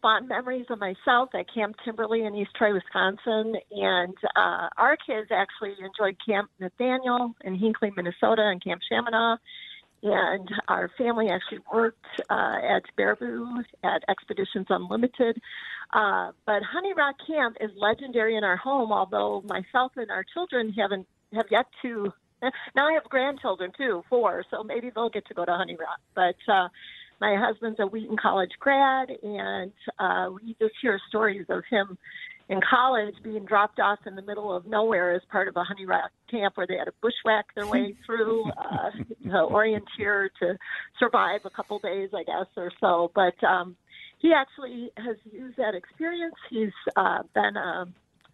fond 0.00 0.28
memories 0.28 0.66
of 0.70 0.78
myself 0.78 1.30
at 1.34 1.52
Camp 1.52 1.76
Timber-lee 1.84 2.24
in 2.24 2.34
East 2.34 2.50
Troy, 2.56 2.72
Wisconsin. 2.72 3.54
And 3.72 4.14
uh, 4.36 4.68
our 4.76 4.96
kids 4.96 5.28
actually 5.30 5.74
enjoyed 5.84 6.16
Camp 6.26 6.50
Nathaniel 6.60 7.34
in 7.42 7.56
Hinckley, 7.56 7.90
Minnesota, 7.96 8.42
and 8.42 8.62
Camp 8.62 8.80
Shamineau 8.90 9.36
and 10.04 10.48
our 10.68 10.90
family 10.98 11.28
actually 11.30 11.60
worked 11.72 12.04
uh, 12.28 12.56
at 12.62 12.82
Baraboo 12.98 13.62
at 13.82 14.02
Expeditions 14.08 14.66
Unlimited. 14.68 15.40
Uh, 15.94 16.32
but 16.44 16.62
Honey 16.62 16.92
Rock 16.94 17.16
Camp 17.26 17.56
is 17.60 17.70
legendary 17.76 18.36
in 18.36 18.44
our 18.44 18.56
home, 18.56 18.92
although 18.92 19.42
myself 19.46 19.92
and 19.96 20.10
our 20.10 20.24
children 20.34 20.72
haven't 20.76 21.06
have 21.32 21.46
yet 21.50 21.66
to. 21.82 22.12
Now 22.76 22.88
I 22.88 22.92
have 22.92 23.04
grandchildren 23.04 23.72
too, 23.74 24.02
four, 24.10 24.44
so 24.50 24.62
maybe 24.62 24.90
they'll 24.94 25.08
get 25.08 25.26
to 25.28 25.34
go 25.34 25.46
to 25.46 25.52
Honey 25.52 25.78
Rock. 25.80 26.00
But 26.14 26.52
uh, 26.52 26.68
my 27.18 27.36
husband's 27.38 27.80
a 27.80 27.86
Wheaton 27.86 28.18
College 28.20 28.50
grad, 28.60 29.08
and 29.22 29.72
uh, 29.98 30.28
we 30.34 30.54
just 30.60 30.74
hear 30.82 31.00
stories 31.08 31.46
of 31.48 31.62
him 31.70 31.96
in 32.48 32.60
college 32.60 33.14
being 33.22 33.44
dropped 33.44 33.80
off 33.80 33.98
in 34.06 34.16
the 34.16 34.22
middle 34.22 34.54
of 34.54 34.66
nowhere 34.66 35.14
as 35.14 35.22
part 35.30 35.48
of 35.48 35.56
a 35.56 35.64
honey 35.64 35.86
rock 35.86 36.10
camp 36.30 36.56
where 36.56 36.66
they 36.66 36.76
had 36.76 36.84
to 36.84 36.92
bushwhack 37.00 37.46
their 37.54 37.66
way 37.66 37.94
through 38.06 38.44
uh, 38.50 38.90
to 39.22 39.48
orienteer 39.50 40.28
to 40.38 40.56
survive 40.98 41.40
a 41.44 41.50
couple 41.50 41.78
days, 41.78 42.10
I 42.14 42.22
guess, 42.24 42.46
or 42.56 42.70
so. 42.80 43.10
But 43.14 43.42
um, 43.44 43.76
he 44.18 44.32
actually 44.32 44.90
has 44.96 45.16
used 45.30 45.56
that 45.56 45.74
experience. 45.74 46.34
He's 46.50 46.72
uh, 46.96 47.22
been 47.34 47.56
a 47.56 47.86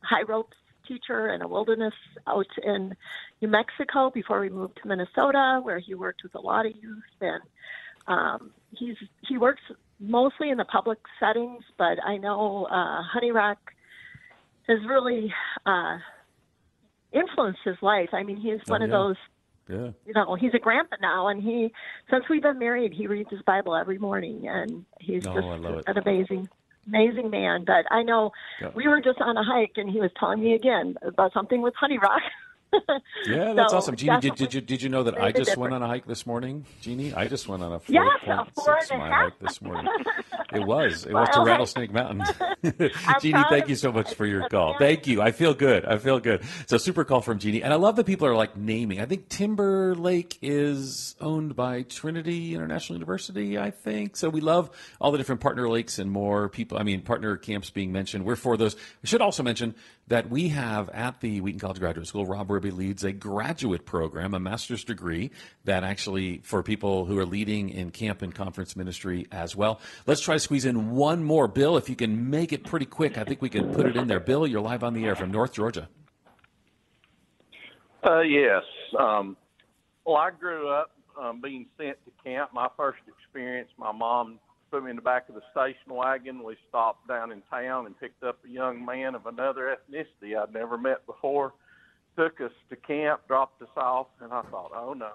high 0.02 0.22
ropes 0.22 0.56
teacher 0.88 1.32
in 1.32 1.42
a 1.42 1.48
wilderness 1.48 1.94
out 2.26 2.46
in 2.64 2.96
New 3.40 3.48
Mexico 3.48 4.10
before 4.10 4.40
we 4.40 4.48
moved 4.48 4.78
to 4.82 4.88
Minnesota, 4.88 5.60
where 5.62 5.78
he 5.78 5.94
worked 5.94 6.22
with 6.24 6.34
a 6.34 6.40
lot 6.40 6.66
of 6.66 6.72
youth. 6.80 7.02
And 7.20 7.42
um, 8.08 8.50
he's 8.72 8.96
he 9.28 9.38
works 9.38 9.62
mostly 10.00 10.50
in 10.50 10.58
the 10.58 10.64
public 10.64 10.98
settings, 11.20 11.62
but 11.78 12.02
I 12.04 12.16
know 12.16 12.64
uh, 12.64 13.02
Honey 13.02 13.30
Rock 13.30 13.58
has 14.70 14.78
really 14.88 15.32
uh, 15.66 15.98
influenced 17.12 17.60
his 17.64 17.76
life. 17.82 18.10
I 18.12 18.22
mean, 18.22 18.36
he's 18.36 18.60
oh, 18.68 18.70
one 18.72 18.80
yeah. 18.80 18.84
of 18.86 18.90
those 18.90 19.16
Yeah. 19.68 19.90
You 20.06 20.14
know, 20.14 20.34
he's 20.34 20.54
a 20.54 20.58
grandpa 20.58 20.96
now, 21.00 21.28
and 21.28 21.42
he 21.42 21.72
since 22.10 22.24
we've 22.30 22.42
been 22.42 22.58
married, 22.58 22.92
he 22.92 23.06
reads 23.06 23.30
his 23.30 23.42
Bible 23.42 23.74
every 23.76 23.98
morning, 23.98 24.48
and 24.48 24.84
he's 25.00 25.26
Oh, 25.26 25.34
just 25.34 25.46
I 25.46 25.56
love 25.56 25.78
it. 25.78 25.84
an 25.86 25.98
amazing. 25.98 26.48
Amazing 26.88 27.28
man, 27.30 27.64
but 27.66 27.84
I 27.90 28.02
know 28.02 28.32
Yeah. 28.60 28.70
we 28.74 28.88
were 28.88 29.00
just 29.02 29.20
on 29.20 29.36
a 29.36 29.44
hike 29.44 29.72
and 29.76 29.88
he 29.88 30.00
was 30.00 30.10
telling 30.18 30.40
me 30.40 30.54
again 30.54 30.96
about 31.02 31.32
something 31.34 31.60
with 31.60 31.74
Honey 31.76 31.98
Rock. 31.98 32.22
Yeah, 33.26 33.52
that's 33.54 33.70
So, 33.72 33.78
awesome. 33.78 33.96
Jeannie, 33.96 34.20
did, 34.20 34.34
did 34.36 34.54
you 34.54 34.60
did 34.60 34.82
you 34.82 34.88
know 34.88 35.02
that 35.04 35.20
I 35.20 35.32
just 35.32 35.56
went 35.56 35.74
on 35.74 35.82
a 35.82 35.86
hike 35.86 36.06
this 36.06 36.26
morning? 36.26 36.64
Jeannie, 36.80 37.12
I 37.14 37.26
just 37.26 37.48
went 37.48 37.62
on 37.62 37.72
a 37.72 37.80
four 37.80 37.94
Yes, 37.94 38.06
a 38.22 38.26
point 38.36 38.48
four 38.54 38.78
six 38.80 38.90
mile 38.90 39.12
hike 39.12 39.38
this 39.40 39.60
morning. 39.62 39.92
It 40.52 40.66
was. 40.66 41.06
It 41.06 41.12
was 41.12 41.28
to 41.28 41.38
Well. 41.38 41.46
Rattlesnake 41.46 41.92
Mountain. 41.92 42.24
Jeannie, 43.20 43.44
thank 43.50 43.68
you 43.68 43.76
so 43.76 43.92
much 43.92 44.14
for 44.14 44.26
your 44.26 44.48
call. 44.48 44.76
Thank 44.78 45.06
you. 45.06 45.22
I 45.22 45.30
feel 45.30 45.54
good. 45.54 45.84
I 45.84 45.96
feel 45.98 46.18
good. 46.18 46.42
So 46.66 46.76
super 46.76 47.04
call 47.04 47.20
from 47.20 47.38
Jeannie. 47.38 47.62
And 47.62 47.72
I 47.72 47.76
love 47.76 47.94
that 47.94 48.04
people 48.04 48.26
are 48.26 48.34
like 48.34 48.56
naming. 48.56 49.00
I 49.00 49.06
think 49.06 49.28
Timber-lee 49.28 50.26
is 50.42 51.14
owned 51.20 51.54
by 51.54 51.82
Trinity 51.82 52.56
International 52.56 52.96
University, 52.96 53.60
I 53.60 53.70
think. 53.70 54.16
So 54.16 54.28
we 54.28 54.40
love 54.40 54.70
all 55.00 55.12
the 55.12 55.18
different 55.18 55.40
partner 55.40 55.68
lakes 55.68 56.00
and 56.00 56.10
more 56.10 56.48
people. 56.48 56.78
I 56.78 56.82
mean, 56.82 57.02
partner 57.02 57.36
camps 57.36 57.70
being 57.70 57.92
mentioned. 57.92 58.24
We're 58.24 58.34
for 58.34 58.56
those. 58.56 58.74
We 59.02 59.06
should 59.06 59.22
also 59.22 59.44
mention 59.44 59.76
that 60.10 60.28
we 60.28 60.48
have 60.48 60.90
at 60.90 61.20
the 61.20 61.40
Wheaton 61.40 61.60
College 61.60 61.78
Graduate 61.78 62.06
School, 62.06 62.26
Rob 62.26 62.48
Ribbe 62.48 62.76
leads 62.76 63.04
a 63.04 63.12
graduate 63.12 63.86
program, 63.86 64.34
a 64.34 64.40
master's 64.40 64.82
degree 64.82 65.30
that 65.64 65.84
actually 65.84 66.38
for 66.38 66.64
people 66.64 67.04
who 67.04 67.16
are 67.16 67.24
leading 67.24 67.70
in 67.70 67.92
camp 67.92 68.20
and 68.20 68.34
conference 68.34 68.74
ministry 68.74 69.28
as 69.30 69.54
well. 69.54 69.80
Let's 70.06 70.20
try 70.20 70.34
to 70.34 70.40
squeeze 70.40 70.64
in 70.64 70.90
one 70.90 71.22
more. 71.22 71.46
Bill, 71.46 71.76
if 71.76 71.88
you 71.88 71.94
can 71.94 72.28
make 72.28 72.52
it 72.52 72.64
pretty 72.64 72.86
quick, 72.86 73.18
I 73.18 73.24
think 73.24 73.40
we 73.40 73.48
can 73.48 73.72
put 73.72 73.86
it 73.86 73.96
in 73.96 74.08
there. 74.08 74.18
Bill, 74.18 74.48
you're 74.48 74.60
live 74.60 74.82
on 74.82 74.94
the 74.94 75.04
air 75.04 75.14
from 75.14 75.30
North 75.30 75.52
Georgia. 75.52 75.88
Uh, 78.04 78.22
yes. 78.22 78.64
Um, 78.98 79.36
well, 80.04 80.16
I 80.16 80.30
grew 80.32 80.68
up 80.68 80.90
um, 81.20 81.40
being 81.40 81.66
sent 81.78 81.96
to 82.04 82.10
camp. 82.24 82.50
My 82.52 82.66
first 82.76 82.98
experience, 83.06 83.68
my 83.78 83.92
mom 83.92 84.40
put 84.70 84.84
me 84.84 84.90
in 84.90 84.96
the 84.96 85.02
back 85.02 85.28
of 85.28 85.34
the 85.34 85.42
station 85.50 85.94
wagon. 85.94 86.42
We 86.42 86.56
stopped 86.68 87.08
down 87.08 87.32
in 87.32 87.42
town 87.50 87.86
and 87.86 87.98
picked 87.98 88.22
up 88.22 88.38
a 88.44 88.48
young 88.48 88.84
man 88.84 89.14
of 89.14 89.26
another 89.26 89.76
ethnicity 89.76 90.36
I'd 90.36 90.52
never 90.52 90.78
met 90.78 91.04
before. 91.06 91.54
Took 92.16 92.40
us 92.40 92.52
to 92.68 92.76
camp, 92.76 93.22
dropped 93.26 93.60
us 93.62 93.68
off, 93.76 94.08
and 94.20 94.32
I 94.32 94.42
thought, 94.42 94.72
oh 94.74 94.92
no. 94.92 95.12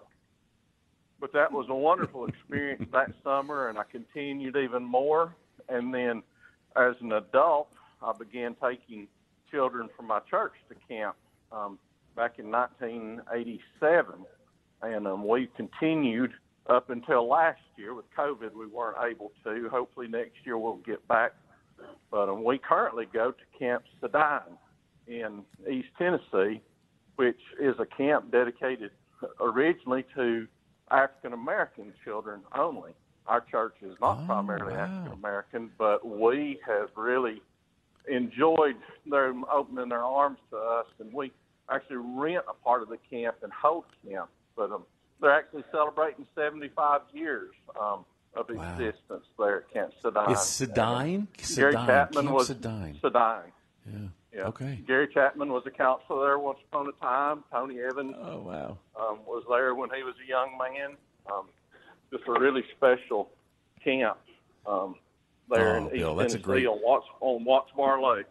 But 1.20 1.32
that 1.34 1.52
was 1.52 1.68
a 1.70 1.76
wonderful 1.76 2.26
experience 2.28 2.86
that 2.92 3.12
summer, 3.24 3.70
and 3.70 3.78
I 3.78 3.84
continued 3.84 4.58
even 4.58 4.84
more. 4.84 5.36
And 5.70 5.94
then 5.94 6.22
as 6.76 6.96
an 7.02 7.14
adult, 7.14 7.70
I 8.02 8.14
began 8.18 8.56
taking 8.62 9.08
children 9.52 9.90
from 9.96 10.08
my 10.08 10.20
church 10.30 10.54
to 10.70 10.76
camp 10.88 11.16
um, 11.52 11.80
back 12.16 12.40
in 12.40 12.52
1987, 12.52 14.14
and 14.82 15.08
um, 15.08 15.28
we 15.28 15.48
continued 15.56 16.32
up 16.68 16.90
until 16.90 17.28
last 17.28 17.62
year. 17.78 17.94
With 17.94 18.06
COVID, 18.18 18.54
we 18.54 18.68
weren't 18.68 18.98
able 19.04 19.32
to. 19.44 19.70
Hopefully, 19.70 20.08
next 20.08 20.38
year 20.46 20.58
we'll 20.58 20.78
get 20.78 21.06
back. 21.08 21.34
But 22.12 22.30
um, 22.30 22.44
we 22.44 22.58
currently 22.58 23.06
go 23.12 23.32
to 23.32 23.60
Camp 23.60 23.84
Sedine 24.02 24.58
in 25.08 25.44
East 25.70 25.90
Tennessee, 25.98 26.62
which 27.18 27.40
is 27.60 27.76
a 27.80 27.86
camp 27.86 28.32
dedicated 28.32 28.92
originally 29.40 30.06
to 30.16 30.48
African 30.92 31.34
American 31.34 31.94
children 32.04 32.42
only. 32.58 32.92
Our 33.28 33.42
church 33.42 33.76
is 33.82 33.96
not 34.00 34.26
primarily 34.28 34.76
African 34.76 35.14
American, 35.14 35.72
but 35.78 36.08
we 36.08 36.60
have 36.66 36.90
really 36.96 37.42
enjoyed 38.08 38.76
them 39.10 39.46
opening 39.52 39.90
their 39.90 40.04
arms 40.04 40.38
to 40.52 40.58
us, 40.58 40.86
and 41.00 41.12
we 41.12 41.32
actually 41.70 41.98
rent 41.98 42.46
a 42.48 42.54
part 42.54 42.84
of 42.84 42.90
the 42.90 43.00
camp 43.10 43.38
and 43.42 43.52
hold 43.52 43.86
camp. 44.08 44.30
But 44.56 44.72
um, 44.72 44.84
they're 45.22 45.32
actually 45.36 45.64
celebrating 45.72 46.26
75 46.36 47.02
years 47.14 47.52
um, 47.80 48.06
of 48.36 48.50
Wow. 48.50 48.74
existence 48.78 49.26
there 49.40 49.60
at 49.60 49.72
Camp 49.72 49.94
Sedine. 50.04 50.32
Is 50.32 50.38
Sedine? 50.40 51.28
Gary 51.56 51.74
Chapman 51.74 52.26
Camp 52.26 52.36
was 52.36 52.50
Sedine. 52.50 53.00
Sedine. 53.02 53.44
Yeah. 53.90 53.98
Yeah. 54.34 54.42
Okay. 54.48 54.84
Gary 54.86 55.08
Chapman 55.14 55.54
was 55.54 55.64
a 55.66 55.72
counselor 55.72 56.26
there 56.26 56.40
once 56.40 56.60
upon 56.70 56.88
a 56.90 56.92
time. 57.04 57.44
Tony 57.52 57.80
Evans 57.80 58.16
Oh, 58.20 58.40
wow. 58.42 58.78
um, 59.00 59.20
was 59.26 59.44
there 59.50 59.74
when 59.76 59.90
he 59.96 60.04
was 60.04 60.16
a 60.24 60.28
young 60.28 60.58
man. 60.58 60.98
Um, 61.32 61.46
just 62.12 62.24
a 62.28 62.38
really 62.40 62.64
special 62.76 63.30
camp 63.82 64.18
um, 64.68 64.96
there 65.50 65.76
Oh, 65.76 65.78
in 65.78 65.84
East 65.86 65.94
Bill, 65.96 66.20
a 66.20 66.24
Tennessee 66.24 66.40
great- 66.40 66.68
on 66.68 66.80
Watts 66.84 67.06
on 67.22 67.46
Watts 67.46 67.72
Bar 67.78 68.02
Lake. 68.02 68.26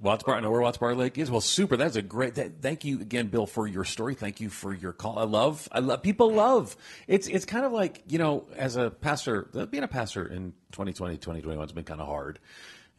Watts 0.00 0.24
Bar, 0.24 0.36
I 0.36 0.40
know 0.40 0.50
where 0.50 0.62
Watts 0.62 0.78
Bar 0.78 0.94
Lake 0.94 1.18
is. 1.18 1.30
Well, 1.30 1.42
super. 1.42 1.76
That's 1.76 1.96
a 1.96 2.02
great. 2.02 2.36
That, 2.36 2.62
thank 2.62 2.84
you 2.84 3.00
again, 3.00 3.26
Bill, 3.26 3.46
for 3.46 3.66
your 3.66 3.84
story. 3.84 4.14
Thank 4.14 4.40
you 4.40 4.48
for 4.48 4.72
your 4.72 4.92
call. 4.92 5.18
I 5.18 5.24
love. 5.24 5.68
I 5.72 5.80
love. 5.80 6.02
People 6.02 6.32
love. 6.32 6.74
It's. 7.06 7.26
It's 7.26 7.44
kind 7.44 7.66
of 7.66 7.72
like 7.72 8.02
you 8.08 8.18
know, 8.18 8.46
as 8.56 8.76
a 8.76 8.90
pastor, 8.90 9.42
being 9.70 9.84
a 9.84 9.88
pastor 9.88 10.26
in 10.26 10.52
2020, 10.72 11.16
2021 11.16 11.58
has 11.58 11.72
been 11.72 11.84
kind 11.84 12.00
of 12.00 12.06
hard 12.06 12.38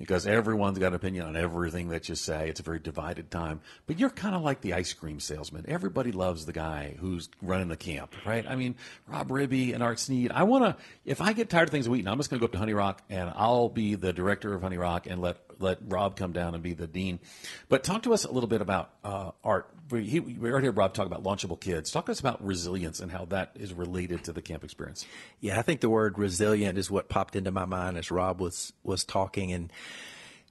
because 0.02 0.26
everyone's 0.26 0.80
got 0.80 0.88
an 0.88 0.94
opinion 0.96 1.26
on 1.26 1.36
everything 1.36 1.90
that 1.90 2.10
you 2.10 2.16
say. 2.16 2.50
It's 2.50 2.60
a 2.60 2.64
very 2.64 2.80
divided 2.80 3.30
time. 3.30 3.62
But 3.86 4.00
you're 4.00 4.10
kind 4.10 4.36
of 4.36 4.42
like 4.42 4.62
the 4.62 4.74
ice 4.74 4.94
cream 4.94 5.20
salesman. 5.20 5.66
Everybody 5.68 6.12
loves 6.12 6.46
the 6.46 6.54
guy 6.54 6.96
who's 7.00 7.30
running 7.42 7.68
the 7.68 7.78
camp, 7.78 8.16
right? 8.26 8.46
I 8.48 8.56
mean, 8.56 8.76
Rob 9.08 9.30
Ribbe 9.30 9.74
and 9.74 9.84
Art 9.84 10.00
Snead. 10.00 10.32
I 10.32 10.44
want 10.44 10.66
to. 10.66 10.84
If 11.06 11.22
I 11.22 11.34
get 11.34 11.50
tired 11.50 11.68
of 11.68 11.72
things 11.72 11.86
at 11.86 11.92
Wheaton, 11.92 12.08
I'm 12.08 12.18
just 12.18 12.30
going 12.30 12.40
to 12.40 12.42
go 12.42 12.46
up 12.46 12.54
to 12.54 12.58
Honey 12.58 12.74
Rock 12.74 13.04
and 13.10 13.32
I'll 13.36 13.70
be 13.70 13.96
the 13.96 14.12
director 14.12 14.54
of 14.54 14.62
Honey 14.64 14.78
Rock 14.78 15.08
and 15.08 15.22
let 15.22 15.38
let 15.62 15.80
Rob 15.88 16.16
come 16.16 16.32
down 16.32 16.54
and 16.54 16.64
be 16.64 16.74
the 16.74 16.88
dean. 16.88 17.20
But 17.70 17.84
talk 17.84 18.04
to 18.04 18.14
us 18.14 18.24
a 18.26 18.32
little 18.32 18.50
bit 18.50 18.62
about 18.62 18.92
uh, 19.04 19.32
Art. 19.44 19.70
We, 19.90 20.06
he, 20.06 20.20
we 20.20 20.50
already 20.50 20.68
heard 20.68 20.78
Rob 20.78 20.94
talk 20.94 21.06
about 21.06 21.24
launchable 21.24 21.60
kids. 21.60 21.92
Talk 21.92 22.06
to 22.06 22.12
us 22.12 22.20
about 22.20 22.44
resilience 22.46 23.00
and 23.00 23.12
how 23.12 23.26
that 23.26 23.52
is 23.56 23.74
related 23.74 24.26
to 24.26 24.34
the 24.34 24.42
camp 24.42 24.64
experience. 24.64 25.06
Yeah, 25.40 25.60
I 25.60 25.62
think 25.62 25.82
the 25.82 25.90
word 25.90 26.18
resilient 26.18 26.78
is 26.78 26.90
what 26.90 27.10
popped 27.10 27.36
into 27.36 27.52
my 27.52 27.66
mind 27.66 27.98
as 27.98 28.12
Rob 28.12 28.40
was 28.40 28.74
was 28.84 29.04
talking 29.04 29.52
and 29.52 29.72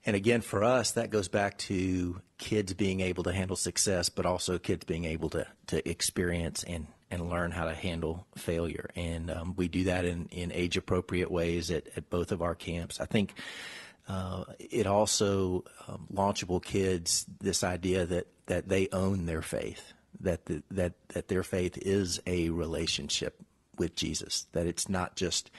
and 0.06 0.16
again 0.16 0.40
for 0.40 0.64
us 0.64 0.92
that 0.92 1.10
goes 1.10 1.28
back 1.28 1.58
to 1.58 2.20
kids 2.38 2.72
being 2.72 3.00
able 3.00 3.22
to 3.24 3.32
handle 3.32 3.56
success 3.56 4.08
but 4.08 4.24
also 4.24 4.58
kids 4.58 4.84
being 4.84 5.04
able 5.04 5.28
to 5.30 5.46
to 5.66 5.88
experience 5.88 6.64
and 6.64 6.86
and 7.10 7.28
learn 7.28 7.50
how 7.50 7.64
to 7.64 7.74
handle 7.74 8.26
failure 8.36 8.88
and 8.96 9.30
um, 9.30 9.54
we 9.56 9.68
do 9.68 9.84
that 9.84 10.04
in 10.04 10.26
in 10.30 10.52
age 10.52 10.76
appropriate 10.76 11.30
ways 11.30 11.70
at, 11.70 11.86
at 11.96 12.08
both 12.10 12.32
of 12.32 12.42
our 12.42 12.54
camps. 12.54 13.00
I 13.00 13.06
think 13.06 13.34
uh, 14.10 14.44
it 14.58 14.88
also 14.88 15.62
um, 15.86 16.08
launchable 16.12 16.60
kids 16.60 17.24
this 17.40 17.62
idea 17.62 18.04
that 18.06 18.26
that 18.46 18.68
they 18.68 18.88
own 18.92 19.26
their 19.26 19.42
faith 19.42 19.92
that 20.18 20.44
the, 20.46 20.62
that 20.72 20.94
that 21.08 21.28
their 21.28 21.44
faith 21.44 21.78
is 21.78 22.20
a 22.26 22.50
relationship 22.50 23.40
with 23.78 23.94
Jesus 23.94 24.48
that 24.50 24.66
it's 24.66 24.88
not 24.88 25.14
just 25.14 25.50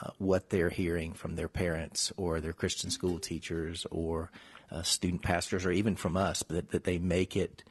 uh, 0.00 0.10
what 0.16 0.48
they're 0.48 0.70
hearing 0.70 1.12
from 1.12 1.36
their 1.36 1.48
parents 1.48 2.10
or 2.16 2.40
their 2.40 2.54
Christian 2.54 2.90
school 2.90 3.18
teachers 3.18 3.86
or 3.90 4.30
uh, 4.70 4.82
student 4.82 5.20
pastors 5.20 5.66
or 5.66 5.70
even 5.70 5.94
from 5.94 6.16
us 6.16 6.42
but 6.42 6.56
that, 6.56 6.70
that 6.70 6.84
they 6.84 6.98
make 6.98 7.36
it 7.36 7.62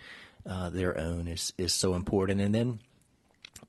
uh, 0.45 0.69
their 0.69 0.99
own 0.99 1.27
is 1.27 1.51
is 1.57 1.73
so 1.73 1.95
important. 1.95 2.41
And 2.41 2.53
then 2.53 2.79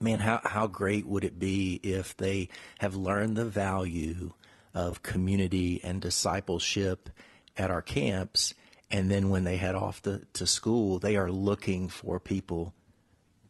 man, 0.01 0.19
how, 0.19 0.41
how 0.45 0.67
great 0.67 1.07
would 1.07 1.25
it 1.25 1.39
be 1.39 1.81
if 1.83 2.15
they 2.19 2.51
have 2.79 2.95
learned 2.95 3.37
the 3.37 3.47
value 3.47 4.33
of 4.75 5.03
community 5.03 5.81
and 5.83 6.01
discipleship 6.01 7.11
at 7.57 7.71
our 7.71 7.83
camps, 7.83 8.55
and 8.91 9.11
then 9.11 9.29
when 9.31 9.45
they 9.45 9.57
head 9.57 9.75
off 9.75 10.03
to, 10.03 10.23
to 10.35 10.47
school, 10.47 10.99
they 10.99 11.17
are 11.17 11.31
looking 11.31 11.89
for 11.89 12.19
people 12.21 12.75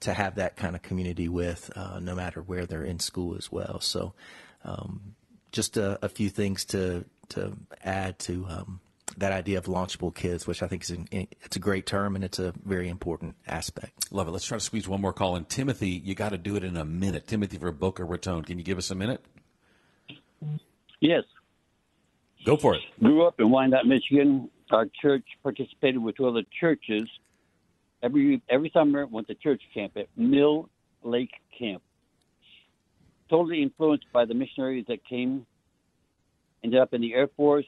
to 0.01 0.12
have 0.12 0.35
that 0.35 0.57
kind 0.57 0.75
of 0.75 0.83
community 0.83 1.29
with, 1.29 1.70
uh, 1.77 2.01
no 2.01 2.14
matter 2.14 2.43
where 2.43 2.66
they're 2.66 2.85
in 2.85 2.99
school 2.99 3.37
as 3.37 3.51
well. 3.53 3.81
So, 3.81 4.14
um, 4.64 5.14
just 5.53 5.77
a, 5.77 5.99
a 6.05 6.09
few 6.09 6.29
things 6.29 6.64
to 6.66 7.05
to 7.29 7.57
add 7.83 8.18
to 8.18 8.47
um, 8.49 8.81
that 9.16 9.33
idea 9.33 9.59
of 9.59 9.66
launchable 9.66 10.14
kids, 10.14 10.47
which 10.47 10.62
I 10.62 10.66
think 10.66 10.83
is 10.83 10.91
an, 10.91 11.09
it's 11.12 11.57
a 11.57 11.61
great 11.61 11.87
term 11.87 12.14
and 12.14 12.25
it's 12.25 12.39
a 12.39 12.53
very 12.64 12.89
important 12.89 13.37
aspect. 13.47 14.12
Love 14.12 14.29
it. 14.29 14.33
Let's 14.33 14.45
try 14.45 14.59
to 14.59 14.64
squeeze 14.64 14.89
one 14.89 15.01
more 15.01 15.12
call 15.12 15.37
in. 15.37 15.45
Timothy, 15.45 15.91
you 15.91 16.14
got 16.14 16.31
to 16.31 16.39
do 16.39 16.57
it 16.57 16.64
in 16.64 16.77
a 16.77 16.85
minute. 16.85 17.27
Timothy 17.27 17.59
for 17.59 17.73
Boca 17.73 18.05
Raton. 18.05 18.43
Can 18.43 18.59
you 18.59 18.64
give 18.64 18.79
us 18.79 18.91
a 18.91 18.95
minute? 18.95 19.25
Yes. 21.03 21.25
Go 22.47 22.57
for 22.57 22.77
it. 22.77 22.83
Grew 23.01 23.27
up 23.27 23.41
in 23.41 23.51
Wyandotte, 23.51 23.87
Michigan. 23.87 24.49
Our 24.71 24.87
church 25.03 25.25
participated 25.43 26.01
with 26.01 26.17
two 26.17 26.29
other 26.29 26.45
churches. 26.61 27.09
Every 28.05 28.41
every 28.49 28.71
summer 28.73 29.07
went 29.07 29.27
to 29.27 29.35
church 29.35 29.61
camp 29.75 29.97
at 29.97 30.07
Mill 30.17 30.69
Lake 31.03 31.33
Camp. 31.59 31.83
Totally 33.29 33.63
influenced 33.63 34.07
by 34.13 34.25
the 34.25 34.35
missionaries 34.35 34.85
that 34.89 35.05
came. 35.05 35.45
Ended 36.63 36.81
up 36.81 36.95
in 36.95 37.01
the 37.01 37.15
Air 37.15 37.29
Force. 37.37 37.67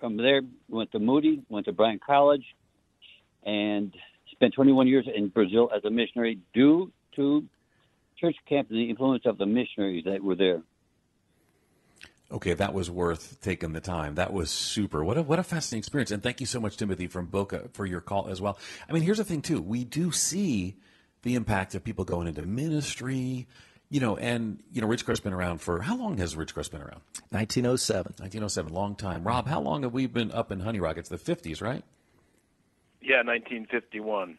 From 0.00 0.16
there, 0.16 0.40
went 0.68 0.90
to 0.92 0.98
Moody, 0.98 1.42
went 1.50 1.66
to 1.66 1.72
Bryan 1.72 2.00
College, 2.04 2.44
and 3.44 3.94
spent 4.32 4.54
21 4.54 4.86
years 4.86 5.06
in 5.14 5.28
Brazil 5.28 5.70
as 5.74 5.84
a 5.84 5.90
missionary 5.90 6.38
due 6.54 6.90
to 7.16 7.44
church 8.18 8.36
camp 8.48 8.70
and 8.70 8.78
the 8.78 8.88
influence 8.88 9.24
of 9.26 9.36
the 9.36 9.46
missionaries 9.46 10.04
that 10.04 10.22
were 10.22 10.34
there. 10.34 10.62
Okay, 12.32 12.54
that 12.54 12.72
was 12.72 12.90
worth 12.90 13.40
taking 13.42 13.72
the 13.72 13.80
time. 13.80 14.14
That 14.16 14.32
was 14.32 14.50
super. 14.50 15.04
What 15.04 15.18
a 15.18 15.22
what 15.22 15.38
a 15.38 15.42
fascinating 15.42 15.80
experience. 15.80 16.10
And 16.10 16.22
thank 16.22 16.40
you 16.40 16.46
so 16.46 16.58
much, 16.58 16.76
Timothy 16.76 17.06
from 17.06 17.26
Boca, 17.26 17.68
for 17.72 17.86
your 17.86 18.00
call 18.00 18.28
as 18.28 18.40
well. 18.40 18.58
I 18.88 18.92
mean, 18.92 19.02
here's 19.02 19.18
the 19.18 19.24
thing 19.24 19.42
too. 19.42 19.60
We 19.60 19.84
do 19.84 20.10
see 20.10 20.76
the 21.22 21.34
impact 21.34 21.74
of 21.74 21.84
people 21.84 22.04
going 22.04 22.26
into 22.26 22.42
ministry, 22.42 23.46
you 23.90 24.00
know, 24.00 24.16
and 24.16 24.62
you 24.72 24.80
know, 24.80 24.88
Ridgecrest's 24.88 25.20
been 25.20 25.32
around 25.32 25.58
for 25.58 25.80
how 25.80 25.96
long 25.96 26.18
has 26.18 26.34
Ridgecrest 26.34 26.70
been 26.70 26.82
around? 26.82 27.00
1907. 27.30 28.14
1907, 28.18 28.72
long 28.72 28.94
time. 28.94 29.24
Rob, 29.24 29.46
how 29.46 29.60
long 29.60 29.82
have 29.82 29.92
we 29.92 30.06
been 30.06 30.32
up 30.32 30.50
in 30.50 30.60
Honey 30.60 30.80
Rock? 30.80 30.96
It's 30.96 31.08
the 31.08 31.18
50s, 31.18 31.60
right? 31.60 31.84
Yeah, 33.00 33.22
1951. 33.22 34.38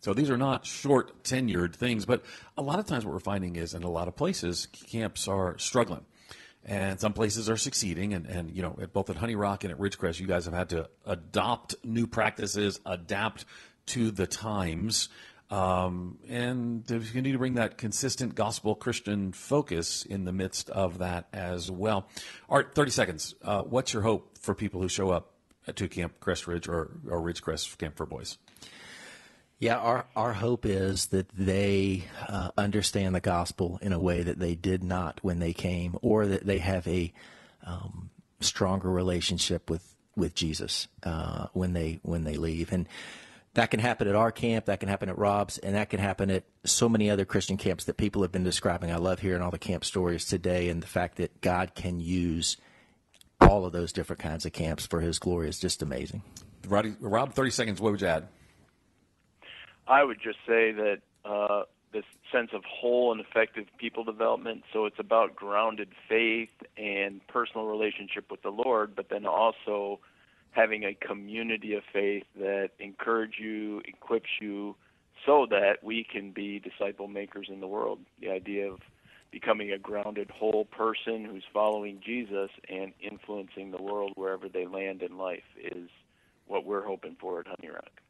So 0.00 0.12
these 0.12 0.30
are 0.30 0.36
not 0.36 0.66
short 0.66 1.24
tenured 1.24 1.74
things, 1.74 2.04
but 2.04 2.22
a 2.58 2.62
lot 2.62 2.78
of 2.78 2.86
times 2.86 3.04
what 3.04 3.14
we're 3.14 3.20
finding 3.20 3.56
is 3.56 3.72
in 3.72 3.82
a 3.82 3.90
lot 3.90 4.06
of 4.06 4.14
places 4.14 4.66
camps 4.66 5.26
are 5.26 5.56
struggling. 5.58 6.04
And 6.66 6.98
some 6.98 7.12
places 7.12 7.50
are 7.50 7.58
succeeding, 7.58 8.14
and, 8.14 8.24
and 8.26 8.50
you 8.50 8.62
know, 8.62 8.78
at 8.80 8.92
both 8.92 9.10
at 9.10 9.16
Honey 9.16 9.36
Rock 9.36 9.64
and 9.64 9.72
at 9.72 9.78
Ridgecrest, 9.78 10.18
you 10.18 10.26
guys 10.26 10.46
have 10.46 10.54
had 10.54 10.70
to 10.70 10.88
adopt 11.04 11.74
new 11.84 12.06
practices, 12.06 12.80
adapt 12.86 13.44
to 13.86 14.10
the 14.10 14.26
times, 14.26 15.10
um, 15.50 16.18
and 16.28 16.84
you 16.90 17.20
need 17.20 17.32
to 17.32 17.38
bring 17.38 17.54
that 17.54 17.76
consistent 17.76 18.34
gospel 18.34 18.74
Christian 18.74 19.32
focus 19.32 20.04
in 20.04 20.24
the 20.24 20.32
midst 20.32 20.70
of 20.70 20.98
that 20.98 21.28
as 21.32 21.70
well. 21.70 22.08
Art, 22.48 22.74
30 22.74 22.90
seconds. 22.90 23.34
Uh, 23.42 23.62
what's 23.62 23.92
your 23.92 24.02
hope 24.02 24.38
for 24.38 24.54
people 24.54 24.80
who 24.80 24.88
show 24.88 25.10
up 25.10 25.32
to 25.76 25.88
Camp 25.88 26.18
Crestridge 26.20 26.68
or, 26.68 26.98
or 27.08 27.20
Ridgecrest 27.20 27.76
Camp 27.78 27.96
for 27.96 28.06
Boys? 28.06 28.38
Yeah, 29.58 29.76
our, 29.76 30.04
our 30.14 30.32
hope 30.32 30.66
is 30.66 31.06
that 31.06 31.28
they 31.30 32.04
uh, 32.28 32.50
understand 32.58 33.14
the 33.14 33.20
gospel 33.20 33.78
in 33.80 33.92
a 33.92 33.98
way 33.98 34.22
that 34.22 34.38
they 34.38 34.54
did 34.54 34.82
not 34.82 35.20
when 35.22 35.38
they 35.38 35.52
came, 35.52 35.96
or 36.02 36.26
that 36.26 36.44
they 36.44 36.58
have 36.58 36.86
a 36.86 37.12
um, 37.64 38.10
stronger 38.40 38.90
relationship 38.90 39.70
with 39.70 39.94
with 40.16 40.34
Jesus 40.34 40.86
uh, 41.02 41.46
when 41.52 41.72
they 41.72 41.98
when 42.02 42.24
they 42.24 42.36
leave. 42.36 42.72
And 42.72 42.88
that 43.54 43.70
can 43.70 43.80
happen 43.80 44.08
at 44.08 44.16
our 44.16 44.32
camp, 44.32 44.66
that 44.66 44.80
can 44.80 44.88
happen 44.88 45.08
at 45.08 45.16
Rob's, 45.16 45.58
and 45.58 45.76
that 45.76 45.88
can 45.88 46.00
happen 46.00 46.30
at 46.30 46.44
so 46.64 46.88
many 46.88 47.08
other 47.08 47.24
Christian 47.24 47.56
camps 47.56 47.84
that 47.84 47.96
people 47.96 48.22
have 48.22 48.32
been 48.32 48.44
describing. 48.44 48.90
I 48.90 48.96
love 48.96 49.20
hearing 49.20 49.42
all 49.42 49.52
the 49.52 49.58
camp 49.58 49.84
stories 49.84 50.24
today, 50.24 50.68
and 50.68 50.82
the 50.82 50.88
fact 50.88 51.16
that 51.16 51.40
God 51.40 51.74
can 51.74 52.00
use 52.00 52.56
all 53.40 53.64
of 53.64 53.72
those 53.72 53.92
different 53.92 54.20
kinds 54.20 54.44
of 54.44 54.52
camps 54.52 54.86
for 54.86 55.00
His 55.00 55.18
glory 55.18 55.48
is 55.48 55.58
just 55.58 55.82
amazing. 55.82 56.22
Rob, 56.66 57.34
thirty 57.34 57.50
seconds. 57.50 57.80
What 57.80 57.92
would 57.92 58.00
you 58.00 58.08
add? 58.08 58.28
I 59.86 60.04
would 60.04 60.20
just 60.22 60.38
say 60.46 60.72
that 60.72 60.98
uh, 61.24 61.64
this 61.92 62.04
sense 62.32 62.50
of 62.52 62.62
whole 62.64 63.12
and 63.12 63.20
effective 63.20 63.66
people 63.78 64.04
development. 64.04 64.64
So 64.72 64.84
it's 64.84 64.98
about 64.98 65.36
grounded 65.36 65.90
faith 66.08 66.50
and 66.76 67.26
personal 67.28 67.66
relationship 67.66 68.30
with 68.30 68.42
the 68.42 68.50
Lord, 68.50 68.94
but 68.96 69.08
then 69.08 69.24
also 69.26 70.00
having 70.50 70.84
a 70.84 70.94
community 70.94 71.74
of 71.74 71.82
faith 71.92 72.24
that 72.38 72.70
encourage 72.78 73.34
you, 73.38 73.80
equips 73.86 74.28
you, 74.40 74.76
so 75.24 75.46
that 75.50 75.82
we 75.82 76.04
can 76.04 76.32
be 76.32 76.60
disciple 76.60 77.08
makers 77.08 77.48
in 77.50 77.60
the 77.60 77.66
world. 77.66 78.00
The 78.20 78.30
idea 78.30 78.70
of 78.70 78.80
becoming 79.30 79.72
a 79.72 79.78
grounded 79.78 80.30
whole 80.30 80.64
person 80.64 81.24
who's 81.24 81.44
following 81.52 82.00
Jesus 82.04 82.50
and 82.68 82.92
influencing 83.00 83.70
the 83.70 83.82
world 83.82 84.12
wherever 84.14 84.48
they 84.48 84.66
land 84.66 85.02
in 85.02 85.16
life 85.16 85.42
is 85.60 85.88
what 86.46 86.64
we're 86.64 86.84
hoping 86.84 87.16
for 87.18 87.40
at 87.40 87.46
Honey 87.46 87.68
Rock. 87.72 88.03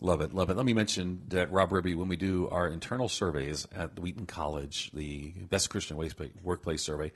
Love 0.00 0.20
it, 0.20 0.34
love 0.34 0.50
it. 0.50 0.56
Let 0.56 0.66
me 0.66 0.74
mention 0.74 1.22
that 1.28 1.50
Rob 1.50 1.70
Ribbe, 1.70 1.96
when 1.96 2.08
we 2.08 2.16
do 2.16 2.48
our 2.50 2.68
internal 2.68 3.08
surveys 3.08 3.66
at 3.74 3.98
Wheaton 3.98 4.26
College, 4.26 4.90
the 4.92 5.28
Best 5.48 5.70
Christian 5.70 5.96
Workplace 6.42 6.82
Survey, 6.82 7.12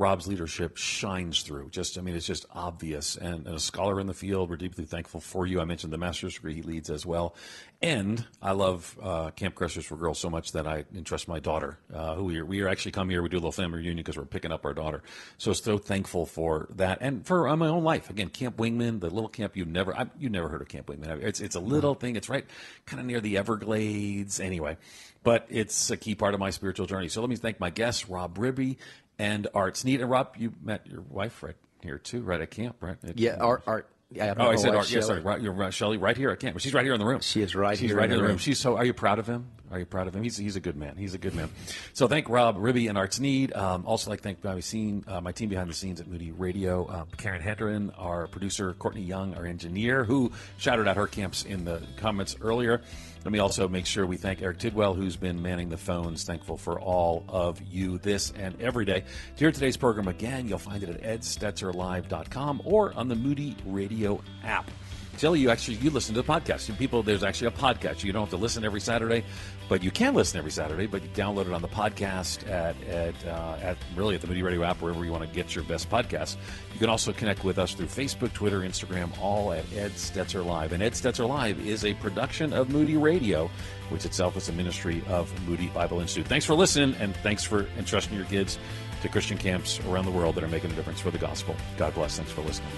Rob's 0.00 0.26
leadership 0.26 0.78
shines 0.78 1.42
through. 1.42 1.68
Just, 1.68 1.98
I 1.98 2.00
mean, 2.00 2.16
it's 2.16 2.26
just 2.26 2.46
obvious. 2.54 3.16
And, 3.16 3.46
and, 3.46 3.56
a 3.56 3.60
scholar 3.60 4.00
in 4.00 4.06
the 4.06 4.14
field, 4.14 4.48
we're 4.48 4.56
deeply 4.56 4.86
thankful 4.86 5.20
for 5.20 5.46
you. 5.46 5.60
I 5.60 5.66
mentioned 5.66 5.92
the 5.92 5.98
master's 5.98 6.32
degree 6.32 6.54
he 6.54 6.62
leads 6.62 6.88
as 6.88 7.04
well. 7.04 7.34
And 7.82 8.26
I 8.40 8.52
love 8.52 8.98
uh, 9.02 9.30
Camp 9.32 9.54
Crestridge 9.54 9.84
for 9.84 9.96
Girls 9.96 10.18
so 10.18 10.30
much 10.30 10.52
that 10.52 10.66
I 10.66 10.86
entrust 10.96 11.28
my 11.28 11.38
daughter, 11.38 11.78
uh, 11.94 12.14
who 12.14 12.24
we 12.24 12.38
are, 12.38 12.46
we 12.46 12.62
are 12.62 12.68
actually 12.68 12.92
come 12.92 13.10
here. 13.10 13.22
We 13.22 13.28
do 13.28 13.36
a 13.36 13.38
little 13.38 13.52
family 13.52 13.80
reunion 13.80 13.98
because 13.98 14.16
we're 14.16 14.24
picking 14.24 14.52
up 14.52 14.64
our 14.64 14.72
daughter. 14.72 15.02
So 15.36 15.52
so 15.52 15.76
thankful 15.76 16.24
for 16.24 16.68
that 16.76 16.98
and 17.02 17.26
for 17.26 17.46
uh, 17.46 17.56
my 17.56 17.68
own 17.68 17.84
life. 17.84 18.08
Again, 18.08 18.30
Camp 18.30 18.56
Wingmann, 18.56 19.00
the 19.00 19.10
little 19.10 19.28
camp 19.28 19.54
you 19.54 19.66
never 19.66 19.94
I, 19.94 20.06
you 20.18 20.30
never 20.30 20.48
heard 20.48 20.62
of 20.62 20.68
Camp 20.68 20.86
Wingmann. 20.86 21.22
It's 21.22 21.40
it's 21.40 21.56
a 21.56 21.60
little 21.60 21.94
thing. 21.94 22.16
It's 22.16 22.30
right 22.30 22.46
kind 22.86 23.00
of 23.00 23.06
near 23.06 23.20
the 23.20 23.36
Everglades. 23.36 24.40
Anyway, 24.40 24.78
but 25.22 25.46
it's 25.50 25.90
a 25.90 25.96
key 25.96 26.14
part 26.14 26.32
of 26.32 26.40
my 26.40 26.50
spiritual 26.50 26.86
journey. 26.86 27.08
So 27.08 27.20
let 27.20 27.28
me 27.28 27.36
thank 27.36 27.60
my 27.60 27.70
guests, 27.70 28.08
Rob 28.08 28.38
Ribbe 28.38 28.76
and 29.20 29.46
Art's 29.54 29.80
Snead. 29.80 30.00
And 30.00 30.10
Rob, 30.10 30.34
you 30.38 30.52
met 30.62 30.86
your 30.86 31.02
wife 31.02 31.42
right 31.42 31.56
here 31.82 31.98
too, 31.98 32.22
right 32.22 32.40
at 32.40 32.50
camp, 32.50 32.76
right? 32.80 32.96
At, 33.04 33.18
yeah, 33.18 33.36
Art. 33.36 33.62
Art. 33.66 33.88
Yeah, 34.12 34.34
oh, 34.36 34.50
I 34.50 34.56
said 34.56 34.74
Art. 34.74 34.90
Yes, 34.90 35.06
sorry. 35.06 35.20
Right, 35.20 35.40
you're 35.40 35.52
right, 35.52 35.72
Shelly, 35.72 35.96
right 35.96 36.16
here 36.16 36.30
at 36.30 36.40
camp. 36.40 36.58
She's 36.58 36.74
right 36.74 36.84
here 36.84 36.94
in 36.94 36.98
the 36.98 37.06
room. 37.06 37.20
She 37.20 37.42
is 37.42 37.54
right 37.54 37.78
She's 37.78 37.90
here. 37.90 37.96
right 37.96 38.10
in 38.10 38.16
the 38.16 38.22
room. 38.22 38.30
room. 38.30 38.38
She's 38.38 38.58
so. 38.58 38.76
Are 38.76 38.84
you 38.84 38.92
proud 38.92 39.20
of 39.20 39.26
him? 39.28 39.46
Are 39.70 39.78
you 39.78 39.86
proud 39.86 40.08
of 40.08 40.16
him? 40.16 40.24
He's 40.24 40.36
he's 40.36 40.56
a 40.56 40.60
good 40.60 40.74
man. 40.76 40.96
He's 40.96 41.14
a 41.14 41.18
good 41.18 41.32
man. 41.34 41.48
So 41.92 42.08
thank 42.08 42.28
Rob 42.28 42.56
Ribbe 42.56 42.88
and 42.88 42.98
Art 42.98 43.14
Snead. 43.14 43.52
Um, 43.52 43.86
also 43.86 44.10
like 44.10 44.20
thank 44.20 44.42
my 44.42 44.58
scene, 44.58 45.04
uh, 45.06 45.20
my 45.20 45.30
team 45.30 45.48
behind 45.48 45.70
the 45.70 45.74
scenes 45.74 46.00
at 46.00 46.08
Moody 46.08 46.32
Radio, 46.32 46.86
uh, 46.86 47.04
Karen 47.18 47.40
Hedren, 47.40 47.92
our 47.96 48.26
producer 48.26 48.74
Courtney 48.74 49.02
Young, 49.02 49.34
our 49.34 49.46
engineer, 49.46 50.02
who 50.02 50.32
shouted 50.56 50.88
out 50.88 50.96
her 50.96 51.06
camps 51.06 51.44
in 51.44 51.64
the 51.64 51.80
comments 51.98 52.34
earlier. 52.40 52.82
Let 53.24 53.32
me 53.32 53.38
also 53.38 53.68
make 53.68 53.84
sure 53.84 54.06
we 54.06 54.16
thank 54.16 54.40
Eric 54.40 54.58
Tidwell, 54.58 54.94
who's 54.94 55.16
been 55.16 55.42
manning 55.42 55.68
the 55.68 55.76
phones. 55.76 56.24
Thankful 56.24 56.56
for 56.56 56.80
all 56.80 57.24
of 57.28 57.60
you 57.70 57.98
this 57.98 58.32
and 58.34 58.58
every 58.60 58.86
day. 58.86 59.00
To 59.00 59.38
hear 59.38 59.52
today's 59.52 59.76
program 59.76 60.08
again, 60.08 60.48
you'll 60.48 60.58
find 60.58 60.82
it 60.82 60.88
at 60.88 61.20
edstetzerlive.com 61.20 62.62
or 62.64 62.94
on 62.94 63.08
the 63.08 63.14
Moody 63.14 63.56
Radio 63.66 64.22
app. 64.42 64.70
Jelly, 65.18 65.40
you 65.40 65.50
actually 65.50 65.76
you 65.78 65.90
listen 65.90 66.14
to 66.14 66.22
the 66.22 66.26
podcast. 66.26 66.74
People, 66.78 67.02
there's 67.02 67.22
actually 67.22 67.48
a 67.48 67.50
podcast. 67.50 68.02
You 68.04 68.12
don't 68.12 68.22
have 68.22 68.30
to 68.30 68.38
listen 68.38 68.64
every 68.64 68.80
Saturday, 68.80 69.22
but 69.70 69.84
you 69.84 69.92
can 69.92 70.14
listen 70.14 70.36
every 70.36 70.50
Saturday. 70.50 70.86
But 70.86 71.02
you 71.02 71.08
download 71.10 71.46
it 71.46 71.52
on 71.52 71.62
the 71.62 71.68
podcast 71.68 72.46
at 72.50 72.76
at, 72.88 73.14
uh, 73.24 73.56
at 73.62 73.78
really 73.94 74.16
at 74.16 74.20
the 74.20 74.26
Moody 74.26 74.42
Radio 74.42 74.64
app, 74.64 74.82
wherever 74.82 75.02
you 75.02 75.12
want 75.12 75.22
to 75.22 75.30
get 75.30 75.54
your 75.54 75.64
best 75.64 75.88
podcasts. 75.88 76.36
You 76.74 76.78
can 76.80 76.90
also 76.90 77.12
connect 77.12 77.44
with 77.44 77.58
us 77.58 77.72
through 77.72 77.86
Facebook, 77.86 78.32
Twitter, 78.34 78.60
Instagram, 78.60 79.16
all 79.20 79.52
at 79.52 79.64
Ed 79.72 79.92
Stetzer 79.92 80.44
Live. 80.44 80.72
And 80.72 80.82
Ed 80.82 80.92
Stetzer 80.92 81.26
Live 81.26 81.64
is 81.64 81.84
a 81.84 81.94
production 81.94 82.52
of 82.52 82.68
Moody 82.68 82.96
Radio, 82.96 83.48
which 83.90 84.04
itself 84.04 84.36
is 84.36 84.48
a 84.48 84.52
ministry 84.52 85.02
of 85.08 85.32
Moody 85.48 85.68
Bible 85.68 86.00
Institute. 86.00 86.26
Thanks 86.26 86.44
for 86.44 86.54
listening, 86.54 86.96
and 87.00 87.14
thanks 87.18 87.44
for 87.44 87.66
entrusting 87.78 88.16
your 88.16 88.26
kids 88.26 88.58
to 89.02 89.08
Christian 89.08 89.38
camps 89.38 89.78
around 89.86 90.04
the 90.04 90.10
world 90.10 90.34
that 90.34 90.42
are 90.42 90.48
making 90.48 90.72
a 90.72 90.74
difference 90.74 91.00
for 91.00 91.12
the 91.12 91.18
gospel. 91.18 91.54
God 91.78 91.94
bless. 91.94 92.16
Thanks 92.16 92.32
for 92.32 92.42
listening. 92.42 92.72